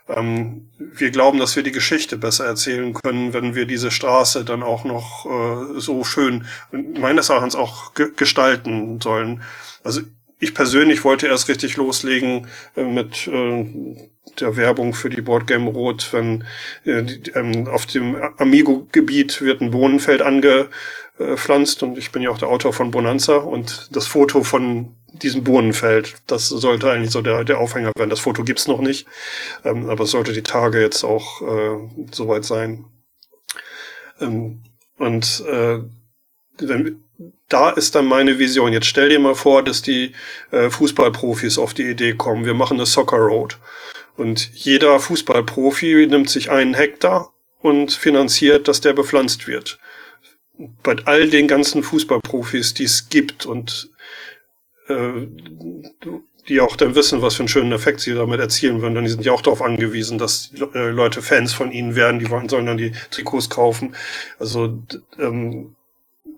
Ähm, 0.08 0.70
wir 0.78 1.12
glauben, 1.12 1.38
dass 1.38 1.56
wir 1.58 1.64
die 1.64 1.74
Geschichte 1.74 2.18
besser 2.18 2.46
erzählen 2.46 2.94
können, 2.94 3.34
wenn 3.34 3.56
wir 3.56 3.66
diese 3.66 3.92
Straße 3.92 4.46
dann 4.46 4.64
auch 4.64 4.86
noch 4.86 5.26
äh, 5.26 5.80
so 5.80 6.06
schön, 6.06 6.46
meines 6.72 7.30
Erachtens 7.30 7.56
auch 7.56 7.94
ge 7.94 8.12
gestalten 8.16 9.02
sollen. 9.02 9.44
Also 9.84 10.02
ich 10.40 10.56
persönlich 10.56 11.04
wollte 11.04 11.28
erst 11.28 11.50
richtig 11.50 11.76
loslegen 11.76 12.48
äh, 12.78 12.84
mit 12.84 13.28
äh, 13.28 14.10
der 14.42 14.58
Werbung 14.58 14.94
für 14.94 15.10
die 15.10 15.22
Boardgame 15.22 15.70
Rot, 15.70 16.10
wenn 16.12 16.44
äh, 16.86 17.04
die, 17.04 17.32
ähm, 17.32 17.68
auf 17.68 17.86
dem 17.86 18.16
Amigo-Gebiet 18.38 19.42
wird 19.42 19.62
ein 19.62 19.72
Bohnenfeld 19.72 20.22
angepflanzt 20.22 21.84
und 21.84 21.98
ich 21.98 22.12
bin 22.12 22.22
ja 22.22 22.30
auch 22.30 22.38
der 22.38 22.50
Autor 22.50 22.74
von 22.74 22.92
Bonanza 22.92 23.36
und 23.36 23.90
das 23.92 24.08
Foto 24.08 24.44
von 24.44 24.96
diesem 25.12 25.44
Bohnenfeld, 25.44 26.16
das 26.28 26.50
sollte 26.50 26.92
eigentlich 26.92 27.12
so 27.12 27.22
der, 27.22 27.44
der 27.44 27.60
Aufhänger 27.60 27.92
werden. 27.98 28.10
Das 28.10 28.20
Foto 28.20 28.44
gibt's 28.44 28.68
noch 28.68 28.82
nicht, 28.82 29.08
ähm, 29.64 29.90
aber 29.90 30.04
es 30.04 30.12
sollte 30.12 30.34
die 30.34 30.44
Tage 30.44 30.80
jetzt 30.82 31.04
auch 31.04 31.42
äh, 31.42 32.06
soweit 32.12 32.46
sein. 32.46 32.86
Ähm, 34.22 34.64
und 34.98 35.44
äh, 35.48 35.80
wenn, 36.60 37.04
da 37.48 37.72
ist 37.72 37.96
dann 37.96 38.06
meine 38.06 38.40
Vision. 38.40 38.74
Jetzt 38.74 38.88
stell 38.88 39.10
dir 39.10 39.20
mal 39.20 39.36
vor, 39.36 39.64
dass 39.64 39.82
die 39.82 40.14
äh, 40.52 40.70
Fußballprofis 40.70 41.58
auf 41.58 41.74
die 41.74 41.90
Idee 41.90 42.14
kommen. 42.14 42.46
Wir 42.46 42.54
machen 42.54 42.78
eine 42.78 42.86
Soccer 42.86 43.18
Road. 43.18 43.58
Und 44.20 44.52
jeder 44.54 45.00
Fußballprofi 45.00 46.06
nimmt 46.10 46.30
sich 46.30 46.52
einen 46.52 46.74
Hektar 46.74 47.32
und 47.62 47.94
finanziert, 47.94 48.68
dass 48.68 48.82
der 48.82 48.92
bepflanzt 48.92 49.48
wird. 49.48 49.80
Bei 50.84 50.98
all 51.06 51.30
den 51.30 51.48
ganzen 51.48 51.84
Fußballprofis, 51.84 52.74
die 52.74 52.84
es 52.84 53.08
gibt 53.08 53.46
und 53.46 53.90
äh, 54.90 55.26
die 56.50 56.60
auch 56.60 56.76
dann 56.76 56.96
wissen, 56.96 57.22
was 57.22 57.36
für 57.36 57.44
einen 57.44 57.48
schönen 57.48 57.72
Effekt 57.72 58.02
sie 58.02 58.14
damit 58.14 58.42
erzielen 58.42 58.82
würden. 58.82 58.96
Denn 58.96 59.06
die 59.06 59.10
sind 59.10 59.24
ja 59.24 59.32
auch 59.32 59.42
darauf 59.42 59.62
angewiesen, 59.62 60.18
dass 60.18 60.52
äh, 60.74 60.90
Leute 60.90 61.22
Fans 61.22 61.54
von 61.54 61.72
ihnen 61.72 61.96
werden, 61.96 62.20
die 62.20 62.30
wollen, 62.30 62.50
sollen 62.50 62.66
dann 62.66 62.78
die 62.78 62.92
Trikots 63.12 63.50
kaufen. 63.50 63.96
Also 64.38 64.84
ähm, 65.18 65.78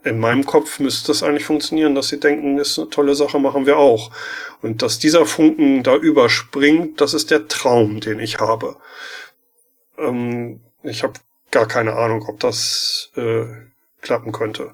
in 0.04 0.20
meinem 0.20 0.46
Kopf 0.46 0.80
müsste 0.80 1.08
das 1.08 1.24
eigentlich 1.24 1.46
funktionieren, 1.46 1.96
dass 1.96 2.08
sie 2.08 2.20
denken, 2.20 2.58
ist 2.58 2.78
eine 2.80 2.90
tolle 2.90 3.16
Sache, 3.16 3.40
machen 3.40 3.66
wir 3.66 3.78
auch. 3.78 4.12
Und 4.62 4.82
dass 4.82 5.00
dieser 5.00 5.26
Funken 5.26 5.84
da 5.84 5.96
überspringt, 5.96 7.02
das 7.02 7.14
ist 7.14 7.32
der 7.32 7.48
Traum, 7.48 8.00
den 8.00 8.20
ich 8.20 8.40
habe. 8.40 8.78
Ähm, 9.98 10.62
ich 10.84 11.04
habe 11.04 11.14
gar 11.52 11.68
keine 11.68 11.94
Ahnung, 11.94 12.26
ob 12.28 12.40
das 12.40 13.12
äh, 13.16 13.46
klappen 14.02 14.32
könnte. 14.32 14.74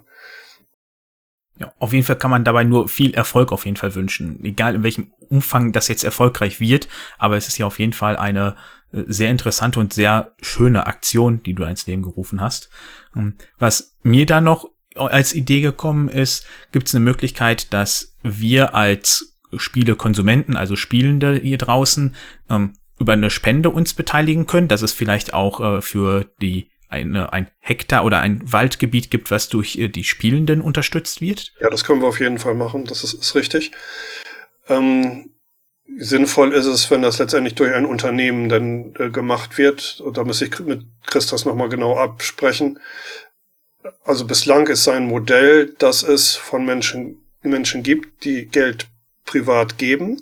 Ja, 1.59 1.73
auf 1.79 1.91
jeden 1.91 2.05
Fall 2.05 2.17
kann 2.17 2.31
man 2.31 2.43
dabei 2.43 2.63
nur 2.63 2.87
viel 2.87 3.13
Erfolg 3.15 3.51
auf 3.51 3.65
jeden 3.65 3.77
Fall 3.77 3.95
wünschen. 3.95 4.43
Egal 4.43 4.75
in 4.75 4.83
welchem 4.83 5.11
Umfang 5.29 5.71
das 5.71 5.87
jetzt 5.87 6.03
erfolgreich 6.03 6.59
wird, 6.59 6.87
aber 7.17 7.35
es 7.35 7.47
ist 7.47 7.57
ja 7.57 7.65
auf 7.65 7.79
jeden 7.79 7.93
Fall 7.93 8.15
eine 8.15 8.55
äh, 8.93 9.03
sehr 9.07 9.31
interessante 9.31 9.79
und 9.79 9.91
sehr 9.91 10.33
schöne 10.41 10.85
Aktion, 10.85 11.41
die 11.43 11.53
du 11.53 11.63
ins 11.63 11.87
Leben 11.87 12.03
gerufen 12.03 12.39
hast. 12.39 12.69
Ähm, 13.15 13.35
was 13.57 13.97
mir 14.03 14.25
da 14.25 14.39
noch 14.39 14.69
als 14.97 15.33
Idee 15.33 15.61
gekommen 15.61 16.09
ist, 16.09 16.45
gibt 16.71 16.87
es 16.87 16.95
eine 16.95 17.03
Möglichkeit, 17.03 17.73
dass 17.73 18.15
wir 18.23 18.75
als 18.75 19.37
Spielekonsumenten, 19.55 20.57
also 20.57 20.75
Spielende 20.75 21.35
hier 21.35 21.57
draußen, 21.57 22.15
ähm, 22.49 22.73
über 22.99 23.13
eine 23.13 23.29
Spende 23.29 23.69
uns 23.69 23.93
beteiligen 23.93 24.47
können, 24.47 24.67
dass 24.67 24.81
es 24.81 24.91
vielleicht 24.91 25.33
auch 25.33 25.59
äh, 25.59 25.81
für 25.81 26.25
die 26.41 26.69
eine, 26.89 27.33
ein 27.33 27.49
Hektar 27.59 28.05
oder 28.05 28.21
ein 28.21 28.41
Waldgebiet 28.43 29.11
gibt, 29.11 29.29
was 29.29 29.49
durch 29.49 29.77
äh, 29.77 29.87
die 29.89 30.03
Spielenden 30.03 30.61
unterstützt 30.61 31.21
wird? 31.21 31.53
Ja, 31.59 31.69
das 31.69 31.83
können 31.83 32.01
wir 32.01 32.07
auf 32.07 32.19
jeden 32.19 32.39
Fall 32.39 32.55
machen, 32.55 32.85
das 32.85 33.03
ist, 33.03 33.13
ist 33.13 33.35
richtig. 33.35 33.71
Ähm, 34.69 35.31
sinnvoll 35.97 36.53
ist 36.53 36.65
es, 36.65 36.89
wenn 36.91 37.01
das 37.01 37.19
letztendlich 37.19 37.55
durch 37.55 37.73
ein 37.73 37.85
Unternehmen 37.85 38.49
dann 38.49 38.93
äh, 38.97 39.09
gemacht 39.09 39.57
wird. 39.57 40.01
Und 40.01 40.17
da 40.17 40.23
muss 40.23 40.41
ich 40.41 40.59
mit 40.59 40.85
Christus 41.05 41.45
nochmal 41.45 41.69
genau 41.69 41.97
absprechen. 41.97 42.79
Also 44.03 44.25
bislang 44.25 44.67
ist 44.67 44.83
sein 44.83 45.07
Modell, 45.07 45.73
dass 45.77 46.03
es 46.03 46.35
von 46.35 46.65
Menschen, 46.65 47.25
Menschen 47.41 47.83
gibt, 47.83 48.23
die 48.23 48.47
Geld 48.47 48.87
privat 49.25 49.77
geben. 49.77 50.21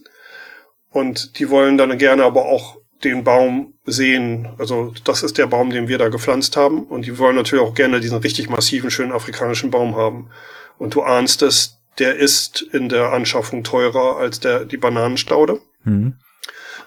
Und 0.90 1.40
die 1.40 1.50
wollen 1.50 1.78
dann 1.78 1.98
gerne 1.98 2.24
aber 2.24 2.46
auch 2.46 2.78
den 3.04 3.24
Baum 3.24 3.74
sehen. 3.86 4.50
Also 4.58 4.94
das 5.04 5.24
ist 5.24 5.38
der 5.38 5.48
Baum, 5.48 5.70
den 5.70 5.88
wir 5.88 5.98
da 5.98 6.10
gepflanzt 6.10 6.58
haben. 6.58 6.84
Und 6.84 7.06
die 7.06 7.18
wollen 7.18 7.36
natürlich 7.36 7.64
auch 7.64 7.76
gerne 7.76 8.00
diesen 8.00 8.18
richtig 8.18 8.50
massiven, 8.50 8.92
schönen 8.92 9.12
afrikanischen 9.12 9.72
Baum 9.72 9.96
haben. 9.96 10.30
Und 10.78 10.96
du 10.96 11.04
ahnst 11.04 11.42
es, 11.42 11.78
der 12.00 12.16
ist 12.16 12.62
in 12.62 12.90
der 12.90 13.14
Anschaffung 13.14 13.64
teurer 13.64 14.18
als 14.18 14.40
der, 14.40 14.66
die 14.66 14.78
Bananenstaude. 14.78 15.62
Mhm. 15.84 16.16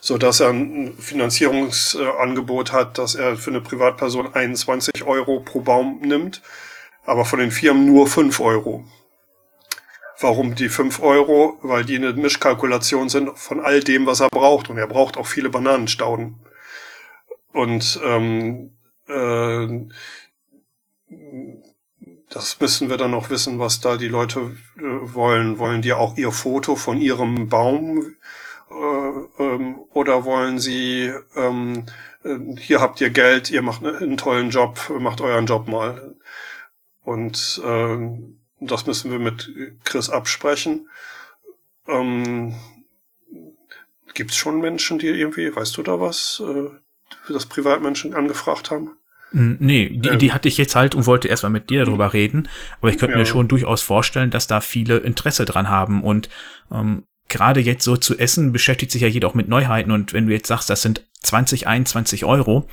So 0.01 0.17
dass 0.17 0.41
er 0.41 0.51
ein 0.51 0.95
Finanzierungsangebot 0.99 2.73
hat, 2.73 2.99
dass 2.99 3.15
er 3.15 3.37
für 3.37 3.51
eine 3.51 3.61
Privatperson 3.61 4.33
21 4.33 5.05
Euro 5.05 5.41
pro 5.41 5.61
Baum 5.61 6.01
nimmt, 6.03 6.41
aber 7.09 7.25
von 7.25 7.39
den 7.39 7.51
Firmen 7.51 7.87
nur 7.87 8.07
5 8.07 8.39
Euro. 8.41 8.85
Warum 10.21 10.55
die 10.55 10.69
5 10.69 11.01
Euro? 11.01 11.59
Weil 11.63 11.85
die 11.85 11.97
eine 11.97 12.13
Mischkalkulation 12.13 13.09
sind 13.09 13.39
von 13.39 13.61
all 13.61 13.81
dem, 13.81 14.05
was 14.07 14.21
er 14.21 14.29
braucht. 14.29 14.69
Und 14.69 14.77
er 14.77 14.87
braucht 14.87 15.17
auch 15.17 15.27
viele 15.27 15.49
Bananenstauden. 15.49 16.37
Und 17.53 17.99
ähm, 18.05 18.77
äh, 19.07 19.87
das 22.29 22.61
müssen 22.61 22.91
wir 22.91 22.99
dann 22.99 23.13
noch 23.13 23.31
wissen, 23.31 23.59
was 23.59 23.81
da 23.81 23.97
die 23.97 24.09
Leute 24.09 24.57
äh, 24.77 24.83
wollen. 24.83 25.59
Wollen 25.59 25.81
die 25.81 25.95
auch 25.95 26.17
ihr 26.19 26.31
Foto 26.31 26.77
von 26.77 27.01
ihrem 27.01 27.49
Baum 27.49 28.17
äh, 28.71 29.43
ähm, 29.43 29.79
oder 29.95 30.27
wollen 30.27 30.59
sie 30.59 31.11
ähm, 31.37 31.87
äh, 32.25 32.57
hier 32.59 32.81
habt 32.81 33.01
ihr 33.01 33.11
Geld, 33.11 33.51
ihr 33.51 33.63
macht 33.63 33.85
einen 33.85 34.17
tollen 34.17 34.51
Job, 34.51 34.79
macht 34.99 35.21
euren 35.21 35.47
Job 35.47 35.69
mal. 35.69 36.15
Und 37.09 37.63
ähm, 37.65 38.37
das 38.61 38.85
müssen 38.85 39.11
wir 39.11 39.19
mit 39.19 39.51
Chris 39.85 40.11
absprechen. 40.11 40.91
Ähm, 41.87 42.55
Gibt 44.13 44.33
es 44.33 44.37
schon 44.37 44.61
Menschen, 44.61 44.99
die 44.99 45.07
irgendwie, 45.07 45.57
weißt 45.57 45.75
du 45.79 45.83
da 45.83 45.99
was, 46.01 46.43
äh, 46.47 46.69
das 47.33 47.47
Privatmenschen 47.47 48.13
angefragt 48.13 48.71
haben? 48.71 48.91
Nee, 49.33 49.89
die, 49.89 50.11
ähm, 50.11 50.19
die 50.19 50.33
hatte 50.33 50.49
ich 50.49 50.59
jetzt 50.59 50.77
halt 50.77 50.95
und 50.95 51.07
wollte 51.07 51.29
erstmal 51.29 51.51
mit 51.51 51.71
dir 51.71 51.87
darüber 51.87 52.13
reden. 52.13 52.47
Aber 52.79 52.91
ich 52.91 52.99
könnte 52.99 53.15
ja. 53.15 53.21
mir 53.21 53.27
schon 53.27 53.49
durchaus 53.49 53.81
vorstellen, 53.81 54.31
dass 54.31 54.47
da 54.47 54.61
viele 54.61 54.99
Interesse 54.99 55.47
dran 55.47 55.71
haben. 55.71 56.05
Und 56.05 56.29
ähm, 56.71 57.05
gerade 57.31 57.61
jetzt 57.61 57.85
so 57.85 57.97
zu 57.97 58.19
essen 58.19 58.53
beschäftigt 58.53 58.93
sich 58.93 59.01
ja 59.01 59.09
jeder 59.09 59.29
auch 59.29 59.35
mit 59.35 59.49
Neuheiten. 59.49 59.93
Und 59.93 60.13
wenn 60.13 60.27
du 60.27 60.35
jetzt 60.35 60.49
sagst, 60.49 60.69
das 60.69 60.83
sind 60.83 61.07
20, 61.23 61.67
21 61.67 62.27
Euro, 62.27 62.69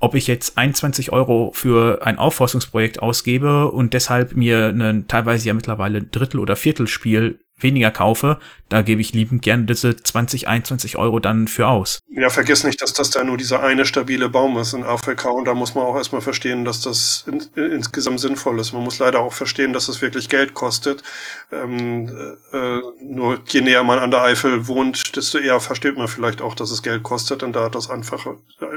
ob 0.00 0.14
ich 0.14 0.26
jetzt 0.26 0.58
21 0.58 1.12
Euro 1.12 1.52
für 1.54 2.04
ein 2.04 2.18
Aufforstungsprojekt 2.18 3.00
ausgebe 3.00 3.70
und 3.70 3.94
deshalb 3.94 4.34
mir 4.34 4.68
ein 4.68 5.06
teilweise 5.06 5.46
ja 5.46 5.54
mittlerweile 5.54 6.02
Drittel- 6.02 6.40
oder 6.40 6.56
Viertelspiel 6.56 7.38
weniger 7.62 7.90
kaufe, 7.90 8.38
da 8.70 8.82
gebe 8.82 9.00
ich 9.00 9.12
liebend 9.12 9.42
gern 9.42 9.66
diese 9.66 9.96
20, 9.96 10.46
21 10.46 10.96
Euro 10.96 11.18
dann 11.18 11.48
für 11.48 11.66
aus. 11.66 11.98
Ja, 12.08 12.30
vergiss 12.30 12.62
nicht, 12.62 12.80
dass 12.80 12.92
das 12.92 13.10
da 13.10 13.24
nur 13.24 13.36
dieser 13.36 13.62
eine 13.62 13.84
stabile 13.84 14.28
Baum 14.28 14.56
ist 14.58 14.74
in 14.74 14.84
Afrika 14.84 15.28
und 15.30 15.46
da 15.46 15.54
muss 15.54 15.74
man 15.74 15.84
auch 15.84 15.96
erstmal 15.96 16.20
verstehen, 16.20 16.64
dass 16.64 16.80
das 16.82 17.24
in, 17.26 17.42
in, 17.56 17.72
insgesamt 17.72 18.20
sinnvoll 18.20 18.60
ist. 18.60 18.72
Man 18.72 18.84
muss 18.84 18.98
leider 18.98 19.20
auch 19.20 19.32
verstehen, 19.32 19.72
dass 19.72 19.88
es 19.88 20.00
wirklich 20.02 20.28
Geld 20.28 20.54
kostet. 20.54 21.02
Ähm, 21.50 22.08
äh, 22.52 22.80
nur 23.02 23.40
je 23.48 23.60
näher 23.60 23.82
man 23.82 23.98
an 23.98 24.12
der 24.12 24.22
Eifel 24.22 24.68
wohnt, 24.68 25.16
desto 25.16 25.38
eher 25.38 25.58
versteht 25.58 25.96
man 25.96 26.06
vielleicht 26.06 26.40
auch, 26.40 26.54
dass 26.54 26.70
es 26.70 26.82
Geld 26.82 27.02
kostet 27.02 27.42
und 27.42 27.54
da 27.54 27.64
hat 27.64 27.74
das 27.74 27.90
einfache 27.90 28.36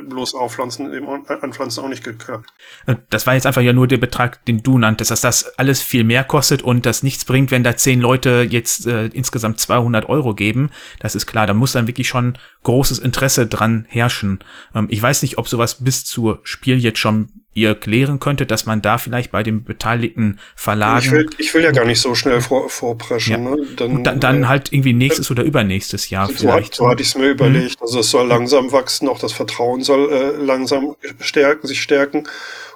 bloß 0.09 0.33
Aufpflanzen, 0.33 0.91
eben 0.93 1.07
Anpflanzen 1.27 1.83
auch 1.83 1.89
nicht 1.89 2.03
geklappt. 2.03 2.49
Äh, 2.87 2.95
das 3.11 3.27
war 3.27 3.35
jetzt 3.35 3.45
einfach 3.45 3.61
ja 3.61 3.73
nur 3.73 3.87
der 3.87 3.97
Betrag, 3.97 4.43
den 4.45 4.63
du 4.63 4.79
nanntest, 4.79 5.11
dass 5.11 5.21
das 5.21 5.57
alles 5.59 5.81
viel 5.81 6.03
mehr 6.03 6.23
kostet 6.23 6.61
und 6.63 6.85
das 6.85 7.03
nichts 7.03 7.25
bringt, 7.25 7.51
wenn 7.51 7.63
da 7.63 7.77
zehn 7.77 8.01
Leute 8.01 8.47
jetzt 8.49 8.72
äh, 8.85 9.07
insgesamt 9.07 9.59
200 9.59 10.09
Euro 10.09 10.33
geben. 10.33 10.69
Das 10.99 11.15
ist 11.15 11.25
klar, 11.25 11.47
da 11.47 11.53
muss 11.53 11.73
dann 11.73 11.87
wirklich 11.87 12.07
schon 12.07 12.37
großes 12.63 12.99
Interesse 12.99 13.47
dran 13.47 13.85
herrschen. 13.89 14.39
Ähm, 14.75 14.87
ich 14.89 15.01
weiß 15.01 15.21
nicht, 15.21 15.37
ob 15.37 15.47
sowas 15.47 15.83
bis 15.83 16.05
zur 16.05 16.39
Spiel 16.43 16.77
jetzt 16.77 16.99
schon 16.99 17.42
ihr 17.53 17.75
klären 17.75 18.19
könntet, 18.19 18.51
dass 18.51 18.65
man 18.65 18.81
da 18.81 18.97
vielleicht 18.97 19.31
bei 19.31 19.43
den 19.43 19.63
beteiligten 19.63 20.39
Verlagen. 20.55 21.05
Ich 21.05 21.11
will, 21.11 21.29
ich 21.37 21.53
will 21.53 21.63
ja 21.63 21.71
gar 21.71 21.85
nicht 21.85 22.01
so 22.01 22.15
schnell 22.15 22.41
vor, 22.41 22.69
vorpreschen. 22.69 23.43
Ja. 23.43 23.55
Ne? 23.55 23.67
Dann, 23.75 23.91
und 23.91 24.03
dann, 24.03 24.19
dann 24.19 24.43
äh, 24.43 24.47
halt 24.47 24.73
irgendwie 24.73 24.93
nächstes 24.93 25.29
äh, 25.29 25.33
oder 25.33 25.43
übernächstes 25.43 26.09
Jahr 26.09 26.27
so 26.27 26.33
vielleicht. 26.33 26.73
Hat, 26.73 26.75
so 26.75 26.89
hatte 26.89 27.01
ich 27.01 27.09
es 27.09 27.15
mir 27.15 27.29
überlegt. 27.29 27.79
Mhm. 27.79 27.83
Also 27.83 27.99
es 27.99 28.09
soll 28.09 28.27
langsam 28.27 28.71
wachsen, 28.71 29.07
auch 29.07 29.19
das 29.19 29.33
Vertrauen 29.33 29.83
soll 29.83 30.11
äh, 30.11 30.43
langsam 30.43 30.95
stärken, 31.19 31.67
sich 31.67 31.81
stärken. 31.81 32.27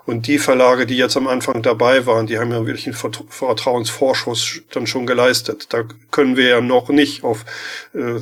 Und 0.07 0.27
die 0.27 0.39
Verlage, 0.39 0.85
die 0.85 0.95
jetzt 0.95 1.17
am 1.17 1.27
Anfang 1.27 1.61
dabei 1.61 2.05
waren, 2.05 2.27
die 2.27 2.39
haben 2.39 2.51
ja 2.51 2.65
wirklich 2.65 2.87
einen 2.87 2.95
Vertrauensvorschuss 3.29 4.61
dann 4.71 4.87
schon 4.87 5.05
geleistet. 5.05 5.67
Da 5.73 5.83
können 6.11 6.37
wir 6.37 6.47
ja 6.47 6.61
noch 6.61 6.87
nicht 6.87 7.25
auf 7.25 7.43
äh, 7.93 8.13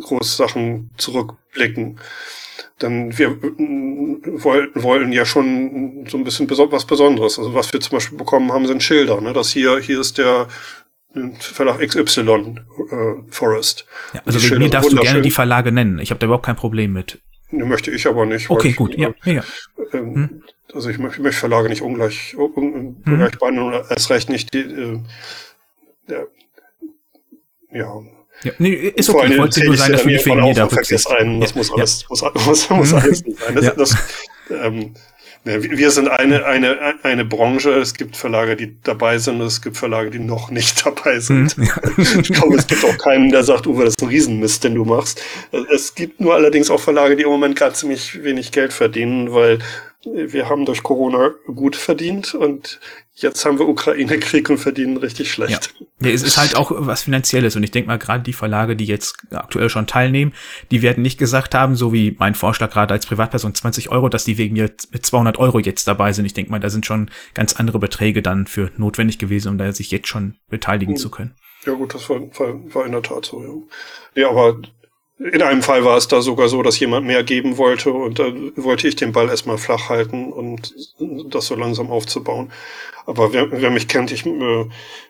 große 0.00 0.36
Sachen 0.36 0.90
zurückblicken. 0.98 1.98
Dann 2.78 3.16
wir 3.16 3.36
wollten, 3.40 4.82
wollen 4.82 5.12
ja 5.12 5.24
schon 5.24 6.06
so 6.08 6.18
ein 6.18 6.24
bisschen 6.24 6.48
was 6.50 6.86
Besonderes. 6.86 7.38
Also 7.38 7.54
was 7.54 7.72
wir 7.72 7.80
zum 7.80 7.96
Beispiel 7.96 8.18
bekommen 8.18 8.52
haben, 8.52 8.66
sind 8.66 8.82
Schilder. 8.82 9.20
Ne? 9.20 9.32
Das 9.32 9.50
hier, 9.50 9.78
hier 9.78 10.00
ist 10.00 10.18
der 10.18 10.48
Verlag 11.38 11.80
XY 11.80 12.56
äh, 12.90 13.30
Forest. 13.30 13.86
Ja, 14.14 14.22
also 14.24 14.42
wegen 14.42 14.58
mir 14.58 14.70
darfst 14.70 14.92
du 14.92 14.96
gerne 14.96 15.20
die 15.20 15.30
Verlage 15.30 15.70
nennen. 15.70 15.98
Ich 15.98 16.10
habe 16.10 16.18
da 16.18 16.26
überhaupt 16.26 16.46
kein 16.46 16.56
Problem 16.56 16.92
mit. 16.92 17.20
Ne, 17.50 17.66
möchte 17.66 17.90
ich 17.90 18.06
aber 18.06 18.24
nicht. 18.24 18.48
Okay, 18.48 18.68
ich, 18.68 18.76
gut, 18.76 18.96
ja. 18.96 19.12
ja. 19.24 19.44
Ähm, 19.92 20.14
hm? 20.14 20.42
Also 20.72 20.88
ich 20.88 20.98
möchte, 20.98 21.20
möchte 21.20 21.40
Verlage 21.40 21.68
nicht 21.68 21.82
ungleich, 21.82 22.34
ungleich 22.36 23.32
hm. 23.32 23.38
behandeln 23.38 23.66
und 23.66 23.74
erst 23.90 24.08
recht 24.10 24.30
nicht 24.30 24.54
die, 24.54 24.60
äh, 24.60 25.00
der, 26.08 26.28
ja. 27.70 28.00
Ja, 28.44 28.52
nee, 28.58 28.92
ist 28.96 29.08
okay. 29.10 29.32
Ich 29.32 29.38
wollte 29.38 29.64
nur 29.64 29.76
sagen, 29.76 29.92
dass 29.92 30.04
wir 30.04 30.12
nicht 30.12 30.26
wegen 30.26 30.44
jeder 30.44 30.70
Rücksicht. 30.70 31.10
Ein, 31.10 31.40
das 31.40 31.50
ja, 31.50 31.56
muss 31.58 31.72
alles, 31.72 32.02
ja. 32.02 32.30
muss, 32.34 32.46
muss, 32.46 32.70
muss 32.70 32.94
alles 32.94 33.24
nicht 33.24 33.38
sein. 33.38 33.54
Das, 33.54 33.64
ja. 33.64 33.72
das, 33.72 33.96
ähm, 34.50 34.94
wir 35.44 35.90
sind 35.90 36.08
eine, 36.08 36.44
eine, 36.44 36.94
eine 37.02 37.24
Branche. 37.24 37.72
Es 37.72 37.94
gibt 37.94 38.16
Verlage, 38.16 38.54
die 38.54 38.76
dabei 38.82 39.18
sind, 39.18 39.40
und 39.40 39.46
es 39.46 39.60
gibt 39.60 39.76
Verlage, 39.76 40.10
die 40.10 40.20
noch 40.20 40.50
nicht 40.50 40.86
dabei 40.86 41.18
sind. 41.18 41.56
Mhm, 41.58 41.64
ja. 41.64 41.74
Ich 42.20 42.32
glaube, 42.32 42.56
es 42.56 42.66
gibt 42.66 42.84
auch 42.84 42.98
keinen, 42.98 43.30
der 43.30 43.42
sagt, 43.42 43.66
Uwe, 43.66 43.84
das 43.84 43.94
ist 43.94 44.02
ein 44.02 44.08
Riesenmist, 44.08 44.62
den 44.62 44.76
du 44.76 44.84
machst. 44.84 45.20
Es 45.74 45.94
gibt 45.94 46.20
nur 46.20 46.34
allerdings 46.34 46.70
auch 46.70 46.80
Verlage, 46.80 47.16
die 47.16 47.24
im 47.24 47.28
Moment 47.28 47.56
gerade 47.56 47.74
ziemlich 47.74 48.22
wenig 48.22 48.52
Geld 48.52 48.72
verdienen, 48.72 49.32
weil 49.32 49.58
wir 50.04 50.48
haben 50.48 50.64
durch 50.64 50.82
Corona 50.82 51.30
gut 51.46 51.76
verdient 51.76 52.34
und 52.34 52.80
jetzt 53.14 53.44
haben 53.44 53.58
wir 53.58 53.68
Ukraine-Krieg 53.68 54.50
und 54.50 54.58
verdienen 54.58 54.96
richtig 54.96 55.30
schlecht. 55.30 55.74
Ja. 55.78 56.08
ja, 56.08 56.12
es 56.12 56.22
ist 56.22 56.38
halt 56.38 56.56
auch 56.56 56.72
was 56.74 57.02
Finanzielles 57.02 57.54
und 57.56 57.62
ich 57.62 57.70
denke 57.70 57.88
mal 57.88 57.98
gerade 57.98 58.24
die 58.24 58.32
Verlage, 58.32 58.74
die 58.74 58.84
jetzt 58.84 59.16
aktuell 59.30 59.68
schon 59.68 59.86
teilnehmen, 59.86 60.32
die 60.70 60.82
werden 60.82 61.02
nicht 61.02 61.18
gesagt 61.18 61.54
haben, 61.54 61.76
so 61.76 61.92
wie 61.92 62.16
mein 62.18 62.34
Vorschlag 62.34 62.70
gerade 62.70 62.94
als 62.94 63.06
Privatperson 63.06 63.54
20 63.54 63.90
Euro, 63.90 64.08
dass 64.08 64.24
die 64.24 64.38
wegen 64.38 64.54
mir 64.54 64.70
mit 64.90 65.06
200 65.06 65.38
Euro 65.38 65.58
jetzt 65.60 65.86
dabei 65.86 66.12
sind. 66.12 66.26
Ich 66.26 66.34
denke 66.34 66.50
mal, 66.50 66.60
da 66.60 66.70
sind 66.70 66.86
schon 66.86 67.10
ganz 67.34 67.54
andere 67.54 67.78
Beträge 67.78 68.22
dann 68.22 68.46
für 68.46 68.70
notwendig 68.76 69.18
gewesen, 69.18 69.48
um 69.48 69.58
da 69.58 69.70
sich 69.72 69.90
jetzt 69.90 70.08
schon 70.08 70.36
beteiligen 70.48 70.94
hm. 70.94 71.00
zu 71.00 71.10
können. 71.10 71.34
Ja 71.64 71.74
gut, 71.74 71.94
das 71.94 72.08
war, 72.10 72.20
war, 72.20 72.74
war 72.74 72.86
in 72.86 72.92
der 72.92 73.02
Tat 73.02 73.26
so. 73.26 73.66
Ja, 74.14 74.22
ja 74.22 74.30
aber 74.30 74.60
in 75.30 75.42
einem 75.42 75.62
Fall 75.62 75.84
war 75.84 75.96
es 75.96 76.08
da 76.08 76.20
sogar 76.22 76.48
so, 76.48 76.62
dass 76.62 76.78
jemand 76.80 77.06
mehr 77.06 77.22
geben 77.22 77.58
wollte 77.58 77.92
und 77.92 78.18
da 78.18 78.32
wollte 78.56 78.88
ich 78.88 78.96
den 78.96 79.12
Ball 79.12 79.28
erstmal 79.28 79.58
flach 79.58 79.88
halten 79.88 80.32
und 80.32 80.74
das 81.26 81.46
so 81.46 81.54
langsam 81.54 81.90
aufzubauen. 81.90 82.50
Aber 83.06 83.32
wer, 83.32 83.50
wer 83.50 83.70
mich 83.70 83.88
kennt, 83.88 84.12
ich 84.12 84.26
äh, 84.26 84.66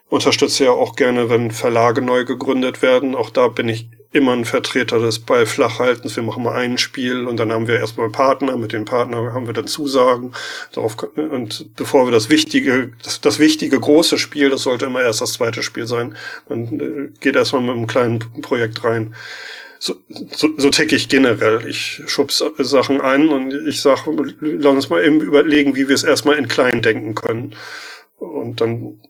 unterstütze 0.09 0.65
ja 0.65 0.71
auch 0.71 0.97
gerne, 0.97 1.31
wenn 1.31 1.51
Verlage 1.51 2.03
neu 2.03 2.25
gegründet 2.25 2.83
werden. 2.83 3.15
Auch 3.15 3.31
da 3.31 3.49
bin 3.49 3.69
ich 3.69 3.89
immer 4.13 4.33
ein 4.33 4.45
Vertreter 4.45 4.99
des 4.99 5.19
Ball 5.19 5.47
flachhaltens. 5.47 6.17
Wir 6.17 6.23
machen 6.23 6.43
mal 6.43 6.55
ein 6.55 6.77
Spiel 6.79 7.27
und 7.27 7.39
dann 7.39 7.51
haben 7.51 7.67
wir 7.67 7.77
erstmal 7.77 8.11
Partner. 8.11 8.57
Mit 8.57 8.73
den 8.73 8.85
Partnern 8.85 9.33
haben 9.33 9.47
wir 9.47 9.55
dann 9.55 9.67
Zusagen. 9.67 10.33
Darauf, 10.73 10.97
und 11.17 11.75
bevor 11.77 12.07
wir 12.07 12.13
das 12.13 12.29
wichtige, 12.29 12.93
das, 13.03 13.21
das 13.21 13.39
wichtige 13.39 13.81
große 13.81 14.19
Spiel, 14.19 14.51
das 14.51 14.63
sollte 14.63 14.87
immer 14.87 15.03
erst 15.03 15.23
das 15.23 15.35
zweite 15.35 15.63
Spiel 15.63 15.87
sein, 15.87 16.17
dann 16.49 16.81
äh, 16.81 17.19
geht 17.21 17.37
erstmal 17.37 17.63
mit 17.63 17.71
einem 17.71 17.87
kleinen 17.87 18.19
Projekt 18.43 18.85
rein 18.85 19.15
so, 19.83 19.97
so, 20.31 20.49
so 20.59 20.71
tick 20.71 20.93
ich 20.93 21.09
generell. 21.09 21.67
Ich 21.67 22.03
schubs 22.07 22.45
Sachen 22.59 23.01
ein 23.01 23.29
und 23.31 23.53
ich 23.67 23.81
sage, 23.81 24.13
lass 24.41 24.75
uns 24.75 24.91
mal 24.91 25.05
eben 25.05 25.21
überlegen, 25.21 25.75
wie 25.75 25.89
wir 25.89 25.95
es 25.97 26.05
erstmal 26.05 26.39
in 26.39 26.47
klein 26.47 26.83
denken 26.83 27.17
können. 27.17 27.57
Und 28.17 28.61
dann, 28.61 29.01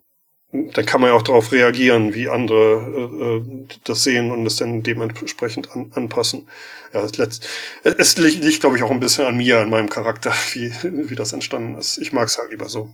dann 0.50 0.86
kann 0.86 1.02
man 1.02 1.10
ja 1.10 1.16
auch 1.16 1.22
darauf 1.22 1.52
reagieren, 1.52 2.14
wie 2.14 2.30
andere 2.30 3.42
äh, 3.44 3.66
das 3.84 4.02
sehen 4.04 4.30
und 4.30 4.46
es 4.46 4.56
dann 4.56 4.82
dementsprechend 4.82 5.70
an, 5.72 5.92
anpassen. 5.94 6.48
Ja, 6.94 7.04
es, 7.04 7.18
letzt, 7.18 7.46
es 7.84 8.16
liegt, 8.16 8.42
liegt 8.42 8.60
glaube 8.60 8.78
ich, 8.78 8.82
auch 8.82 8.90
ein 8.90 9.00
bisschen 9.00 9.26
an 9.26 9.36
mir, 9.36 9.60
an 9.60 9.68
meinem 9.68 9.90
Charakter, 9.90 10.32
wie, 10.54 10.72
wie 10.82 11.16
das 11.16 11.34
entstanden 11.34 11.76
ist. 11.76 11.98
Ich 11.98 12.14
mag 12.14 12.28
es 12.28 12.38
halt 12.38 12.50
lieber 12.50 12.70
so. 12.70 12.88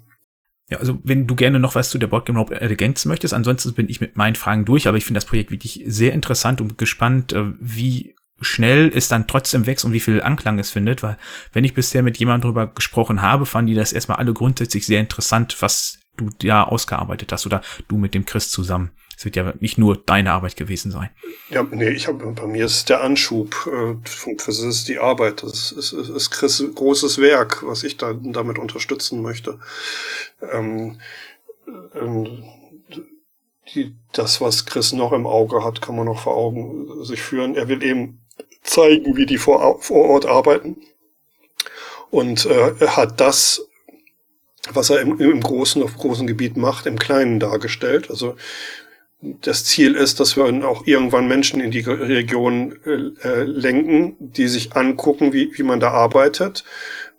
Ja, 0.71 0.79
also 0.79 0.99
wenn 1.03 1.27
du 1.27 1.35
gerne 1.35 1.59
noch 1.59 1.75
was 1.75 1.89
zu 1.89 1.99
der 1.99 2.09
Boardgame 2.09 2.39
Rope 2.39 2.61
ergänzen 2.61 3.09
möchtest, 3.09 3.33
ansonsten 3.33 3.73
bin 3.73 3.89
ich 3.89 4.01
mit 4.01 4.16
meinen 4.16 4.35
Fragen 4.35 4.66
durch, 4.66 4.87
aber 4.87 4.99
ich 4.99 5.05
finde 5.05 5.19
das 5.19 5.25
Projekt 5.25 5.51
wirklich 5.51 5.83
sehr 5.87 6.12
interessant 6.12 6.61
und 6.61 6.77
gespannt, 6.77 7.33
äh, 7.33 7.53
wie 7.59 8.14
schnell 8.41 8.91
es 8.95 9.09
dann 9.09 9.27
trotzdem 9.27 9.66
wächst 9.66 9.85
und 9.85 9.93
wie 9.93 10.01
viel 10.01 10.23
Anklang 10.23 10.59
es 10.59 10.71
findet, 10.71 11.03
weil 11.03 11.16
wenn 11.53 11.64
ich 11.64 11.75
bisher 11.75 12.03
mit 12.03 12.19
jemandem 12.19 12.49
drüber 12.49 12.66
gesprochen 12.69 13.23
habe, 13.23 13.47
fanden 13.47 13.69
die 13.69 13.75
das 13.75 13.93
erstmal 13.93 14.19
alle 14.19 14.33
grundsätzlich 14.33 14.87
sehr 14.87 15.01
interessant, 15.01 15.57
was 15.61 15.99
du 16.16 16.31
da 16.39 16.64
ausgearbeitet 16.64 17.33
hast 17.33 17.47
oder 17.47 17.62
du 17.89 17.97
mit 17.97 18.14
dem 18.14 18.27
Chris 18.27 18.51
zusammen. 18.51 18.91
Es 19.19 19.25
wird 19.25 19.35
ja 19.35 19.53
nicht 19.59 19.79
nur 19.79 19.97
deine 19.97 20.31
Arbeit 20.31 20.55
gewesen 20.55 20.93
sein. 20.93 21.11
Ja, 21.51 21.64
nee, 21.64 21.89
ich 21.89 22.07
habe 22.07 22.25
bei 22.31 22.47
mir 22.47 22.66
ist 22.66 22.89
der 22.89 23.03
Anschub, 23.03 23.66
äh, 23.66 23.97
das 24.47 24.61
ist 24.61 24.87
die 24.87 25.01
Arbeit, 25.01 25.43
das 25.43 25.73
ist, 25.73 25.93
ist, 25.93 26.09
ist 26.09 26.31
Chris 26.31 26.62
großes 26.73 27.19
Werk, 27.19 27.66
was 27.66 27.83
ich 27.83 27.97
da 27.97 28.12
damit 28.12 28.61
unterstützen 28.61 29.21
möchte. 29.21 29.59
Ähm, 30.53 31.01
ähm, 31.97 32.45
die, 33.75 33.97
das, 34.12 34.41
was 34.41 34.66
Chris 34.66 34.93
noch 34.93 35.11
im 35.11 35.27
Auge 35.27 35.64
hat, 35.64 35.83
kann 35.83 35.97
man 35.97 36.07
noch 36.07 36.21
vor 36.21 36.37
Augen 36.37 37.05
sich 37.05 37.21
führen. 37.21 37.57
Er 37.57 37.66
will 37.66 37.83
eben 37.83 38.21
zeigen, 38.62 39.16
wie 39.16 39.27
die 39.27 39.39
vor, 39.39 39.83
vor 39.83 40.11
Ort 40.11 40.27
arbeiten. 40.27 40.77
Und 42.11 42.47
äh, 42.47 42.73
er 42.79 42.97
hat 42.97 43.21
das 43.21 43.66
was 44.71 44.91
er 44.91 45.01
im, 45.01 45.19
im 45.19 45.41
großen, 45.41 45.83
auf 45.83 45.97
großen 45.97 46.27
Gebiet 46.27 46.57
macht, 46.57 46.87
im 46.87 46.99
Kleinen 46.99 47.41
dargestellt. 47.41 48.11
Also 48.11 48.37
das 49.21 49.64
Ziel 49.64 49.95
ist, 49.95 50.21
dass 50.21 50.37
wir 50.37 50.45
auch 50.66 50.87
irgendwann 50.87 51.27
Menschen 51.27 51.61
in 51.61 51.73
die 51.73 51.81
Region 51.81 52.79
äh, 52.85 53.43
lenken, 53.43 54.16
die 54.21 54.47
sich 54.47 54.77
angucken, 54.77 55.33
wie, 55.33 55.51
wie 55.57 55.64
man 55.64 55.81
da 55.81 55.91
arbeitet. 55.91 56.64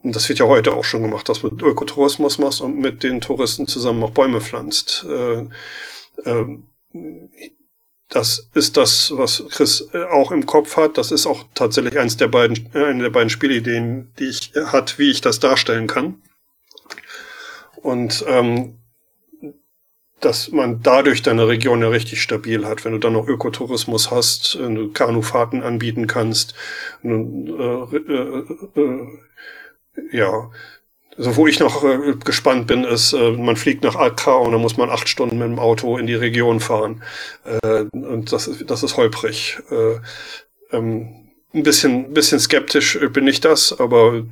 Und 0.02 0.16
das 0.16 0.30
wird 0.30 0.40
ja 0.40 0.46
heute 0.46 0.74
auch 0.74 0.86
schon 0.86 1.02
gemacht, 1.02 1.28
dass 1.28 1.44
man 1.44 1.60
Ökotourismus 1.60 2.38
machst 2.38 2.62
und 2.62 2.78
mit 2.78 3.04
den 3.04 3.20
Touristen 3.20 3.68
zusammen 3.68 4.02
auch 4.04 4.12
Bäume 4.12 4.40
pflanzt. 4.40 5.06
Äh, 5.10 5.48
äh, 6.24 6.46
das 8.08 8.50
ist 8.54 8.78
das, 8.78 9.12
was 9.16 9.44
Chris 9.50 9.90
äh, 9.94 10.04
auch 10.06 10.32
im 10.32 10.46
Kopf 10.46 10.78
hat. 10.78 10.98
Das 10.98 11.12
ist 11.12 11.28
auch 11.28 11.46
tatsächlich 11.54 12.00
eins 12.00 12.16
der 12.16 12.30
beiden, 12.30 12.70
äh, 12.74 12.86
eine 12.86 13.04
der 13.04 13.10
beiden 13.10 13.30
Spielideen, 13.30 14.14
die 14.20 14.30
ich 14.30 14.54
hat, 14.56 15.00
wie 15.00 15.12
ich 15.12 15.20
das 15.20 15.42
darstellen 15.42 15.88
kann. 15.88 16.22
Und 17.76 18.24
ähm, 18.28 18.79
dass 20.20 20.52
man 20.52 20.82
dadurch 20.82 21.22
deine 21.22 21.48
Region 21.48 21.82
ja 21.82 21.90
richtig 21.90 22.22
stabil 22.22 22.66
hat, 22.66 22.86
wenn 22.86 22.94
du 22.94 22.98
dann 22.98 23.14
noch 23.14 23.28
Ökotourismus 23.28 24.12
hast, 24.12 24.60
Kanufahrten 24.94 25.64
anbieten 25.64 26.08
kannst, 26.08 26.56
äh, 27.04 27.10
äh, 27.10 28.44
äh, 28.76 29.08
ja. 30.12 30.50
Also 31.18 31.36
wo 31.36 31.48
ich 31.48 31.60
noch 31.60 31.84
äh, 31.84 32.14
gespannt 32.24 32.68
bin, 32.68 32.86
ist, 32.86 33.12
äh, 33.12 33.32
man 33.32 33.58
fliegt 33.58 33.84
nach 33.84 33.96
Accra 33.96 34.36
und 34.36 34.54
dann 34.54 34.62
muss 34.62 34.78
man 34.78 34.90
acht 34.90 35.10
Stunden 35.10 35.38
mit 35.38 35.48
dem 35.48 35.60
Auto 35.60 35.98
in 35.98 36.08
die 36.08 36.16
Region 36.16 36.62
fahren. 36.62 37.04
Äh, 37.44 37.86
und 37.92 38.32
das 38.32 38.48
ist, 38.48 38.70
das 38.70 38.84
ist 38.84 38.96
holprig. 38.96 39.60
Ähm, 40.72 41.30
ein 41.54 41.64
bisschen, 41.64 42.14
bisschen 42.14 42.40
skeptisch 42.40 43.00
bin 43.12 43.28
ich 43.28 43.42
das, 43.42 43.78
aber 43.80 44.24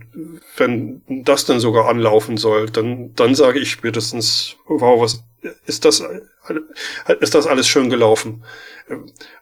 wenn 0.56 1.02
das 1.08 1.46
dann 1.46 1.60
sogar 1.60 1.90
anlaufen 1.90 2.38
soll, 2.38 2.70
dann, 2.70 3.14
dann 3.16 3.34
sage 3.34 3.60
ich 3.60 3.72
spätestens, 3.72 4.56
wow, 4.68 5.02
was 5.02 5.24
ist 5.66 5.86
das, 5.86 6.04
ist 7.20 7.36
das 7.36 7.48
alles 7.48 7.68
schön 7.68 7.90
gelaufen? 7.90 8.44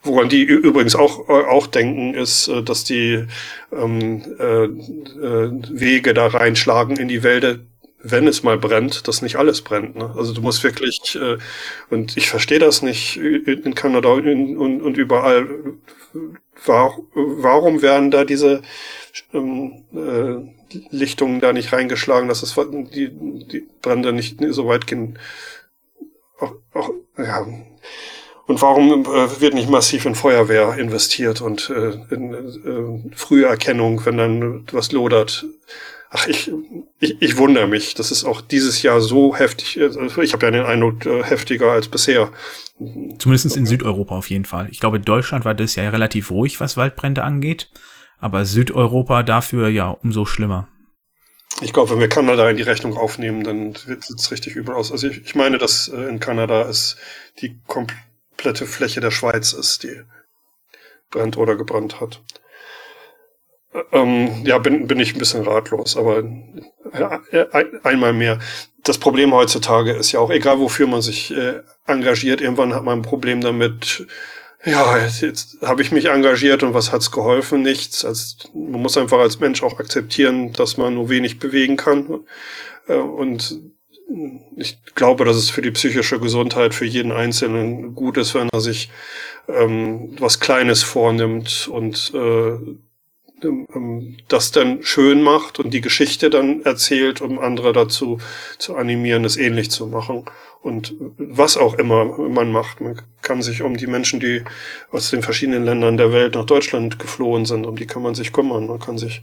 Woran 0.01 0.29
die 0.29 0.43
übrigens 0.43 0.95
auch, 0.95 1.29
auch 1.29 1.67
denken, 1.67 2.13
ist, 2.13 2.51
dass 2.65 2.83
die 2.83 3.25
ähm, 3.71 4.23
äh, 4.39 4.63
äh, 4.65 5.51
Wege 5.69 6.13
da 6.13 6.27
reinschlagen 6.27 6.97
in 6.97 7.07
die 7.07 7.23
Wälder, 7.23 7.59
wenn 8.01 8.27
es 8.27 8.43
mal 8.43 8.57
brennt, 8.57 9.07
dass 9.07 9.21
nicht 9.21 9.35
alles 9.35 9.61
brennt. 9.61 9.95
Ne? 9.95 10.13
Also 10.17 10.33
du 10.33 10.41
musst 10.41 10.63
wirklich, 10.63 11.15
äh, 11.15 11.37
und 11.89 12.17
ich 12.17 12.29
verstehe 12.29 12.59
das 12.59 12.81
nicht 12.81 13.17
in 13.17 13.75
Kanada 13.75 14.09
und, 14.09 14.57
und, 14.57 14.81
und 14.81 14.97
überall, 14.97 15.47
war, 16.65 16.97
warum 17.13 17.81
werden 17.81 18.11
da 18.11 18.23
diese 18.23 18.61
ähm, 19.33 19.83
äh, 19.93 20.77
Lichtungen 20.89 21.41
da 21.41 21.53
nicht 21.53 21.73
reingeschlagen, 21.73 22.27
dass 22.29 22.43
es 22.43 22.55
die, 22.93 23.09
die 23.11 23.67
Brände 23.81 24.13
nicht 24.13 24.39
so 24.49 24.67
weit 24.67 24.87
gehen? 24.87 25.19
Ja. 27.17 27.45
Und 28.47 28.61
warum 28.61 29.05
äh, 29.05 29.41
wird 29.41 29.55
nicht 29.55 29.69
massiv 29.69 30.05
in 30.05 30.13
Feuerwehr 30.13 30.77
investiert 30.77 31.41
und 31.41 31.69
äh, 31.71 32.13
in 32.13 32.33
äh, 32.33 33.15
frühe 33.15 33.45
Erkennung, 33.45 34.05
wenn 34.05 34.17
dann 34.17 34.65
was 34.71 34.91
lodert? 34.91 35.45
Ach, 36.11 36.27
ich, 36.27 36.51
ich, 36.99 37.21
ich 37.21 37.37
wundere 37.37 37.67
mich. 37.67 37.95
Das 37.95 38.11
ist 38.11 38.23
auch 38.23 38.41
dieses 38.41 38.83
Jahr 38.83 39.01
so 39.01 39.35
heftig. 39.35 39.81
Also 39.81 40.21
ich 40.21 40.33
habe 40.33 40.45
ja 40.45 40.51
den 40.51 40.65
Eindruck, 40.65 41.05
äh, 41.05 41.23
heftiger 41.23 41.71
als 41.71 41.87
bisher. 41.87 42.31
Zumindest 43.17 43.57
in 43.57 43.65
Südeuropa 43.65 44.15
auf 44.15 44.29
jeden 44.29 44.45
Fall. 44.45 44.67
Ich 44.69 44.79
glaube, 44.79 44.99
Deutschland 44.99 45.43
war 45.43 45.55
das 45.55 45.75
ja 45.75 45.89
relativ 45.89 46.29
ruhig, 46.29 46.59
was 46.59 46.77
Waldbrände 46.77 47.23
angeht. 47.23 47.71
Aber 48.19 48.45
Südeuropa 48.45 49.23
dafür 49.23 49.69
ja 49.69 49.89
umso 49.89 50.25
schlimmer. 50.25 50.67
Ich 51.61 51.71
glaube, 51.71 51.91
wenn 51.91 51.99
wir 51.99 52.09
Kanada 52.09 52.49
in 52.49 52.57
die 52.57 52.63
Rechnung 52.63 52.97
aufnehmen, 52.97 53.43
dann 53.43 53.75
sieht 53.75 54.19
es 54.19 54.31
richtig 54.31 54.55
übel 54.55 54.75
aus. 54.75 54.91
Also 54.91 55.07
ich, 55.07 55.23
ich 55.23 55.35
meine, 55.35 55.57
dass 55.57 55.87
äh, 55.87 56.09
in 56.09 56.19
Kanada 56.19 56.67
es 56.67 56.97
die 57.39 57.59
komplette 57.65 58.65
Fläche 58.65 58.99
der 58.99 59.11
Schweiz 59.11 59.53
ist, 59.53 59.83
die 59.83 60.01
brennt 61.11 61.37
oder 61.37 61.55
gebrannt 61.55 62.01
hat. 62.01 62.21
Ähm, 63.91 64.45
ja, 64.45 64.57
bin, 64.57 64.87
bin 64.87 64.99
ich 64.99 65.15
ein 65.15 65.19
bisschen 65.19 65.43
ratlos, 65.43 65.97
aber 65.97 66.23
äh, 66.93 67.45
einmal 67.83 68.13
mehr. 68.13 68.39
Das 68.83 68.97
Problem 68.97 69.33
heutzutage 69.33 69.93
ist 69.93 70.11
ja 70.11 70.19
auch, 70.19 70.29
egal 70.31 70.59
wofür 70.59 70.87
man 70.87 71.01
sich 71.01 71.31
äh, 71.35 71.61
engagiert, 71.85 72.41
irgendwann 72.41 72.73
hat 72.73 72.83
man 72.83 72.99
ein 72.99 73.03
Problem 73.03 73.41
damit, 73.41 74.07
ja, 74.65 74.97
jetzt, 74.97 75.21
jetzt 75.21 75.57
habe 75.61 75.81
ich 75.81 75.91
mich 75.91 76.05
engagiert 76.05 76.63
und 76.63 76.73
was 76.73 76.91
hat's 76.91 77.11
geholfen? 77.11 77.61
Nichts. 77.61 78.03
Also, 78.03 78.49
man 78.53 78.81
muss 78.81 78.97
einfach 78.97 79.19
als 79.19 79.39
Mensch 79.39 79.63
auch 79.63 79.79
akzeptieren, 79.79 80.53
dass 80.53 80.77
man 80.77 80.95
nur 80.95 81.09
wenig 81.09 81.39
bewegen 81.39 81.77
kann. 81.77 82.25
Äh, 82.87 82.95
und 82.95 83.59
ich 84.55 84.77
glaube, 84.93 85.25
dass 85.25 85.35
es 85.35 85.49
für 85.49 85.61
die 85.61 85.71
psychische 85.71 86.19
Gesundheit 86.19 86.73
für 86.73 86.85
jeden 86.85 87.11
Einzelnen 87.11 87.95
gut 87.95 88.17
ist, 88.17 88.35
wenn 88.35 88.49
er 88.53 88.61
sich 88.61 88.89
ähm, 89.47 90.15
was 90.19 90.39
Kleines 90.39 90.83
vornimmt 90.83 91.67
und 91.67 92.11
äh, 92.13 92.57
ähm, 93.43 93.67
ähm, 93.73 94.17
das 94.27 94.51
dann 94.51 94.83
schön 94.83 95.21
macht 95.21 95.59
und 95.59 95.73
die 95.73 95.81
Geschichte 95.81 96.29
dann 96.29 96.61
erzählt, 96.63 97.21
um 97.21 97.39
andere 97.39 97.73
dazu 97.73 98.19
zu 98.57 98.75
animieren, 98.75 99.25
es 99.25 99.37
ähnlich 99.37 99.71
zu 99.71 99.87
machen. 99.87 100.25
Und 100.65 100.95
was 100.99 101.57
auch 101.57 101.75
immer 101.75 102.05
man 102.05 102.51
macht, 102.51 102.81
man 102.81 102.99
kann 103.21 103.43
sich 103.43 103.61
um 103.61 103.77
die 103.77 103.85
Menschen, 103.85 104.19
die 104.19 104.43
aus 104.89 105.11
den 105.11 105.21
verschiedenen 105.21 105.63
Ländern 105.63 105.95
der 105.95 106.11
Welt 106.11 106.33
nach 106.33 106.47
Deutschland 106.47 106.97
geflohen 106.97 107.45
sind, 107.45 107.67
um 107.67 107.75
die 107.75 107.85
kann 107.85 108.01
man 108.01 108.15
sich 108.15 108.33
kümmern. 108.33 108.65
Man 108.65 108.79
kann 108.79 108.97
sich 108.97 109.21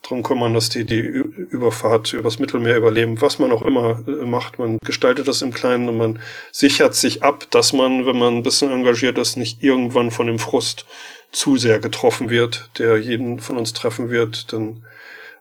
drum 0.00 0.22
kümmern, 0.22 0.54
dass 0.54 0.70
die 0.70 0.86
die 0.86 1.00
Überfahrt 1.00 2.14
übers 2.14 2.38
Mittelmeer 2.38 2.78
überleben, 2.78 3.20
was 3.20 3.38
man 3.38 3.52
auch 3.52 3.60
immer 3.60 4.02
äh, 4.08 4.24
macht. 4.24 4.58
Man 4.58 4.78
gestaltet 4.82 5.28
das 5.28 5.42
im 5.42 5.52
Kleinen 5.52 5.86
und 5.90 5.98
man 5.98 6.18
sichert 6.50 6.94
sich 6.94 7.22
ab, 7.22 7.46
dass 7.50 7.74
man, 7.74 8.06
wenn 8.06 8.18
man 8.18 8.36
ein 8.36 8.42
bisschen 8.42 8.70
engagiert 8.70 9.18
ist, 9.18 9.36
nicht 9.36 9.62
irgendwann 9.62 10.10
von 10.10 10.28
dem 10.28 10.38
Frust 10.38 10.86
zu 11.30 11.58
sehr 11.58 11.78
getroffen 11.78 12.30
wird, 12.30 12.70
der 12.78 12.96
jeden 12.96 13.38
von 13.40 13.58
uns 13.58 13.74
treffen 13.74 14.08
wird. 14.08 14.50
Denn 14.50 14.86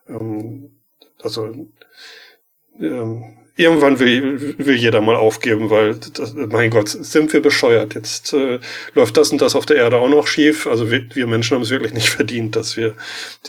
ähm, 0.09 0.81
also 1.21 1.49
ähm, 2.77 3.38
irgendwann 3.59 3.99
will, 3.99 4.55
will 4.57 4.75
jeder 4.75 5.01
mal 5.01 5.17
aufgeben, 5.17 5.69
weil, 5.69 5.95
das, 5.95 6.33
mein 6.33 6.69
Gott, 6.69 6.87
sind 6.87 7.33
wir 7.33 7.41
bescheuert. 7.41 7.93
Jetzt 7.93 8.33
äh, 8.33 8.59
läuft 8.95 9.17
das 9.17 9.31
und 9.31 9.41
das 9.41 9.53
auf 9.53 9.65
der 9.65 9.75
Erde 9.75 9.97
auch 9.97 10.07
noch 10.07 10.27
schief. 10.27 10.65
Also 10.65 10.89
wir, 10.89 11.13
wir 11.13 11.27
Menschen 11.27 11.55
haben 11.55 11.63
es 11.63 11.69
wirklich 11.69 11.93
nicht 11.93 12.09
verdient, 12.19 12.55
dass 12.55 12.77
wir 12.77 12.95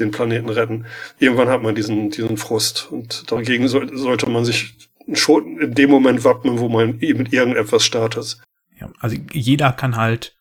den 0.00 0.10
Planeten 0.10 0.48
retten. 0.48 0.86
Irgendwann 1.20 1.48
hat 1.48 1.62
man 1.62 1.76
diesen, 1.76 2.10
diesen 2.10 2.36
Frust 2.36 2.88
und 2.90 3.30
dagegen 3.30 3.68
so, 3.68 3.86
sollte 3.94 4.28
man 4.28 4.44
sich 4.44 4.74
schon 5.12 5.60
in 5.60 5.74
dem 5.74 5.90
Moment 5.90 6.24
wappnen, 6.24 6.58
wo 6.58 6.68
man 6.68 6.98
mit 6.98 7.32
irgendetwas 7.32 7.84
startet. 7.84 8.38
Ja, 8.80 8.90
also 8.98 9.16
jeder 9.32 9.72
kann 9.72 9.96
halt 9.96 10.36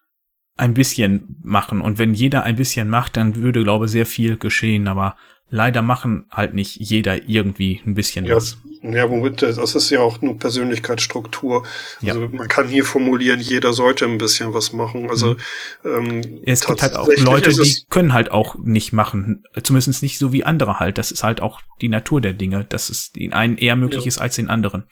ein 0.58 0.74
bisschen 0.74 1.38
machen 1.44 1.80
und 1.80 2.00
wenn 2.00 2.16
jeder 2.16 2.44
ein 2.44 2.56
bisschen 2.56 2.90
macht, 2.90 3.18
dann 3.18 3.36
würde, 3.36 3.64
glaube 3.64 3.86
ich, 3.86 3.92
sehr 3.92 4.06
viel 4.06 4.36
geschehen, 4.36 4.88
aber 4.88 5.16
leider 5.50 5.82
machen 5.84 6.26
halt 6.32 6.56
nicht 6.56 6.76
jeder 6.76 7.30
irgendwie 7.30 7.82
ein 7.86 7.94
bisschen 7.94 8.26
ja, 8.26 8.36
was. 8.36 8.58
Ja, 8.82 9.10
womit, 9.10 9.42
das 9.42 9.76
ist 9.76 9.90
ja 9.90 10.00
auch 10.00 10.22
nur 10.22 10.38
Persönlichkeitsstruktur. 10.38 11.66
Ja. 12.00 12.14
Also 12.14 12.30
man 12.30 12.48
kann 12.48 12.70
hier 12.70 12.86
formulieren, 12.86 13.42
jeder 13.42 13.74
sollte 13.74 14.06
ein 14.06 14.18
bisschen 14.18 14.54
was 14.54 14.72
machen. 14.72 15.10
Also 15.10 15.36
mhm. 15.84 16.22
ähm, 16.24 16.42
es 16.46 16.66
gibt 16.66 16.82
halt 16.82 16.96
auch 16.96 17.10
Leute, 17.18 17.52
die 17.52 17.84
können 17.90 18.14
halt 18.14 18.32
auch 18.32 18.56
nicht 18.56 18.94
machen, 18.94 19.44
zumindest 19.62 20.02
nicht 20.02 20.18
so 20.18 20.32
wie 20.32 20.46
andere 20.46 20.80
halt. 20.80 20.98
Das 20.98 21.12
ist 21.12 21.24
halt 21.24 21.42
auch 21.42 21.60
die 21.82 21.90
Natur 21.90 22.22
der 22.22 22.34
Dinge, 22.34 22.64
dass 22.64 22.90
es 22.90 23.12
den 23.12 23.34
einen 23.34 23.58
eher 23.58 23.76
möglich 23.76 24.06
ja. 24.06 24.08
ist 24.08 24.18
als 24.20 24.36
den 24.36 24.50
anderen. 24.50 24.86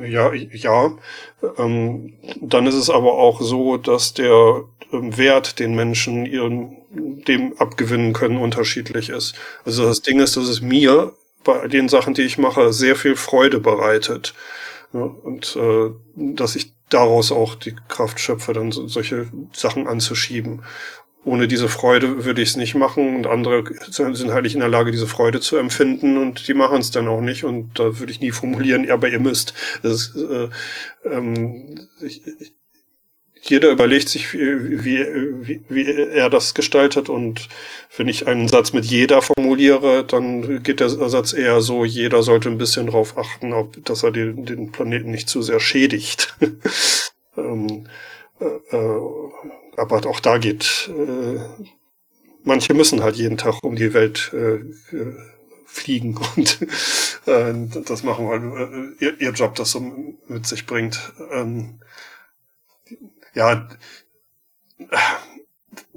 Ja, 0.00 0.32
ja. 0.32 0.96
Ähm, 1.58 2.14
dann 2.40 2.66
ist 2.66 2.74
es 2.74 2.88
aber 2.88 3.14
auch 3.14 3.40
so, 3.42 3.78
dass 3.78 4.14
der 4.14 4.62
ähm, 4.92 5.16
Wert, 5.16 5.58
den 5.58 5.74
Menschen 5.74 6.24
ihren, 6.24 6.76
dem 7.26 7.58
abgewinnen 7.58 8.12
können, 8.12 8.36
unterschiedlich 8.36 9.08
ist. 9.08 9.34
Also 9.64 9.84
das 9.84 10.02
Ding 10.02 10.20
ist, 10.20 10.36
dass 10.36 10.48
es 10.48 10.62
mir 10.62 11.12
bei 11.44 11.68
den 11.68 11.88
Sachen, 11.88 12.14
die 12.14 12.22
ich 12.22 12.38
mache, 12.38 12.72
sehr 12.72 12.96
viel 12.96 13.16
Freude 13.16 13.60
bereitet. 13.60 14.34
Ja, 14.92 15.00
und 15.00 15.56
äh, 15.56 15.90
dass 16.34 16.56
ich 16.56 16.74
daraus 16.90 17.32
auch 17.32 17.54
die 17.54 17.74
Kraft 17.88 18.20
schöpfe, 18.20 18.52
dann 18.52 18.72
so, 18.72 18.86
solche 18.86 19.28
Sachen 19.52 19.86
anzuschieben 19.86 20.62
ohne 21.24 21.46
diese 21.46 21.68
Freude 21.68 22.24
würde 22.24 22.42
ich 22.42 22.50
es 22.50 22.56
nicht 22.56 22.74
machen 22.74 23.16
und 23.16 23.26
andere 23.26 23.64
sind 23.88 24.32
halt 24.32 24.42
nicht 24.44 24.54
in 24.54 24.60
der 24.60 24.68
Lage, 24.68 24.90
diese 24.90 25.06
Freude 25.06 25.40
zu 25.40 25.56
empfinden 25.56 26.16
und 26.16 26.48
die 26.48 26.54
machen 26.54 26.78
es 26.78 26.90
dann 26.90 27.08
auch 27.08 27.20
nicht 27.20 27.44
und 27.44 27.78
da 27.78 27.98
würde 27.98 28.12
ich 28.12 28.20
nie 28.20 28.32
formulieren, 28.32 28.84
ja, 28.84 28.94
aber 28.94 29.08
ihr 29.08 29.20
müsst. 29.20 29.54
Das, 29.82 30.16
äh, 30.16 30.48
ähm, 31.04 31.88
ich, 32.00 32.22
jeder 33.42 33.70
überlegt 33.70 34.08
sich, 34.08 34.32
wie, 34.34 35.04
wie, 35.42 35.60
wie 35.68 35.84
er 35.84 36.30
das 36.30 36.54
gestaltet 36.54 37.08
und 37.08 37.48
wenn 37.96 38.08
ich 38.08 38.26
einen 38.28 38.48
Satz 38.48 38.72
mit 38.72 38.84
jeder 38.84 39.20
formuliere, 39.20 40.04
dann 40.04 40.62
geht 40.62 40.80
der 40.80 40.88
Satz 40.88 41.32
eher 41.32 41.60
so, 41.60 41.84
jeder 41.84 42.22
sollte 42.22 42.48
ein 42.48 42.58
bisschen 42.58 42.86
darauf 42.86 43.18
achten, 43.18 43.52
ob, 43.52 43.84
dass 43.84 44.04
er 44.04 44.12
den, 44.12 44.46
den 44.46 44.70
Planeten 44.70 45.10
nicht 45.10 45.28
zu 45.28 45.42
sehr 45.42 45.60
schädigt. 45.60 46.36
ähm, 47.36 47.88
äh, 48.40 48.76
äh 48.76 49.00
aber 49.74 50.06
auch 50.06 50.20
da 50.20 50.36
geht, 50.36 50.90
äh, 50.90 51.40
manche 52.44 52.74
müssen 52.74 53.02
halt 53.02 53.16
jeden 53.16 53.38
Tag 53.38 53.64
um 53.64 53.74
die 53.74 53.94
Welt 53.94 54.30
äh 54.34 54.60
fliegen 55.72 56.18
und 56.36 56.58
äh, 57.26 57.54
das 57.84 58.02
machen, 58.02 58.28
weil 58.28 58.94
äh, 59.00 59.04
ihr, 59.04 59.20
ihr 59.20 59.30
Job 59.30 59.54
das 59.54 59.72
so 59.72 59.80
mit 60.28 60.46
sich 60.46 60.66
bringt. 60.66 61.12
Ähm, 61.32 61.80
ja, 63.34 63.68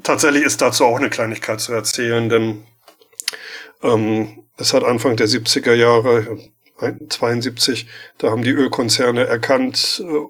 tatsächlich 0.04 0.44
ist 0.44 0.62
dazu 0.62 0.86
auch 0.86 0.98
eine 0.98 1.10
Kleinigkeit 1.10 1.60
zu 1.60 1.74
erzählen, 1.74 2.30
denn 2.30 2.64
ähm, 3.84 4.44
es 4.58 4.74
hat 4.74 4.84
Anfang 4.84 5.16
der 5.18 5.28
70er 5.28 5.74
Jahre, 5.74 6.38
72, 7.10 7.88
da 8.18 8.32
haben 8.32 8.44
die 8.44 8.52
Ölkonzerne 8.52 9.26
erkannt, 9.26 10.04
äh, 10.06 10.26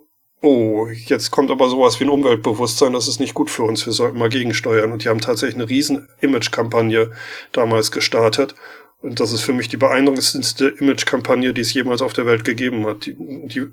oh, 0.45 0.87
jetzt 0.87 1.31
kommt 1.31 1.51
aber 1.51 1.69
sowas 1.69 1.99
wie 1.99 2.05
ein 2.05 2.09
Umweltbewusstsein, 2.09 2.93
das 2.93 3.07
ist 3.07 3.19
nicht 3.19 3.33
gut 3.33 3.49
für 3.49 3.63
uns, 3.63 3.85
wir 3.85 3.93
sollten 3.93 4.17
mal 4.17 4.29
gegensteuern. 4.29 4.91
Und 4.91 5.03
die 5.03 5.09
haben 5.09 5.21
tatsächlich 5.21 5.55
eine 5.55 5.69
riesen 5.69 6.07
Image-Kampagne 6.21 7.11
damals 7.51 7.91
gestartet. 7.91 8.55
Und 9.01 9.19
das 9.19 9.31
ist 9.31 9.41
für 9.41 9.53
mich 9.53 9.69
die 9.69 9.77
beeindruckendste 9.77 10.67
Image-Kampagne, 10.67 11.53
die 11.53 11.61
es 11.61 11.73
jemals 11.73 12.01
auf 12.01 12.13
der 12.13 12.25
Welt 12.25 12.43
gegeben 12.43 12.85
hat. 12.85 13.05
Die, 13.05 13.15
die, 13.17 13.67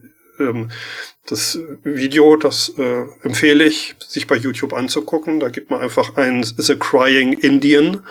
ähm, 0.49 0.70
das 1.26 1.59
Video, 1.84 2.36
das 2.36 2.72
äh, 2.78 3.05
empfehle 3.22 3.64
ich, 3.64 3.95
sich 4.07 4.26
bei 4.26 4.36
YouTube 4.36 4.72
anzugucken. 4.72 5.40
Da 5.40 5.49
gibt 5.49 5.70
man 5.70 5.80
einfach 5.80 6.16
ein 6.16 6.43
The 6.43 6.76
Crying 6.76 7.32
Indian 7.32 8.03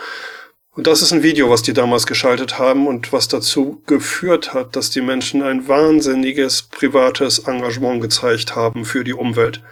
und 0.74 0.86
das 0.86 1.02
ist 1.02 1.12
ein 1.12 1.22
Video, 1.22 1.50
was 1.50 1.62
die 1.62 1.74
damals 1.74 2.06
geschaltet 2.06 2.58
haben 2.58 2.86
und 2.86 3.12
was 3.12 3.28
dazu 3.28 3.82
geführt 3.86 4.54
hat, 4.54 4.74
dass 4.74 4.88
die 4.88 5.02
Menschen 5.02 5.42
ein 5.42 5.68
wahnsinniges 5.68 6.62
privates 6.62 7.40
Engagement 7.40 8.00
gezeigt 8.00 8.56
haben 8.56 8.86
für 8.86 9.04
die 9.04 9.12
Umwelt. 9.12 9.62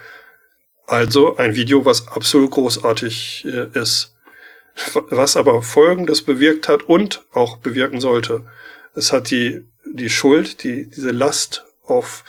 Also 0.85 1.37
ein 1.37 1.55
Video, 1.55 1.85
was 1.85 2.07
absolut 2.07 2.51
großartig 2.51 3.45
äh, 3.45 3.79
ist. 3.79 4.15
Was 5.09 5.37
aber 5.37 5.63
Folgendes 5.63 6.21
bewirkt 6.21 6.69
hat 6.69 6.83
und 6.83 7.25
auch 7.33 7.57
bewirken 7.57 7.99
sollte. 7.99 8.45
Es 8.93 9.11
hat 9.11 9.31
die, 9.31 9.65
die 9.85 10.09
Schuld, 10.09 10.63
die, 10.63 10.87
diese 10.87 11.11
Last 11.11 11.65
auf 11.83 12.23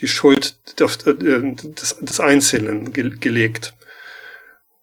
die 0.00 0.08
Schuld 0.08 0.56
äh, 0.78 1.54
des, 2.00 2.20
Einzelnen 2.20 2.92
ge 2.92 3.10
gelegt. 3.18 3.74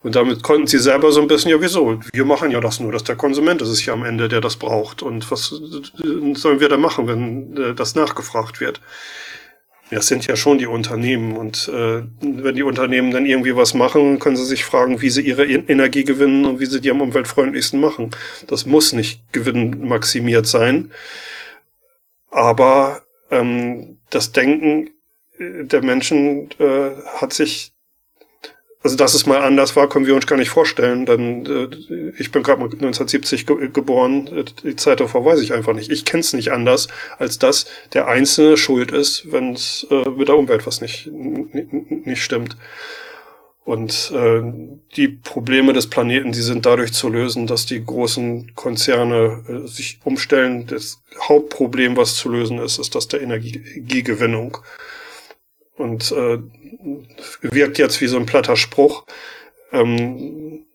Und 0.04 0.16
damit 0.16 0.44
konnten 0.44 0.68
sie 0.68 0.78
selber 0.78 1.12
so 1.12 1.22
ein 1.22 1.28
bisschen, 1.28 1.52
ja 1.52 1.60
wieso, 1.60 2.00
wir 2.14 2.26
machen 2.26 2.52
ja 2.52 2.62
das 2.62 2.80
nur, 2.80 2.92
dass 2.92 3.04
der 3.04 3.16
Konsument 3.16 3.62
ist 3.62 3.70
es 3.70 3.86
ja 3.86 3.94
am 3.94 4.06
Ende, 4.06 4.30
der 4.30 4.42
das 4.42 4.56
braucht. 4.56 5.02
Und 5.02 5.30
was 5.32 5.48
sollen 5.48 6.60
wir 6.60 6.70
da 6.70 6.78
machen, 6.78 7.08
wenn 7.08 7.58
äh, 7.58 7.74
das 7.74 7.96
nachgefragt 7.96 8.62
wird? 8.62 8.80
Das 9.90 10.08
sind 10.08 10.28
ja 10.28 10.36
schon 10.36 10.58
die 10.58 10.68
Unternehmen. 10.68 11.36
Und 11.36 11.70
äh, 11.70 12.04
wenn 12.22 12.56
die 12.56 12.64
Unternehmen 12.64 13.12
dann 13.12 13.26
irgendwie 13.26 13.56
was 13.56 13.74
machen, 13.74 14.20
können 14.20 14.36
sie 14.36 14.46
sich 14.46 14.66
fragen, 14.66 15.02
wie 15.02 15.10
sie 15.10 15.22
ihre 15.22 15.46
Energie 15.46 16.04
gewinnen 16.04 16.46
und 16.46 16.60
wie 16.60 16.66
sie 16.66 16.82
die 16.82 16.92
am 16.92 17.02
umweltfreundlichsten 17.02 17.80
machen. 17.80 18.12
Das 18.48 18.66
muss 18.66 18.94
nicht 18.94 19.22
gewinnmaximiert 19.32 20.46
sein. 20.46 20.92
Aber 22.30 23.02
ähm, 23.32 24.00
das 24.10 24.32
Denken 24.32 24.88
äh, 24.88 24.97
der 25.40 25.84
Menschen 25.84 26.50
äh, 26.60 26.92
hat 27.20 27.34
sich 27.34 27.74
also 28.84 28.96
dass 28.96 29.16
es 29.16 29.26
mal 29.26 29.42
anders 29.42 29.76
war, 29.76 29.90
können 29.90 30.06
wir 30.06 30.16
uns 30.16 30.28
gar 30.28 30.38
nicht 30.38 30.50
vorstellen. 30.50 31.06
Denn 31.06 31.46
äh, 31.46 32.14
ich 32.18 32.32
bin 32.32 32.44
gerade 32.44 32.62
1970 32.62 33.46
ge 33.46 33.70
geboren, 33.70 34.46
die 34.64 34.76
Zeit 34.78 35.00
davor 35.00 35.26
weiß 35.26 35.42
ich 35.42 35.54
einfach 35.54 35.74
nicht. 35.74 35.92
Ich 35.92 36.06
kenne 36.06 36.22
es 36.22 36.32
nicht 36.32 36.52
anders, 36.52 36.88
als 37.18 37.38
dass 37.38 37.66
der 37.94 38.08
Einzelne 38.08 38.56
schuld 38.56 38.92
ist, 38.92 39.32
wenn 39.32 39.54
es 39.54 39.86
äh, 39.90 40.10
mit 40.10 40.30
der 40.30 40.38
Umwelt 40.38 40.66
was 40.66 40.80
nicht, 40.80 41.10
nicht 41.12 42.24
stimmt. 42.24 42.56
Und 43.66 44.14
äh, 44.16 44.42
die 44.96 45.10
Probleme 45.10 45.74
des 45.74 45.90
Planeten, 45.90 46.32
die 46.32 46.42
sind 46.42 46.66
dadurch 46.66 46.94
zu 46.94 47.10
lösen, 47.10 47.48
dass 47.48 47.66
die 47.66 47.84
großen 47.84 48.56
Konzerne 48.56 49.44
äh, 49.50 49.68
sich 49.68 50.00
umstellen. 50.06 50.66
Das 50.68 51.02
Hauptproblem, 51.28 51.98
was 51.98 52.16
zu 52.16 52.30
lösen 52.30 52.60
ist, 52.60 52.78
ist 52.80 52.96
das 52.96 53.10
der 53.10 53.22
Energiegewinnung. 53.22 54.60
Und 55.78 56.12
äh, 56.12 56.40
wirkt 57.42 57.78
jetzt 57.78 58.02
wie 58.02 58.08
so 58.08 58.18
ein 58.18 58.26
platter 58.26 58.56
Spruch. 58.56 59.06
Ähm, 59.72 60.66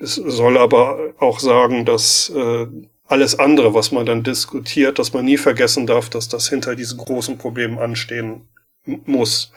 es 0.00 0.16
soll 0.16 0.58
aber 0.58 1.14
auch 1.18 1.38
sagen, 1.40 1.84
dass 1.84 2.28
äh, 2.30 2.66
alles 3.06 3.38
andere, 3.38 3.72
was 3.72 3.92
man 3.92 4.04
dann 4.04 4.22
diskutiert, 4.22 4.98
dass 4.98 5.12
man 5.12 5.24
nie 5.24 5.36
vergessen 5.36 5.86
darf, 5.86 6.10
dass 6.10 6.28
das 6.28 6.48
hinter 6.48 6.74
diesen 6.74 6.98
großen 6.98 7.38
Problemen 7.38 7.78
anstehen 7.78 8.48
muss. 8.84 9.52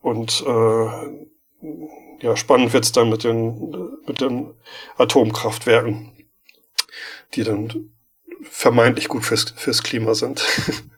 Und 0.00 0.42
äh, 0.46 0.86
ja, 2.20 2.36
spannend 2.36 2.72
wird's 2.72 2.92
dann 2.92 3.10
mit 3.10 3.24
den, 3.24 4.00
mit 4.06 4.20
den 4.20 4.54
Atomkraftwerken, 4.96 6.12
die 7.34 7.44
dann 7.44 7.90
vermeintlich 8.42 9.08
gut 9.08 9.24
fürs, 9.24 9.50
fürs 9.56 9.82
Klima 9.82 10.14
sind. 10.14 10.42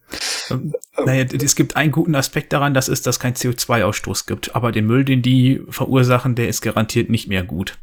Ähm, 0.50 0.74
naja, 1.04 1.24
es 1.24 1.56
gibt 1.56 1.76
einen 1.76 1.92
guten 1.92 2.14
Aspekt 2.14 2.52
daran, 2.52 2.74
das 2.74 2.88
ist, 2.88 3.06
dass 3.06 3.20
kein 3.20 3.34
CO2-Ausstoß 3.34 4.26
gibt. 4.26 4.54
Aber 4.54 4.72
den 4.72 4.86
Müll, 4.86 5.04
den 5.04 5.22
die 5.22 5.62
verursachen, 5.68 6.34
der 6.34 6.48
ist 6.48 6.60
garantiert 6.60 7.10
nicht 7.10 7.28
mehr 7.28 7.42
gut. 7.42 7.78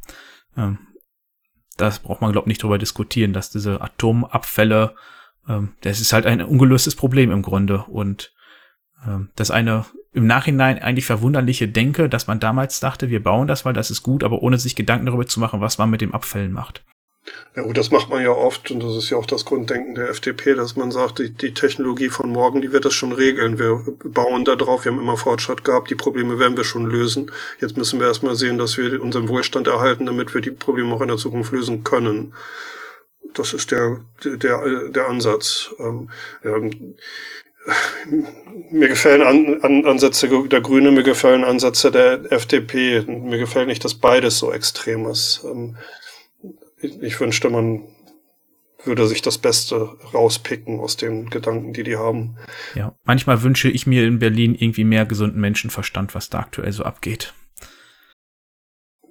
Ähm, 0.57 0.79
das 1.77 1.99
braucht 1.99 2.21
man, 2.21 2.31
glaube 2.31 2.45
ich, 2.45 2.49
nicht 2.49 2.63
drüber 2.63 2.77
diskutieren, 2.77 3.33
dass 3.33 3.51
diese 3.51 3.81
Atomabfälle, 3.81 4.95
ähm, 5.47 5.73
das 5.81 6.01
ist 6.01 6.13
halt 6.13 6.25
ein 6.25 6.41
ungelöstes 6.41 6.95
Problem 6.95 7.31
im 7.31 7.41
Grunde. 7.41 7.83
Und 7.87 8.33
das 9.37 9.49
eine 9.49 9.85
im 10.13 10.25
Nachhinein 10.25 10.79
eigentlich 10.79 11.05
verwunderliche 11.05 11.67
Denke, 11.67 12.09
dass 12.09 12.27
man 12.27 12.39
damals 12.39 12.79
dachte, 12.79 13.09
wir 13.09 13.21
bauen 13.21 13.47
das, 13.47 13.63
weil 13.65 13.73
das 13.73 13.91
ist 13.91 14.03
gut, 14.03 14.23
aber 14.23 14.41
ohne 14.41 14.57
sich 14.57 14.75
Gedanken 14.75 15.05
darüber 15.05 15.27
zu 15.27 15.39
machen, 15.39 15.61
was 15.61 15.77
man 15.77 15.89
mit 15.89 16.01
dem 16.01 16.13
Abfällen 16.13 16.51
macht. 16.51 16.83
Ja 17.55 17.63
gut, 17.63 17.77
das 17.77 17.91
macht 17.91 18.09
man 18.09 18.23
ja 18.23 18.31
oft 18.31 18.71
und 18.71 18.81
das 18.81 18.95
ist 18.95 19.09
ja 19.09 19.17
auch 19.17 19.25
das 19.25 19.45
Grunddenken 19.45 19.95
der 19.95 20.09
FDP, 20.09 20.55
dass 20.55 20.75
man 20.75 20.91
sagt, 20.91 21.19
die, 21.19 21.31
die 21.31 21.53
Technologie 21.53 22.09
von 22.09 22.29
morgen, 22.29 22.61
die 22.61 22.71
wird 22.71 22.85
das 22.85 22.93
schon 22.93 23.11
regeln. 23.11 23.59
Wir 23.59 23.83
bauen 24.03 24.45
da 24.45 24.55
drauf, 24.55 24.85
wir 24.85 24.91
haben 24.91 24.99
immer 24.99 25.17
Fortschritt 25.17 25.63
gehabt, 25.63 25.89
die 25.89 25.95
Probleme 25.95 26.39
werden 26.39 26.57
wir 26.57 26.63
schon 26.63 26.85
lösen. 26.85 27.31
Jetzt 27.59 27.77
müssen 27.77 27.99
wir 27.99 28.07
erstmal 28.07 28.35
sehen, 28.35 28.57
dass 28.57 28.77
wir 28.77 29.01
unseren 29.01 29.27
Wohlstand 29.27 29.67
erhalten, 29.67 30.05
damit 30.05 30.33
wir 30.33 30.41
die 30.41 30.51
Probleme 30.51 30.93
auch 30.93 31.01
in 31.01 31.09
der 31.09 31.17
Zukunft 31.17 31.51
lösen 31.51 31.83
können. 31.83 32.33
Das 33.33 33.53
ist 33.53 33.71
der, 33.71 33.99
der, 34.23 34.89
der 34.89 35.07
Ansatz. 35.07 35.71
Ähm, 35.79 36.09
ja, 36.43 36.57
mir 38.71 38.87
gefallen 38.87 39.21
An 39.21 39.61
An 39.61 39.85
Ansätze 39.85 40.27
der 40.47 40.61
Grüne, 40.61 40.91
mir 40.91 41.03
gefallen 41.03 41.43
Ansätze 41.43 41.91
der 41.91 42.31
FDP. 42.31 43.01
Mir 43.01 43.37
gefällt 43.37 43.67
nicht, 43.67 43.83
dass 43.83 43.95
beides 43.95 44.39
so 44.39 44.51
extrem 44.51 45.05
ist. 45.05 45.41
Ähm, 45.43 45.75
ich 46.81 47.19
wünschte, 47.19 47.49
man 47.49 47.83
würde 48.83 49.07
sich 49.07 49.21
das 49.21 49.37
Beste 49.37 49.97
rauspicken 50.13 50.79
aus 50.79 50.97
den 50.97 51.29
Gedanken, 51.29 51.73
die 51.73 51.83
die 51.83 51.97
haben. 51.97 52.37
Ja, 52.75 52.95
manchmal 53.03 53.43
wünsche 53.43 53.69
ich 53.69 53.85
mir 53.85 54.05
in 54.05 54.19
Berlin 54.19 54.55
irgendwie 54.55 54.85
mehr 54.85 55.05
gesunden 55.05 55.41
Menschenverstand, 55.41 56.15
was 56.15 56.29
da 56.29 56.39
aktuell 56.39 56.71
so 56.71 56.83
abgeht. 56.83 57.33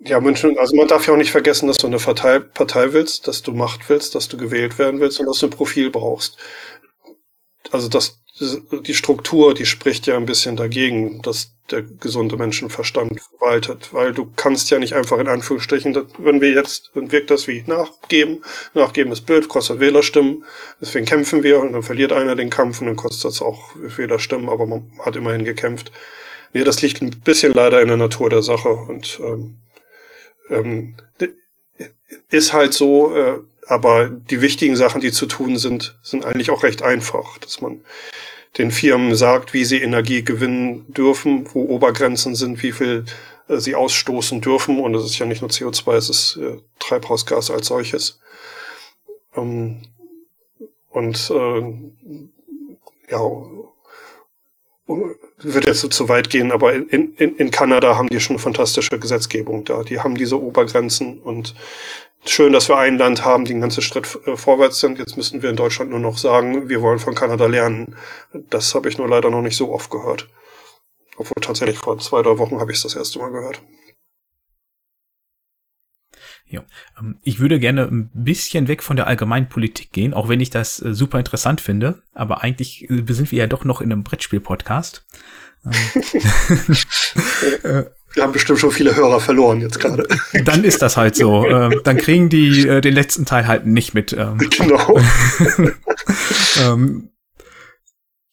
Ja, 0.00 0.20
München, 0.20 0.56
also 0.58 0.76
man 0.76 0.86
darf 0.86 1.06
ja 1.06 1.12
auch 1.12 1.18
nicht 1.18 1.32
vergessen, 1.32 1.66
dass 1.66 1.78
du 1.78 1.88
eine 1.88 1.98
Partei, 1.98 2.38
Partei 2.38 2.92
willst, 2.92 3.26
dass 3.26 3.42
du 3.42 3.52
Macht 3.52 3.88
willst, 3.88 4.14
dass 4.14 4.28
du 4.28 4.36
gewählt 4.36 4.78
werden 4.78 5.00
willst 5.00 5.18
und 5.18 5.26
dass 5.26 5.40
du 5.40 5.46
ein 5.46 5.50
Profil 5.50 5.90
brauchst. 5.90 6.38
Also 7.72 7.88
das, 7.88 8.17
die 8.40 8.94
Struktur, 8.94 9.54
die 9.54 9.66
spricht 9.66 10.06
ja 10.06 10.16
ein 10.16 10.26
bisschen 10.26 10.56
dagegen, 10.56 11.22
dass 11.22 11.52
der 11.70 11.82
gesunde 11.82 12.36
Menschenverstand 12.36 13.20
waltet, 13.40 13.92
weil 13.92 14.12
du 14.12 14.30
kannst 14.36 14.70
ja 14.70 14.78
nicht 14.78 14.94
einfach 14.94 15.18
in 15.18 15.28
Anführungsstrichen, 15.28 15.96
wenn 16.18 16.40
wir 16.40 16.50
jetzt, 16.50 16.90
dann 16.94 17.12
wirkt 17.12 17.30
das 17.30 17.46
wie 17.46 17.62
nachgeben, 17.66 18.42
nachgeben 18.74 19.12
ist 19.12 19.26
blöd, 19.26 19.48
kostet 19.48 19.80
Wählerstimmen, 19.80 20.44
deswegen 20.80 21.04
kämpfen 21.04 21.42
wir 21.42 21.60
und 21.60 21.72
dann 21.72 21.82
verliert 21.82 22.12
einer 22.12 22.36
den 22.36 22.50
Kampf 22.50 22.80
und 22.80 22.86
dann 22.86 22.96
kostet 22.96 23.32
es 23.32 23.42
auch 23.42 23.70
Wählerstimmen, 23.76 24.48
aber 24.48 24.66
man 24.66 24.90
hat 25.00 25.16
immerhin 25.16 25.44
gekämpft. 25.44 25.92
Nee, 26.54 26.64
das 26.64 26.80
liegt 26.80 27.02
ein 27.02 27.10
bisschen 27.10 27.52
leider 27.52 27.82
in 27.82 27.88
der 27.88 27.98
Natur 27.98 28.30
der 28.30 28.42
Sache 28.42 28.70
und 28.70 29.20
ähm, 29.22 29.56
ähm, 30.48 30.94
ist 32.30 32.52
halt 32.52 32.72
so, 32.72 33.14
äh, 33.14 33.38
aber 33.68 34.08
die 34.08 34.40
wichtigen 34.40 34.76
Sachen, 34.76 35.02
die 35.02 35.12
zu 35.12 35.26
tun 35.26 35.58
sind, 35.58 35.98
sind 36.02 36.24
eigentlich 36.24 36.50
auch 36.50 36.62
recht 36.62 36.82
einfach, 36.82 37.36
dass 37.38 37.60
man 37.60 37.82
den 38.56 38.70
Firmen 38.70 39.14
sagt, 39.14 39.52
wie 39.52 39.64
sie 39.66 39.82
Energie 39.82 40.24
gewinnen 40.24 40.90
dürfen, 40.92 41.46
wo 41.52 41.64
Obergrenzen 41.64 42.34
sind, 42.34 42.62
wie 42.62 42.72
viel 42.72 43.04
äh, 43.46 43.58
sie 43.58 43.74
ausstoßen 43.74 44.40
dürfen. 44.40 44.80
Und 44.80 44.94
es 44.94 45.04
ist 45.04 45.18
ja 45.18 45.26
nicht 45.26 45.42
nur 45.42 45.50
CO2, 45.50 45.96
es 45.96 46.08
ist 46.08 46.36
äh, 46.36 46.56
Treibhausgas 46.78 47.50
als 47.50 47.66
solches. 47.66 48.20
Ähm, 49.36 49.82
und 50.88 51.30
äh, 51.30 51.62
ja, 53.10 53.20
wird 55.40 55.66
jetzt 55.66 55.80
so 55.80 55.88
zu 55.88 56.08
weit 56.08 56.30
gehen, 56.30 56.50
aber 56.50 56.72
in, 56.74 57.14
in, 57.14 57.36
in 57.36 57.50
Kanada 57.50 57.96
haben 57.96 58.08
die 58.08 58.20
schon 58.20 58.38
fantastische 58.38 58.98
Gesetzgebung 58.98 59.64
da. 59.64 59.82
Die 59.82 60.00
haben 60.00 60.14
diese 60.14 60.40
Obergrenzen 60.40 61.18
und 61.18 61.54
schön, 62.24 62.52
dass 62.52 62.68
wir 62.68 62.78
ein 62.78 62.98
Land 62.98 63.24
haben, 63.24 63.44
die 63.44 63.52
einen 63.52 63.60
ganzen 63.60 63.82
Schritt 63.82 64.18
äh, 64.26 64.36
vorwärts 64.36 64.80
sind. 64.80 64.98
Jetzt 64.98 65.16
müssen 65.16 65.42
wir 65.42 65.50
in 65.50 65.56
Deutschland 65.56 65.90
nur 65.90 66.00
noch 66.00 66.18
sagen, 66.18 66.68
wir 66.68 66.82
wollen 66.82 66.98
von 66.98 67.14
Kanada 67.14 67.46
lernen. 67.46 67.96
Das 68.32 68.74
habe 68.74 68.88
ich 68.88 68.98
nur 68.98 69.08
leider 69.08 69.30
noch 69.30 69.42
nicht 69.42 69.56
so 69.56 69.72
oft 69.72 69.90
gehört. 69.90 70.28
Obwohl 71.16 71.42
tatsächlich 71.42 71.78
vor 71.78 71.98
zwei, 71.98 72.22
drei 72.22 72.38
Wochen 72.38 72.60
habe 72.60 72.70
ich 72.70 72.78
es 72.78 72.84
das 72.84 72.94
erste 72.94 73.18
Mal 73.18 73.30
gehört. 73.30 73.62
Ja, 76.46 76.64
ähm, 76.98 77.18
ich 77.22 77.40
würde 77.40 77.58
gerne 77.58 77.82
ein 77.82 78.10
bisschen 78.14 78.68
weg 78.68 78.82
von 78.82 78.96
der 78.96 79.06
allgemeinen 79.06 79.48
Politik 79.48 79.92
gehen, 79.92 80.14
auch 80.14 80.28
wenn 80.28 80.40
ich 80.40 80.50
das 80.50 80.80
äh, 80.80 80.94
super 80.94 81.18
interessant 81.18 81.60
finde. 81.60 82.02
Aber 82.14 82.42
eigentlich 82.42 82.88
äh, 82.90 83.04
sind 83.08 83.32
wir 83.32 83.38
ja 83.38 83.46
doch 83.46 83.64
noch 83.64 83.80
in 83.80 83.92
einem 83.92 84.04
Brettspiel-Podcast. 84.04 85.04
Wir 88.18 88.24
haben 88.24 88.32
bestimmt 88.32 88.58
schon 88.58 88.72
viele 88.72 88.96
Hörer 88.96 89.20
verloren 89.20 89.60
jetzt 89.60 89.78
gerade. 89.78 90.04
Dann 90.44 90.64
ist 90.64 90.82
das 90.82 90.96
halt 90.96 91.14
so. 91.14 91.46
Ähm, 91.46 91.82
dann 91.84 91.96
kriegen 91.98 92.28
die 92.28 92.66
äh, 92.66 92.80
den 92.80 92.92
letzten 92.92 93.24
Teil 93.26 93.46
halt 93.46 93.64
nicht 93.64 93.94
mit. 93.94 94.12
Ähm. 94.12 94.38
Genau. 94.58 94.98
ähm, 96.60 97.10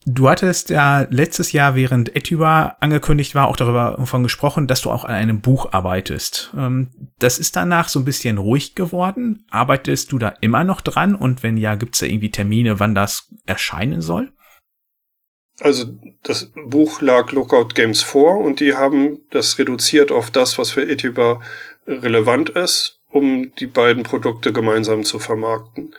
du 0.07 0.27
hattest 0.27 0.71
ja 0.71 1.05
letztes 1.11 1.51
Jahr, 1.51 1.75
während 1.75 2.15
Etuba 2.15 2.77
angekündigt 2.79 3.36
war, 3.36 3.47
auch 3.47 3.57
darüber 3.57 3.95
davon 3.99 4.23
gesprochen, 4.23 4.65
dass 4.65 4.81
du 4.81 4.89
auch 4.89 5.05
an 5.05 5.13
einem 5.13 5.41
Buch 5.41 5.71
arbeitest. 5.71 6.51
Ähm, 6.57 6.89
das 7.19 7.38
ist 7.38 7.55
danach 7.55 7.88
so 7.88 7.99
ein 7.99 8.05
bisschen 8.05 8.39
ruhig 8.39 8.73
geworden. 8.73 9.45
Arbeitest 9.51 10.11
du 10.11 10.17
da 10.17 10.29
immer 10.41 10.63
noch 10.63 10.81
dran? 10.81 11.13
Und 11.13 11.43
wenn 11.43 11.57
ja, 11.57 11.75
gibt 11.75 11.93
es 11.93 11.99
da 11.99 12.07
irgendwie 12.07 12.31
Termine, 12.31 12.79
wann 12.79 12.95
das 12.95 13.31
erscheinen 13.45 14.01
soll? 14.01 14.31
Also 15.62 15.86
das 16.24 16.51
Buch 16.53 17.01
lag 17.01 17.32
Lookout 17.32 17.70
Games 17.76 18.01
vor 18.01 18.39
und 18.39 18.60
die 18.60 18.74
haben 18.74 19.22
das 19.30 19.58
reduziert 19.58 20.12
auf 20.12 20.30
das, 20.30 20.58
was 20.58 20.72
für 20.72 20.88
Etuba 20.88 21.41
relevant 21.88 22.49
ist, 22.49 22.99
um 23.10 23.53
die 23.56 23.68
beiden 23.68 24.03
Produkte 24.03 24.51
gemeinsam 24.51 25.03
zu 25.03 25.20
vermarkten. 25.20 25.95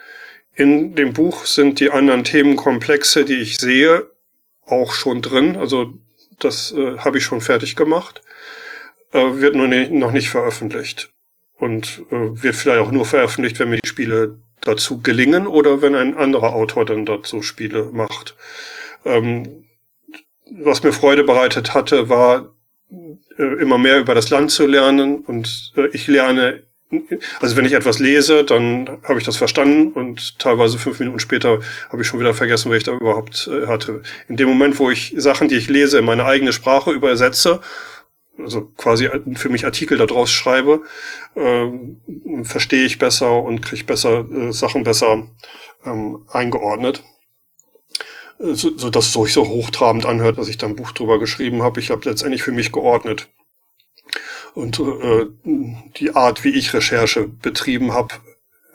In 0.53 0.95
dem 0.95 1.13
Buch 1.13 1.45
sind 1.45 1.79
die 1.79 1.91
anderen 1.91 2.23
Themenkomplexe, 2.23 3.25
die 3.25 3.37
ich 3.37 3.57
sehe, 3.57 4.09
auch 4.65 4.91
schon 4.91 5.21
drin. 5.21 5.55
Also 5.55 5.93
das 6.39 6.71
äh, 6.71 6.97
habe 6.97 7.17
ich 7.17 7.23
schon 7.23 7.41
fertig 7.41 7.75
gemacht. 7.75 8.21
Äh, 9.11 9.39
wird 9.39 9.55
nur 9.55 9.67
ne, 9.67 9.89
noch 9.89 10.11
nicht 10.11 10.29
veröffentlicht. 10.29 11.11
Und 11.57 12.03
äh, 12.11 12.43
wird 12.43 12.55
vielleicht 12.55 12.81
auch 12.81 12.91
nur 12.91 13.05
veröffentlicht, 13.05 13.59
wenn 13.59 13.69
mir 13.69 13.79
die 13.83 13.87
Spiele 13.87 14.39
dazu 14.61 15.01
gelingen 15.01 15.47
oder 15.47 15.81
wenn 15.81 15.95
ein 15.95 16.15
anderer 16.17 16.53
Autor 16.53 16.85
dann 16.85 17.05
dazu 17.05 17.41
Spiele 17.41 17.89
macht. 17.91 18.35
Ähm, 19.07 19.65
was 20.49 20.83
mir 20.83 20.93
Freude 20.93 21.23
bereitet 21.23 21.73
hatte, 21.73 22.09
war 22.09 22.53
äh, 23.37 23.43
immer 23.61 23.77
mehr 23.77 23.99
über 23.99 24.15
das 24.15 24.29
Land 24.29 24.51
zu 24.51 24.65
lernen. 24.65 25.19
Und 25.19 25.73
äh, 25.75 25.87
ich 25.87 26.07
lerne 26.07 26.67
also 27.41 27.57
wenn 27.57 27.65
ich 27.65 27.73
etwas 27.73 27.99
lese, 27.99 28.45
dann 28.45 28.99
habe 29.03 29.19
ich 29.19 29.25
das 29.25 29.35
verstanden. 29.35 29.91
Und 29.91 30.39
teilweise 30.39 30.77
fünf 30.77 30.99
Minuten 30.99 31.19
später 31.19 31.59
habe 31.89 32.01
ich 32.01 32.07
schon 32.07 32.19
wieder 32.19 32.33
vergessen, 32.33 32.71
was 32.71 32.77
ich 32.77 32.83
da 32.85 32.93
überhaupt 32.93 33.49
äh, 33.51 33.67
hatte. 33.67 34.01
In 34.29 34.37
dem 34.37 34.47
Moment, 34.47 34.79
wo 34.79 34.89
ich 34.89 35.13
Sachen, 35.17 35.49
die 35.49 35.55
ich 35.55 35.69
lese, 35.69 35.99
in 35.99 36.05
meine 36.05 36.25
eigene 36.25 36.53
Sprache 36.53 36.91
übersetze, 36.91 37.59
also 38.39 38.71
quasi 38.77 39.09
für 39.35 39.49
mich 39.49 39.65
Artikel 39.65 39.97
daraus 39.97 40.31
schreibe, 40.31 40.83
äh, 41.35 41.67
verstehe 42.43 42.85
ich 42.85 42.99
besser 42.99 43.43
und 43.43 43.61
kriege 43.61 43.83
besser 43.83 44.25
äh, 44.31 44.53
Sachen 44.53 44.83
besser 44.83 45.27
ähm, 45.85 46.25
eingeordnet 46.29 47.03
so, 48.39 48.77
so 48.77 48.89
dass 48.89 49.07
es 49.07 49.13
sich 49.13 49.33
so 49.33 49.47
hochtrabend 49.47 50.05
anhört, 50.05 50.37
dass 50.37 50.47
ich 50.47 50.57
da 50.57 50.67
ein 50.67 50.75
Buch 50.75 50.91
drüber 50.91 51.19
geschrieben 51.19 51.63
habe. 51.63 51.79
Ich 51.79 51.89
habe 51.89 52.07
letztendlich 52.07 52.43
für 52.43 52.51
mich 52.51 52.71
geordnet. 52.71 53.29
Und 54.53 54.79
äh, 54.79 55.27
die 55.99 56.15
Art, 56.15 56.43
wie 56.43 56.49
ich 56.49 56.73
Recherche 56.73 57.27
betrieben 57.27 57.93
habe, 57.93 58.15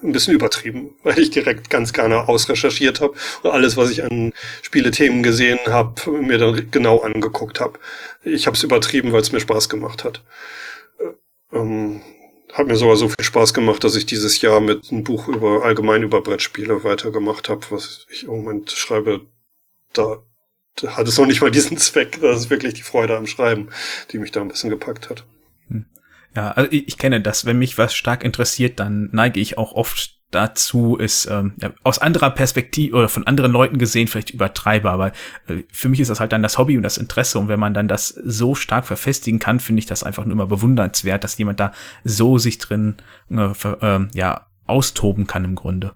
ein 0.02 0.12
bisschen 0.12 0.34
übertrieben, 0.34 0.96
weil 1.02 1.18
ich 1.18 1.30
direkt 1.30 1.70
ganz 1.70 1.92
gerne 1.92 2.28
ausrecherchiert 2.28 3.00
habe 3.00 3.14
und 3.42 3.50
alles, 3.50 3.76
was 3.76 3.90
ich 3.90 4.04
an 4.04 4.32
Spielethemen 4.62 5.22
gesehen 5.22 5.58
habe, 5.68 6.10
mir 6.10 6.38
dann 6.38 6.70
genau 6.70 7.00
angeguckt 7.00 7.60
habe. 7.60 7.78
Ich 8.24 8.46
habe 8.46 8.56
es 8.56 8.62
übertrieben, 8.62 9.12
weil 9.12 9.22
es 9.22 9.32
mir 9.32 9.40
Spaß 9.40 9.68
gemacht 9.68 10.04
hat. 10.04 10.22
Äh, 10.98 11.56
ähm, 11.56 12.02
hat 12.52 12.66
mir 12.66 12.76
sogar 12.76 12.96
so 12.96 13.08
viel 13.08 13.24
Spaß 13.24 13.54
gemacht, 13.54 13.82
dass 13.82 13.96
ich 13.96 14.04
dieses 14.04 14.40
Jahr 14.42 14.60
mit 14.60 14.92
einem 14.92 15.04
Buch 15.04 15.28
über 15.28 15.64
allgemein 15.64 16.02
über 16.02 16.20
Brettspiele 16.20 16.84
weitergemacht 16.84 17.48
habe, 17.48 17.64
was 17.70 18.06
ich 18.10 18.24
im 18.24 18.30
Moment 18.30 18.70
schreibe, 18.70 19.22
da, 19.92 20.18
hat 20.86 21.06
es 21.06 21.18
noch 21.18 21.26
nicht 21.26 21.40
mal 21.40 21.50
diesen 21.50 21.76
Zweck. 21.76 22.18
Das 22.20 22.40
ist 22.40 22.50
wirklich 22.50 22.74
die 22.74 22.82
Freude 22.82 23.16
am 23.16 23.26
Schreiben, 23.26 23.68
die 24.10 24.18
mich 24.18 24.32
da 24.32 24.40
ein 24.40 24.48
bisschen 24.48 24.70
gepackt 24.70 25.10
hat. 25.10 25.24
Hm. 25.68 25.86
Ja, 26.34 26.52
also 26.52 26.70
ich, 26.72 26.88
ich 26.88 26.98
kenne 26.98 27.20
das. 27.20 27.44
Wenn 27.44 27.58
mich 27.58 27.78
was 27.78 27.94
stark 27.94 28.24
interessiert, 28.24 28.80
dann 28.80 29.08
neige 29.12 29.40
ich 29.40 29.58
auch 29.58 29.72
oft 29.72 30.18
dazu, 30.30 30.96
es 30.98 31.26
ähm, 31.26 31.52
ja, 31.60 31.72
aus 31.82 31.98
anderer 31.98 32.30
Perspektive 32.30 32.96
oder 32.96 33.10
von 33.10 33.26
anderen 33.26 33.52
Leuten 33.52 33.76
gesehen 33.76 34.08
vielleicht 34.08 34.30
übertreibe. 34.30 34.90
Aber 34.90 35.12
äh, 35.46 35.62
für 35.70 35.90
mich 35.90 36.00
ist 36.00 36.08
das 36.08 36.20
halt 36.20 36.32
dann 36.32 36.42
das 36.42 36.56
Hobby 36.56 36.76
und 36.76 36.82
das 36.82 36.96
Interesse. 36.96 37.38
Und 37.38 37.48
wenn 37.48 37.60
man 37.60 37.74
dann 37.74 37.86
das 37.86 38.08
so 38.08 38.54
stark 38.54 38.86
verfestigen 38.86 39.38
kann, 39.38 39.60
finde 39.60 39.80
ich 39.80 39.86
das 39.86 40.02
einfach 40.02 40.24
nur 40.24 40.32
immer 40.32 40.46
bewundernswert, 40.46 41.22
dass 41.22 41.36
jemand 41.36 41.60
da 41.60 41.72
so 42.02 42.38
sich 42.38 42.56
drin 42.58 42.96
äh, 43.30 43.52
für, 43.52 43.82
äh, 43.82 44.18
ja 44.18 44.46
austoben 44.66 45.26
kann 45.26 45.44
im 45.44 45.54
Grunde 45.54 45.92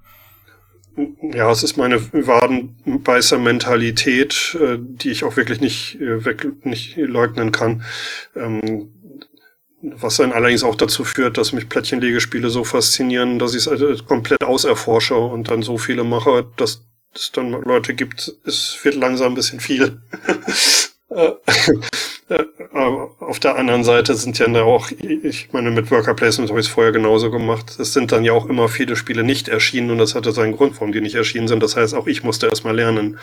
ja, 1.22 1.50
es 1.50 1.62
ist 1.62 1.76
meine 1.76 2.00
Wadenbeißer-Mentalität, 2.12 4.56
äh, 4.60 4.78
die 4.78 5.10
ich 5.10 5.24
auch 5.24 5.36
wirklich 5.36 5.60
nicht, 5.60 6.00
äh, 6.00 6.24
weg, 6.24 6.46
nicht 6.64 6.96
leugnen 6.96 7.52
kann. 7.52 7.82
Ähm, 8.34 8.92
was 9.82 10.16
dann 10.16 10.32
allerdings 10.32 10.64
auch 10.64 10.74
dazu 10.74 11.04
führt, 11.04 11.36
dass 11.38 11.52
mich 11.52 11.68
Plättchenlegespiele 11.68 12.50
so 12.50 12.64
faszinieren, 12.64 13.38
dass 13.38 13.52
ich 13.52 13.58
es 13.58 13.68
also 13.68 13.94
komplett 14.04 14.42
auserforsche 14.42 15.16
und 15.16 15.48
dann 15.50 15.62
so 15.62 15.78
viele 15.78 16.02
mache, 16.02 16.46
dass 16.56 16.82
es 17.14 17.30
dann 17.32 17.50
Leute 17.50 17.94
gibt, 17.94 18.34
es 18.44 18.78
wird 18.82 18.96
langsam 18.96 19.32
ein 19.32 19.36
bisschen 19.36 19.60
viel. 19.60 20.00
Äh, 22.28 22.44
auf 23.20 23.38
der 23.38 23.56
anderen 23.56 23.84
Seite 23.84 24.14
sind 24.14 24.38
ja 24.38 24.62
auch, 24.62 24.90
ich 24.90 25.52
meine, 25.52 25.70
mit 25.70 25.90
Worker 25.90 26.14
Placement 26.14 26.50
habe 26.50 26.60
ich 26.60 26.66
es 26.66 26.72
vorher 26.72 26.92
genauso 26.92 27.30
gemacht. 27.30 27.78
Es 27.78 27.92
sind 27.92 28.10
dann 28.10 28.24
ja 28.24 28.32
auch 28.32 28.46
immer 28.46 28.68
viele 28.68 28.96
Spiele 28.96 29.22
nicht 29.22 29.48
erschienen 29.48 29.90
und 29.90 29.98
das 29.98 30.14
hatte 30.14 30.32
seinen 30.32 30.56
Grund, 30.56 30.74
warum 30.74 30.92
die 30.92 31.00
nicht 31.00 31.14
erschienen 31.14 31.46
sind. 31.46 31.62
Das 31.62 31.76
heißt, 31.76 31.94
auch 31.94 32.06
ich 32.06 32.24
musste 32.24 32.48
erstmal 32.48 32.74
lernen. 32.74 33.18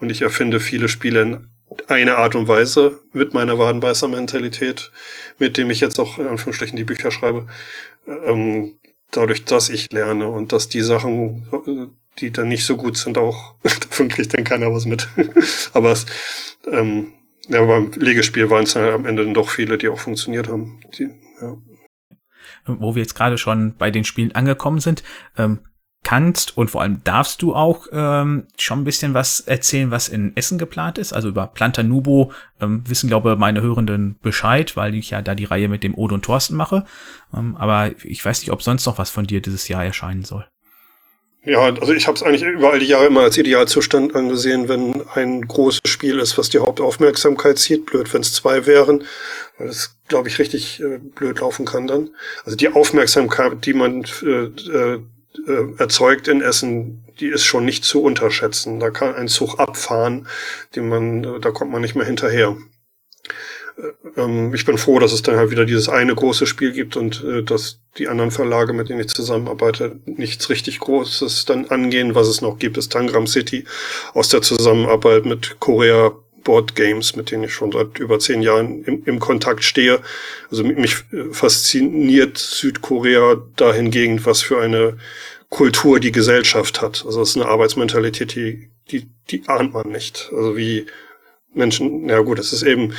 Und 0.00 0.10
ich 0.10 0.22
erfinde 0.22 0.60
viele 0.60 0.88
Spiele 0.88 1.22
in 1.22 1.48
eine 1.88 2.16
Art 2.16 2.36
und 2.36 2.46
Weise 2.46 3.00
mit 3.12 3.34
meiner 3.34 3.58
Wadenbeißer-Mentalität, 3.58 4.92
mit 5.38 5.56
dem 5.56 5.70
ich 5.70 5.80
jetzt 5.80 5.98
auch 5.98 6.18
in 6.18 6.28
Anführungsstrichen 6.28 6.76
die 6.76 6.84
Bücher 6.84 7.10
schreibe. 7.10 7.46
Ähm, 8.06 8.78
dadurch, 9.10 9.44
dass 9.44 9.68
ich 9.68 9.90
lerne 9.92 10.28
und 10.28 10.52
dass 10.52 10.68
die 10.68 10.82
Sachen, 10.82 11.92
die 12.18 12.30
dann 12.30 12.48
nicht 12.48 12.64
so 12.64 12.76
gut 12.76 12.96
sind, 12.96 13.18
auch, 13.18 13.54
davon 13.62 14.08
kriegt 14.08 14.36
dann 14.36 14.44
keiner 14.44 14.72
was 14.72 14.84
mit. 14.84 15.08
Aber 15.72 15.90
es, 15.90 16.06
ähm, 16.70 17.12
ja, 17.48 17.64
beim 17.64 17.90
Legespiel 17.92 18.50
waren 18.50 18.64
es 18.64 18.76
am 18.76 19.06
Ende 19.06 19.24
dann 19.24 19.34
doch 19.34 19.48
viele, 19.48 19.78
die 19.78 19.88
auch 19.88 19.98
funktioniert 19.98 20.48
haben. 20.48 20.80
Die, 20.98 21.10
ja. 21.40 21.56
Wo 22.66 22.94
wir 22.94 23.02
jetzt 23.02 23.14
gerade 23.14 23.38
schon 23.38 23.74
bei 23.76 23.90
den 23.90 24.04
Spielen 24.04 24.34
angekommen 24.34 24.80
sind, 24.80 25.02
ähm, 25.36 25.60
kannst 26.04 26.56
und 26.56 26.70
vor 26.70 26.82
allem 26.82 27.02
darfst 27.02 27.42
du 27.42 27.54
auch 27.54 27.86
ähm, 27.90 28.46
schon 28.58 28.80
ein 28.80 28.84
bisschen 28.84 29.14
was 29.14 29.40
erzählen, 29.40 29.90
was 29.90 30.08
in 30.08 30.36
Essen 30.36 30.58
geplant 30.58 30.98
ist. 30.98 31.12
Also 31.12 31.28
über 31.28 31.46
Planta 31.46 31.82
Nubo 31.82 32.32
ähm, 32.60 32.84
wissen, 32.86 33.08
glaube 33.08 33.36
meine 33.36 33.62
Hörenden 33.62 34.16
Bescheid, 34.22 34.76
weil 34.76 34.94
ich 34.94 35.10
ja 35.10 35.22
da 35.22 35.34
die 35.34 35.46
Reihe 35.46 35.68
mit 35.68 35.82
dem 35.82 35.94
Odo 35.94 36.14
und 36.14 36.24
Thorsten 36.24 36.54
mache. 36.54 36.84
Ähm, 37.34 37.56
aber 37.56 37.90
ich 38.04 38.24
weiß 38.24 38.40
nicht, 38.40 38.52
ob 38.52 38.62
sonst 38.62 38.86
noch 38.86 38.98
was 38.98 39.10
von 39.10 39.26
dir 39.26 39.40
dieses 39.42 39.66
Jahr 39.66 39.84
erscheinen 39.84 40.24
soll. 40.24 40.46
Ja, 41.46 41.60
also 41.60 41.92
ich 41.92 42.06
habe 42.06 42.16
es 42.16 42.22
eigentlich 42.22 42.42
überall 42.42 42.78
die 42.78 42.86
Jahre 42.86 43.06
immer 43.06 43.20
als 43.20 43.36
Idealzustand 43.36 44.16
angesehen, 44.16 44.68
wenn 44.68 45.06
ein 45.14 45.46
großes 45.46 45.82
Spiel 45.84 46.18
ist, 46.18 46.38
was 46.38 46.48
die 46.48 46.58
Hauptaufmerksamkeit 46.58 47.58
zieht. 47.58 47.84
Blöd, 47.84 48.12
wenn 48.14 48.22
es 48.22 48.32
zwei 48.32 48.64
wären, 48.64 49.04
weil 49.58 49.68
es, 49.68 49.94
glaube 50.08 50.28
ich, 50.28 50.38
richtig 50.38 50.80
äh, 50.80 50.98
blöd 50.98 51.40
laufen 51.40 51.66
kann 51.66 51.86
dann. 51.86 52.10
Also 52.46 52.56
die 52.56 52.68
Aufmerksamkeit, 52.68 53.66
die 53.66 53.74
man 53.74 54.04
äh, 54.22 54.54
äh, 54.70 55.00
erzeugt 55.76 56.28
in 56.28 56.40
Essen, 56.40 57.04
die 57.20 57.28
ist 57.28 57.44
schon 57.44 57.66
nicht 57.66 57.84
zu 57.84 58.02
unterschätzen. 58.02 58.80
Da 58.80 58.88
kann 58.88 59.14
ein 59.14 59.28
Zug 59.28 59.58
abfahren, 59.58 60.26
den 60.74 60.88
man, 60.88 61.40
da 61.42 61.50
kommt 61.50 61.70
man 61.70 61.82
nicht 61.82 61.94
mehr 61.94 62.06
hinterher. 62.06 62.56
Ähm, 64.16 64.54
ich 64.54 64.64
bin 64.64 64.78
froh, 64.78 64.98
dass 64.98 65.12
es 65.12 65.22
dann 65.22 65.36
halt 65.36 65.50
wieder 65.50 65.64
dieses 65.64 65.88
eine 65.88 66.14
große 66.14 66.46
Spiel 66.46 66.72
gibt 66.72 66.96
und 66.96 67.24
äh, 67.24 67.42
dass 67.42 67.80
die 67.98 68.08
anderen 68.08 68.30
Verlage, 68.30 68.72
mit 68.72 68.88
denen 68.88 69.00
ich 69.00 69.08
zusammenarbeite, 69.08 70.00
nichts 70.04 70.50
richtig 70.50 70.80
Großes 70.80 71.44
dann 71.44 71.66
angehen. 71.66 72.14
Was 72.14 72.28
es 72.28 72.40
noch 72.40 72.58
gibt, 72.58 72.76
ist 72.76 72.92
Tangram 72.92 73.26
City 73.26 73.64
aus 74.12 74.28
der 74.28 74.42
Zusammenarbeit 74.42 75.24
mit 75.24 75.56
Korea 75.60 76.12
Board 76.44 76.76
Games, 76.76 77.16
mit 77.16 77.30
denen 77.30 77.44
ich 77.44 77.54
schon 77.54 77.72
seit 77.72 77.98
über 77.98 78.18
zehn 78.18 78.42
Jahren 78.42 78.84
im, 78.84 79.02
im 79.04 79.18
Kontakt 79.18 79.64
stehe. 79.64 80.00
Also 80.50 80.62
mich 80.62 80.96
äh, 81.12 81.32
fasziniert 81.32 82.38
Südkorea 82.38 83.42
dahingegen, 83.56 84.24
was 84.24 84.42
für 84.42 84.60
eine 84.60 84.98
Kultur 85.48 86.00
die 86.00 86.12
Gesellschaft 86.12 86.82
hat. 86.82 87.04
Also 87.06 87.22
es 87.22 87.30
ist 87.30 87.36
eine 87.36 87.46
Arbeitsmentalität, 87.46 88.34
die, 88.34 88.70
die, 88.90 89.08
die 89.30 89.42
ahnt 89.46 89.72
man 89.72 89.88
nicht. 89.88 90.30
Also 90.32 90.56
wie 90.56 90.86
Menschen, 91.54 92.08
ja 92.08 92.20
gut, 92.20 92.38
es 92.38 92.52
ist 92.52 92.62
eben 92.62 92.94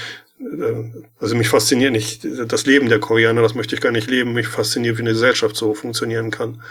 also 1.20 1.36
mich 1.36 1.50
fasziniert 1.50 1.92
nicht 1.92 2.26
das 2.48 2.66
Leben 2.66 2.90
der 2.90 3.00
Koreaner, 3.00 3.42
das 3.42 3.56
möchte 3.56 3.76
ich 3.76 3.82
gar 3.82 3.92
nicht 3.92 4.10
leben. 4.10 4.34
Mich 4.34 4.48
fasziniert, 4.48 4.98
wie 4.98 5.02
eine 5.02 5.12
Gesellschaft 5.12 5.56
so 5.56 5.74
funktionieren 5.74 6.32
kann. 6.32 6.62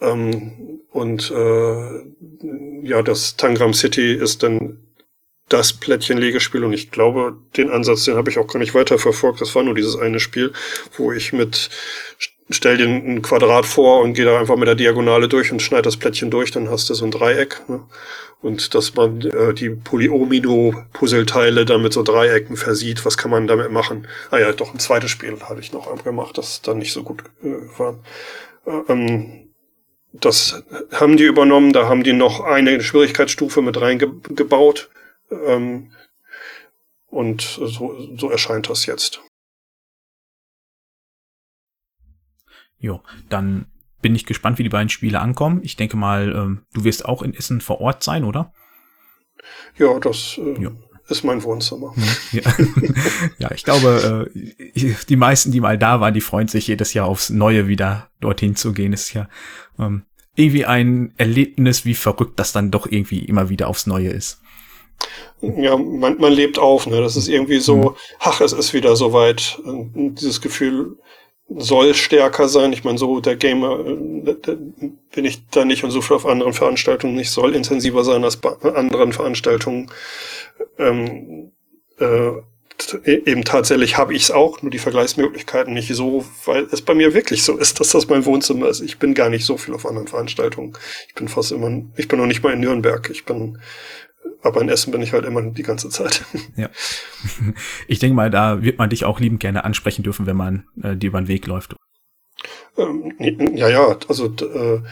Ähm, 0.00 0.80
und 0.90 1.30
äh, 1.30 2.86
ja, 2.86 3.02
das 3.02 3.36
Tangram 3.36 3.74
City 3.74 4.14
ist 4.14 4.42
dann 4.42 4.78
das 5.48 5.74
Plättchenlegespiel 5.74 6.64
und 6.64 6.72
ich 6.72 6.90
glaube, 6.90 7.36
den 7.56 7.70
Ansatz, 7.70 8.04
den 8.04 8.16
habe 8.16 8.30
ich 8.30 8.38
auch 8.38 8.46
gar 8.46 8.58
nicht 8.58 8.74
weiter 8.74 8.98
verfolgt. 8.98 9.40
Das 9.40 9.54
war 9.54 9.62
nur 9.62 9.74
dieses 9.74 9.96
eine 9.96 10.18
Spiel, 10.20 10.52
wo 10.96 11.12
ich 11.12 11.32
mit 11.32 11.70
stell 12.50 12.76
dir 12.76 12.86
ein 12.86 13.22
Quadrat 13.22 13.66
vor 13.66 14.02
und 14.02 14.14
geh 14.14 14.24
da 14.24 14.38
einfach 14.38 14.56
mit 14.56 14.68
der 14.68 14.74
Diagonale 14.74 15.28
durch 15.28 15.50
und 15.52 15.62
schneid 15.62 15.86
das 15.86 15.96
Plättchen 15.96 16.30
durch, 16.30 16.50
dann 16.50 16.70
hast 16.70 16.90
du 16.90 16.94
so 16.94 17.04
ein 17.04 17.10
Dreieck. 17.10 17.62
Ne? 17.68 17.82
Und 18.42 18.74
dass 18.74 18.94
man 18.94 19.22
äh, 19.22 19.54
die 19.54 19.70
Polyomino-Puzzleteile 19.70 21.64
dann 21.64 21.82
mit 21.82 21.94
so 21.94 22.02
Dreiecken 22.02 22.56
versieht, 22.56 23.04
was 23.06 23.16
kann 23.16 23.30
man 23.30 23.46
damit 23.46 23.70
machen? 23.70 24.06
Ah 24.30 24.38
ja, 24.38 24.52
doch 24.52 24.74
ein 24.74 24.78
zweites 24.78 25.10
Spiel 25.10 25.38
habe 25.40 25.60
ich 25.60 25.72
noch 25.72 26.04
gemacht, 26.04 26.36
das 26.36 26.60
dann 26.60 26.78
nicht 26.78 26.92
so 26.92 27.02
gut 27.02 27.24
äh, 27.42 27.78
war. 27.78 27.98
Äh, 28.66 28.92
ähm, 28.92 29.48
das 30.12 30.62
haben 30.92 31.16
die 31.16 31.24
übernommen, 31.24 31.72
da 31.72 31.88
haben 31.88 32.04
die 32.04 32.12
noch 32.12 32.40
eine 32.40 32.82
Schwierigkeitsstufe 32.82 33.62
mit 33.62 33.80
reingebaut. 33.80 34.90
Ähm, 35.30 35.90
und 37.08 37.42
so, 37.42 37.96
so 38.16 38.30
erscheint 38.30 38.68
das 38.68 38.86
jetzt. 38.86 39.22
Jo, 42.84 43.00
dann 43.30 43.64
bin 44.02 44.14
ich 44.14 44.26
gespannt, 44.26 44.58
wie 44.58 44.62
die 44.62 44.68
beiden 44.68 44.90
Spiele 44.90 45.18
ankommen. 45.18 45.60
Ich 45.62 45.76
denke 45.76 45.96
mal, 45.96 46.34
ähm, 46.36 46.66
du 46.74 46.84
wirst 46.84 47.06
auch 47.06 47.22
in 47.22 47.32
Essen 47.32 47.62
vor 47.62 47.80
Ort 47.80 48.02
sein, 48.02 48.24
oder? 48.24 48.52
Ja, 49.78 49.98
das 49.98 50.36
äh, 50.36 50.68
ist 51.08 51.24
mein 51.24 51.42
Wohnzimmer. 51.42 51.94
Ja, 52.32 52.42
ja 53.38 53.50
ich 53.52 53.64
glaube, 53.64 54.28
äh, 54.30 54.94
die 55.08 55.16
meisten, 55.16 55.50
die 55.50 55.60
mal 55.60 55.78
da 55.78 56.00
waren, 56.00 56.12
die 56.12 56.20
freuen 56.20 56.48
sich 56.48 56.66
jedes 56.66 56.92
Jahr 56.92 57.06
aufs 57.06 57.30
Neue 57.30 57.68
wieder 57.68 58.10
dorthin 58.20 58.54
zu 58.54 58.74
gehen. 58.74 58.92
ist 58.92 59.14
ja 59.14 59.30
ähm, 59.78 60.02
irgendwie 60.36 60.66
ein 60.66 61.14
Erlebnis, 61.16 61.86
wie 61.86 61.94
verrückt 61.94 62.38
das 62.38 62.52
dann 62.52 62.70
doch 62.70 62.86
irgendwie 62.86 63.20
immer 63.20 63.48
wieder 63.48 63.68
aufs 63.68 63.86
Neue 63.86 64.10
ist. 64.10 64.42
Ja, 65.40 65.78
man, 65.78 66.18
man 66.18 66.32
lebt 66.34 66.58
auf, 66.58 66.86
ne? 66.86 67.00
Das 67.00 67.16
ist 67.16 67.28
irgendwie 67.28 67.60
so, 67.60 67.76
mhm. 67.76 67.90
ach, 68.18 68.42
es 68.42 68.52
ist 68.52 68.74
wieder 68.74 68.94
soweit. 68.94 69.58
Dieses 69.94 70.42
Gefühl, 70.42 70.98
soll 71.48 71.94
stärker 71.94 72.48
sein. 72.48 72.72
Ich 72.72 72.84
meine, 72.84 72.98
so 72.98 73.20
der 73.20 73.36
Gamer 73.36 73.80
äh, 73.80 74.56
bin 75.14 75.24
ich 75.24 75.46
da 75.48 75.64
nicht 75.64 75.84
und 75.84 75.90
so 75.90 76.00
viel 76.00 76.16
auf 76.16 76.26
anderen 76.26 76.52
Veranstaltungen 76.52 77.14
nicht, 77.14 77.30
soll 77.30 77.54
intensiver 77.54 78.04
sein 78.04 78.24
als 78.24 78.36
bei 78.36 78.50
anderen 78.74 79.12
Veranstaltungen. 79.12 79.90
Ähm, 80.78 81.52
äh, 81.98 82.32
eben 83.04 83.44
tatsächlich 83.44 83.96
habe 83.96 84.14
ich 84.14 84.24
es 84.24 84.30
auch, 84.30 84.62
nur 84.62 84.70
die 84.70 84.78
Vergleichsmöglichkeiten 84.78 85.74
nicht 85.74 85.94
so, 85.94 86.24
weil 86.44 86.66
es 86.72 86.82
bei 86.82 86.94
mir 86.94 87.14
wirklich 87.14 87.42
so 87.44 87.56
ist, 87.56 87.78
dass 87.78 87.90
das 87.90 88.08
mein 88.08 88.24
Wohnzimmer 88.24 88.68
ist. 88.68 88.80
Ich 88.80 88.98
bin 88.98 89.14
gar 89.14 89.30
nicht 89.30 89.44
so 89.44 89.56
viel 89.56 89.74
auf 89.74 89.86
anderen 89.86 90.08
Veranstaltungen. 90.08 90.76
Ich 91.08 91.14
bin 91.14 91.28
fast 91.28 91.52
immer, 91.52 91.82
ich 91.96 92.08
bin 92.08 92.18
noch 92.18 92.26
nicht 92.26 92.42
mal 92.42 92.52
in 92.52 92.60
Nürnberg. 92.60 93.08
Ich 93.10 93.24
bin 93.24 93.58
aber 94.42 94.60
in 94.60 94.68
Essen 94.68 94.92
bin 94.92 95.02
ich 95.02 95.12
halt 95.12 95.24
immer 95.24 95.42
die 95.42 95.62
ganze 95.62 95.88
Zeit. 95.88 96.24
Ja. 96.56 96.68
Ich 97.88 97.98
denke 97.98 98.14
mal, 98.14 98.30
da 98.30 98.62
wird 98.62 98.78
man 98.78 98.90
dich 98.90 99.04
auch 99.04 99.18
liebend 99.18 99.40
gerne 99.40 99.64
ansprechen 99.64 100.02
dürfen, 100.02 100.26
wenn 100.26 100.36
man 100.36 100.66
äh, 100.82 100.94
dir 100.94 101.08
über 101.08 101.20
den 101.20 101.28
Weg 101.28 101.46
läuft. 101.46 101.74
Ähm, 102.76 103.12
ja, 103.56 103.68
ja, 103.68 103.96
also 104.08 104.26
äh, 104.26 104.82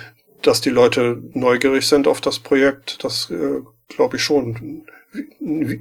dass 0.41 0.61
die 0.61 0.71
Leute 0.71 1.23
neugierig 1.35 1.87
sind 1.87 2.09
auf 2.09 2.21
das 2.21 2.39
Projekt, 2.39 3.05
das 3.05 3.31
äh, 3.31 3.61
glaube 3.89 4.17
ich 4.17 4.25
schon. 4.25 4.85
Wie, 5.41 5.81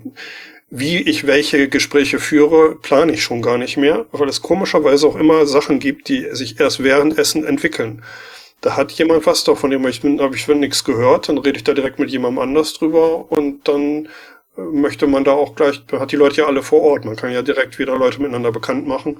wie 0.69 0.97
ich 0.97 1.25
welche 1.25 1.67
Gespräche 1.69 2.19
führe, 2.19 2.75
plane 2.75 3.13
ich 3.13 3.23
schon 3.23 3.41
gar 3.41 3.57
nicht 3.57 3.77
mehr, 3.77 4.05
weil 4.11 4.29
es 4.29 4.41
komischerweise 4.41 5.07
auch 5.07 5.15
immer 5.15 5.45
Sachen 5.45 5.79
gibt, 5.79 6.09
die 6.09 6.27
sich 6.31 6.59
erst 6.59 6.83
während 6.83 7.17
Essen 7.17 7.45
entwickeln 7.45 8.03
da 8.61 8.77
hat 8.77 8.91
jemand 8.91 9.25
was 9.25 9.43
davon 9.43 9.71
ich 9.87 10.01
bin, 10.01 10.21
habe 10.21 10.35
ich 10.35 10.47
nichts 10.47 10.83
gehört, 10.83 11.29
dann 11.29 11.39
rede 11.39 11.57
ich 11.57 11.63
da 11.63 11.73
direkt 11.73 11.99
mit 11.99 12.11
jemandem 12.11 12.39
anders 12.39 12.73
drüber 12.73 13.31
und 13.31 13.67
dann 13.67 14.07
äh, 14.57 14.61
möchte 14.61 15.07
man 15.07 15.23
da 15.23 15.33
auch 15.33 15.55
gleich, 15.55 15.81
hat 15.91 16.11
die 16.11 16.17
Leute 16.17 16.41
ja 16.41 16.47
alle 16.47 16.63
vor 16.63 16.81
Ort, 16.81 17.05
man 17.05 17.15
kann 17.15 17.31
ja 17.31 17.41
direkt 17.41 17.79
wieder 17.79 17.97
Leute 17.97 18.19
miteinander 18.21 18.51
bekannt 18.51 18.87
machen. 18.87 19.19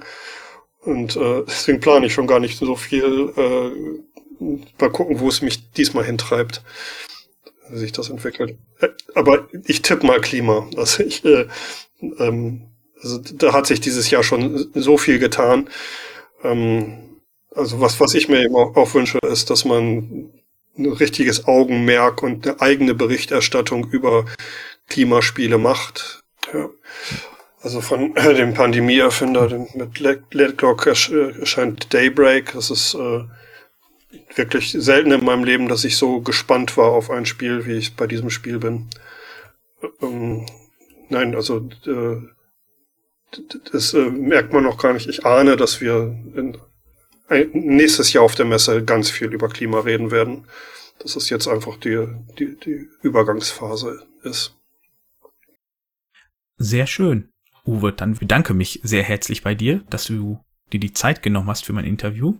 Und 0.84 1.16
äh, 1.16 1.42
deswegen 1.46 1.80
plane 1.80 2.06
ich 2.06 2.14
schon 2.14 2.26
gar 2.26 2.40
nicht 2.40 2.58
so 2.58 2.76
viel. 2.76 3.32
Äh, 3.36 4.44
mal 4.78 4.90
gucken, 4.90 5.20
wo 5.20 5.28
es 5.28 5.42
mich 5.42 5.70
diesmal 5.72 6.04
hintreibt, 6.04 6.62
wie 7.70 7.78
sich 7.78 7.92
das 7.92 8.10
entwickelt. 8.10 8.58
Äh, 8.80 8.88
aber 9.14 9.48
ich 9.66 9.82
tippe 9.82 10.06
mal 10.06 10.20
Klima. 10.20 10.68
Also 10.76 11.02
ich, 11.02 11.24
äh, 11.24 11.46
ähm, 12.18 12.68
also 13.02 13.18
da 13.18 13.52
hat 13.52 13.66
sich 13.66 13.80
dieses 13.80 14.10
Jahr 14.10 14.22
schon 14.22 14.70
so 14.74 14.96
viel 14.96 15.18
getan. 15.18 15.68
Ähm, 16.44 17.11
also 17.54 17.80
was, 17.80 18.00
was 18.00 18.14
ich 18.14 18.28
mir 18.28 18.42
eben 18.42 18.56
auch, 18.56 18.76
auch 18.76 18.94
wünsche, 18.94 19.18
ist, 19.30 19.50
dass 19.50 19.64
man 19.64 20.30
ein 20.76 20.86
richtiges 20.86 21.46
Augenmerk 21.46 22.22
und 22.22 22.46
eine 22.46 22.60
eigene 22.60 22.94
Berichterstattung 22.94 23.88
über 23.90 24.24
Klimaspiele 24.88 25.58
macht. 25.58 26.22
Ja. 26.52 26.70
Also 27.60 27.80
von 27.80 28.16
äh, 28.16 28.34
dem 28.34 28.54
Pandemieerfinder 28.54 29.66
mit 29.74 30.00
Let 30.00 30.58
Clock 30.58 30.86
erscheint 30.86 31.92
Daybreak. 31.92 32.52
Das 32.54 32.70
ist 32.70 32.94
äh, 32.94 33.24
wirklich 34.34 34.72
selten 34.72 35.12
in 35.12 35.24
meinem 35.24 35.44
Leben, 35.44 35.68
dass 35.68 35.84
ich 35.84 35.96
so 35.96 36.20
gespannt 36.20 36.76
war 36.76 36.90
auf 36.90 37.10
ein 37.10 37.26
Spiel, 37.26 37.66
wie 37.66 37.74
ich 37.74 37.96
bei 37.96 38.06
diesem 38.06 38.30
Spiel 38.30 38.58
bin. 38.58 38.88
Ähm, 40.00 40.46
nein, 41.08 41.34
also 41.34 41.68
äh, 41.86 42.16
das 43.72 43.94
äh, 43.94 44.10
merkt 44.10 44.52
man 44.52 44.64
noch 44.64 44.78
gar 44.78 44.92
nicht. 44.92 45.08
Ich 45.08 45.24
ahne, 45.24 45.56
dass 45.56 45.80
wir 45.80 46.14
in 46.34 46.58
nächstes 47.52 48.12
Jahr 48.12 48.24
auf 48.24 48.34
der 48.34 48.46
Messe 48.46 48.84
ganz 48.84 49.10
viel 49.10 49.32
über 49.32 49.48
Klima 49.48 49.80
reden 49.80 50.10
werden. 50.10 50.46
Dass 50.98 51.16
es 51.16 51.30
jetzt 51.30 51.48
einfach 51.48 51.78
die, 51.78 52.06
die, 52.38 52.56
die 52.64 52.88
Übergangsphase 53.02 54.06
ist. 54.22 54.54
Sehr 56.58 56.86
schön. 56.86 57.32
Uwe, 57.66 57.92
dann 57.92 58.14
bedanke 58.14 58.54
mich 58.54 58.80
sehr 58.82 59.02
herzlich 59.02 59.42
bei 59.42 59.54
dir, 59.54 59.82
dass 59.90 60.04
du 60.04 60.38
dir 60.72 60.80
die 60.80 60.92
Zeit 60.92 61.22
genommen 61.22 61.48
hast 61.48 61.64
für 61.64 61.72
mein 61.72 61.84
Interview. 61.84 62.38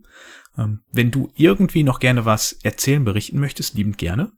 Ähm, 0.58 0.80
wenn 0.92 1.10
du 1.10 1.30
irgendwie 1.34 1.82
noch 1.82 1.98
gerne 1.98 2.24
was 2.24 2.52
erzählen, 2.62 3.04
berichten 3.04 3.40
möchtest, 3.40 3.74
liebend 3.74 3.98
gerne. 3.98 4.32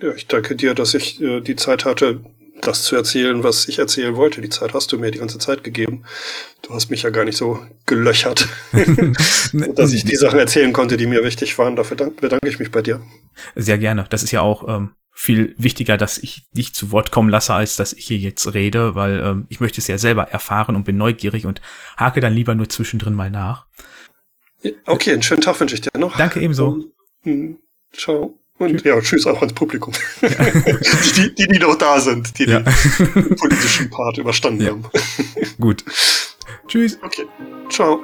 Ja, 0.00 0.12
ich 0.14 0.26
danke 0.26 0.56
dir, 0.56 0.74
dass 0.74 0.94
ich 0.94 1.20
äh, 1.20 1.40
die 1.40 1.56
Zeit 1.56 1.84
hatte, 1.84 2.24
das 2.60 2.84
zu 2.84 2.96
erzählen, 2.96 3.42
was 3.42 3.68
ich 3.68 3.78
erzählen 3.78 4.16
wollte. 4.16 4.40
Die 4.40 4.48
Zeit 4.48 4.74
hast 4.74 4.92
du 4.92 4.98
mir 4.98 5.10
die 5.10 5.18
ganze 5.18 5.38
Zeit 5.38 5.64
gegeben. 5.64 6.04
Du 6.62 6.74
hast 6.74 6.90
mich 6.90 7.02
ja 7.02 7.10
gar 7.10 7.24
nicht 7.24 7.36
so 7.36 7.60
gelöchert, 7.86 8.48
dass 9.74 9.92
ich 9.92 10.04
die 10.04 10.16
Sachen 10.16 10.38
erzählen 10.38 10.72
konnte, 10.72 10.96
die 10.96 11.06
mir 11.06 11.24
wichtig 11.24 11.58
waren. 11.58 11.76
Dafür 11.76 11.96
bedanke 11.96 12.48
ich 12.48 12.58
mich 12.58 12.70
bei 12.70 12.82
dir. 12.82 13.00
Sehr 13.54 13.78
gerne. 13.78 14.06
Das 14.10 14.22
ist 14.22 14.32
ja 14.32 14.40
auch 14.40 14.68
ähm, 14.68 14.90
viel 15.12 15.54
wichtiger, 15.58 15.96
dass 15.96 16.18
ich 16.18 16.46
dich 16.52 16.74
zu 16.74 16.92
Wort 16.92 17.10
kommen 17.10 17.28
lasse, 17.28 17.52
als 17.52 17.76
dass 17.76 17.92
ich 17.92 18.06
hier 18.06 18.18
jetzt 18.18 18.54
rede, 18.54 18.94
weil 18.94 19.20
ähm, 19.20 19.46
ich 19.48 19.60
möchte 19.60 19.80
es 19.80 19.88
ja 19.88 19.98
selber 19.98 20.24
erfahren 20.24 20.76
und 20.76 20.84
bin 20.84 20.96
neugierig 20.96 21.44
und 21.44 21.60
hake 21.96 22.20
dann 22.20 22.34
lieber 22.34 22.54
nur 22.54 22.68
zwischendrin 22.68 23.14
mal 23.14 23.30
nach. 23.30 23.66
Okay, 24.86 25.12
einen 25.12 25.22
schönen 25.22 25.40
Tag 25.40 25.58
wünsche 25.60 25.74
ich 25.74 25.80
dir 25.80 25.96
noch. 25.98 26.16
Danke 26.16 26.40
ebenso. 26.40 26.84
Um, 27.24 27.58
ciao. 27.92 28.37
Und 28.58 28.72
tschüss. 28.72 28.84
ja, 28.84 29.00
tschüss 29.00 29.26
auch 29.26 29.40
ans 29.40 29.52
Publikum. 29.52 29.92
Ja. 30.20 30.28
die, 31.16 31.34
die, 31.34 31.46
die 31.46 31.58
noch 31.58 31.76
da 31.76 32.00
sind, 32.00 32.36
die 32.38 32.44
ja. 32.44 32.60
den 32.60 33.36
politischen 33.36 33.88
Part 33.88 34.18
überstanden 34.18 34.62
ja. 34.62 34.70
haben. 34.70 34.84
Gut. 35.60 35.84
Tschüss. 36.66 36.98
Okay. 37.02 37.26
Ciao. 37.70 38.00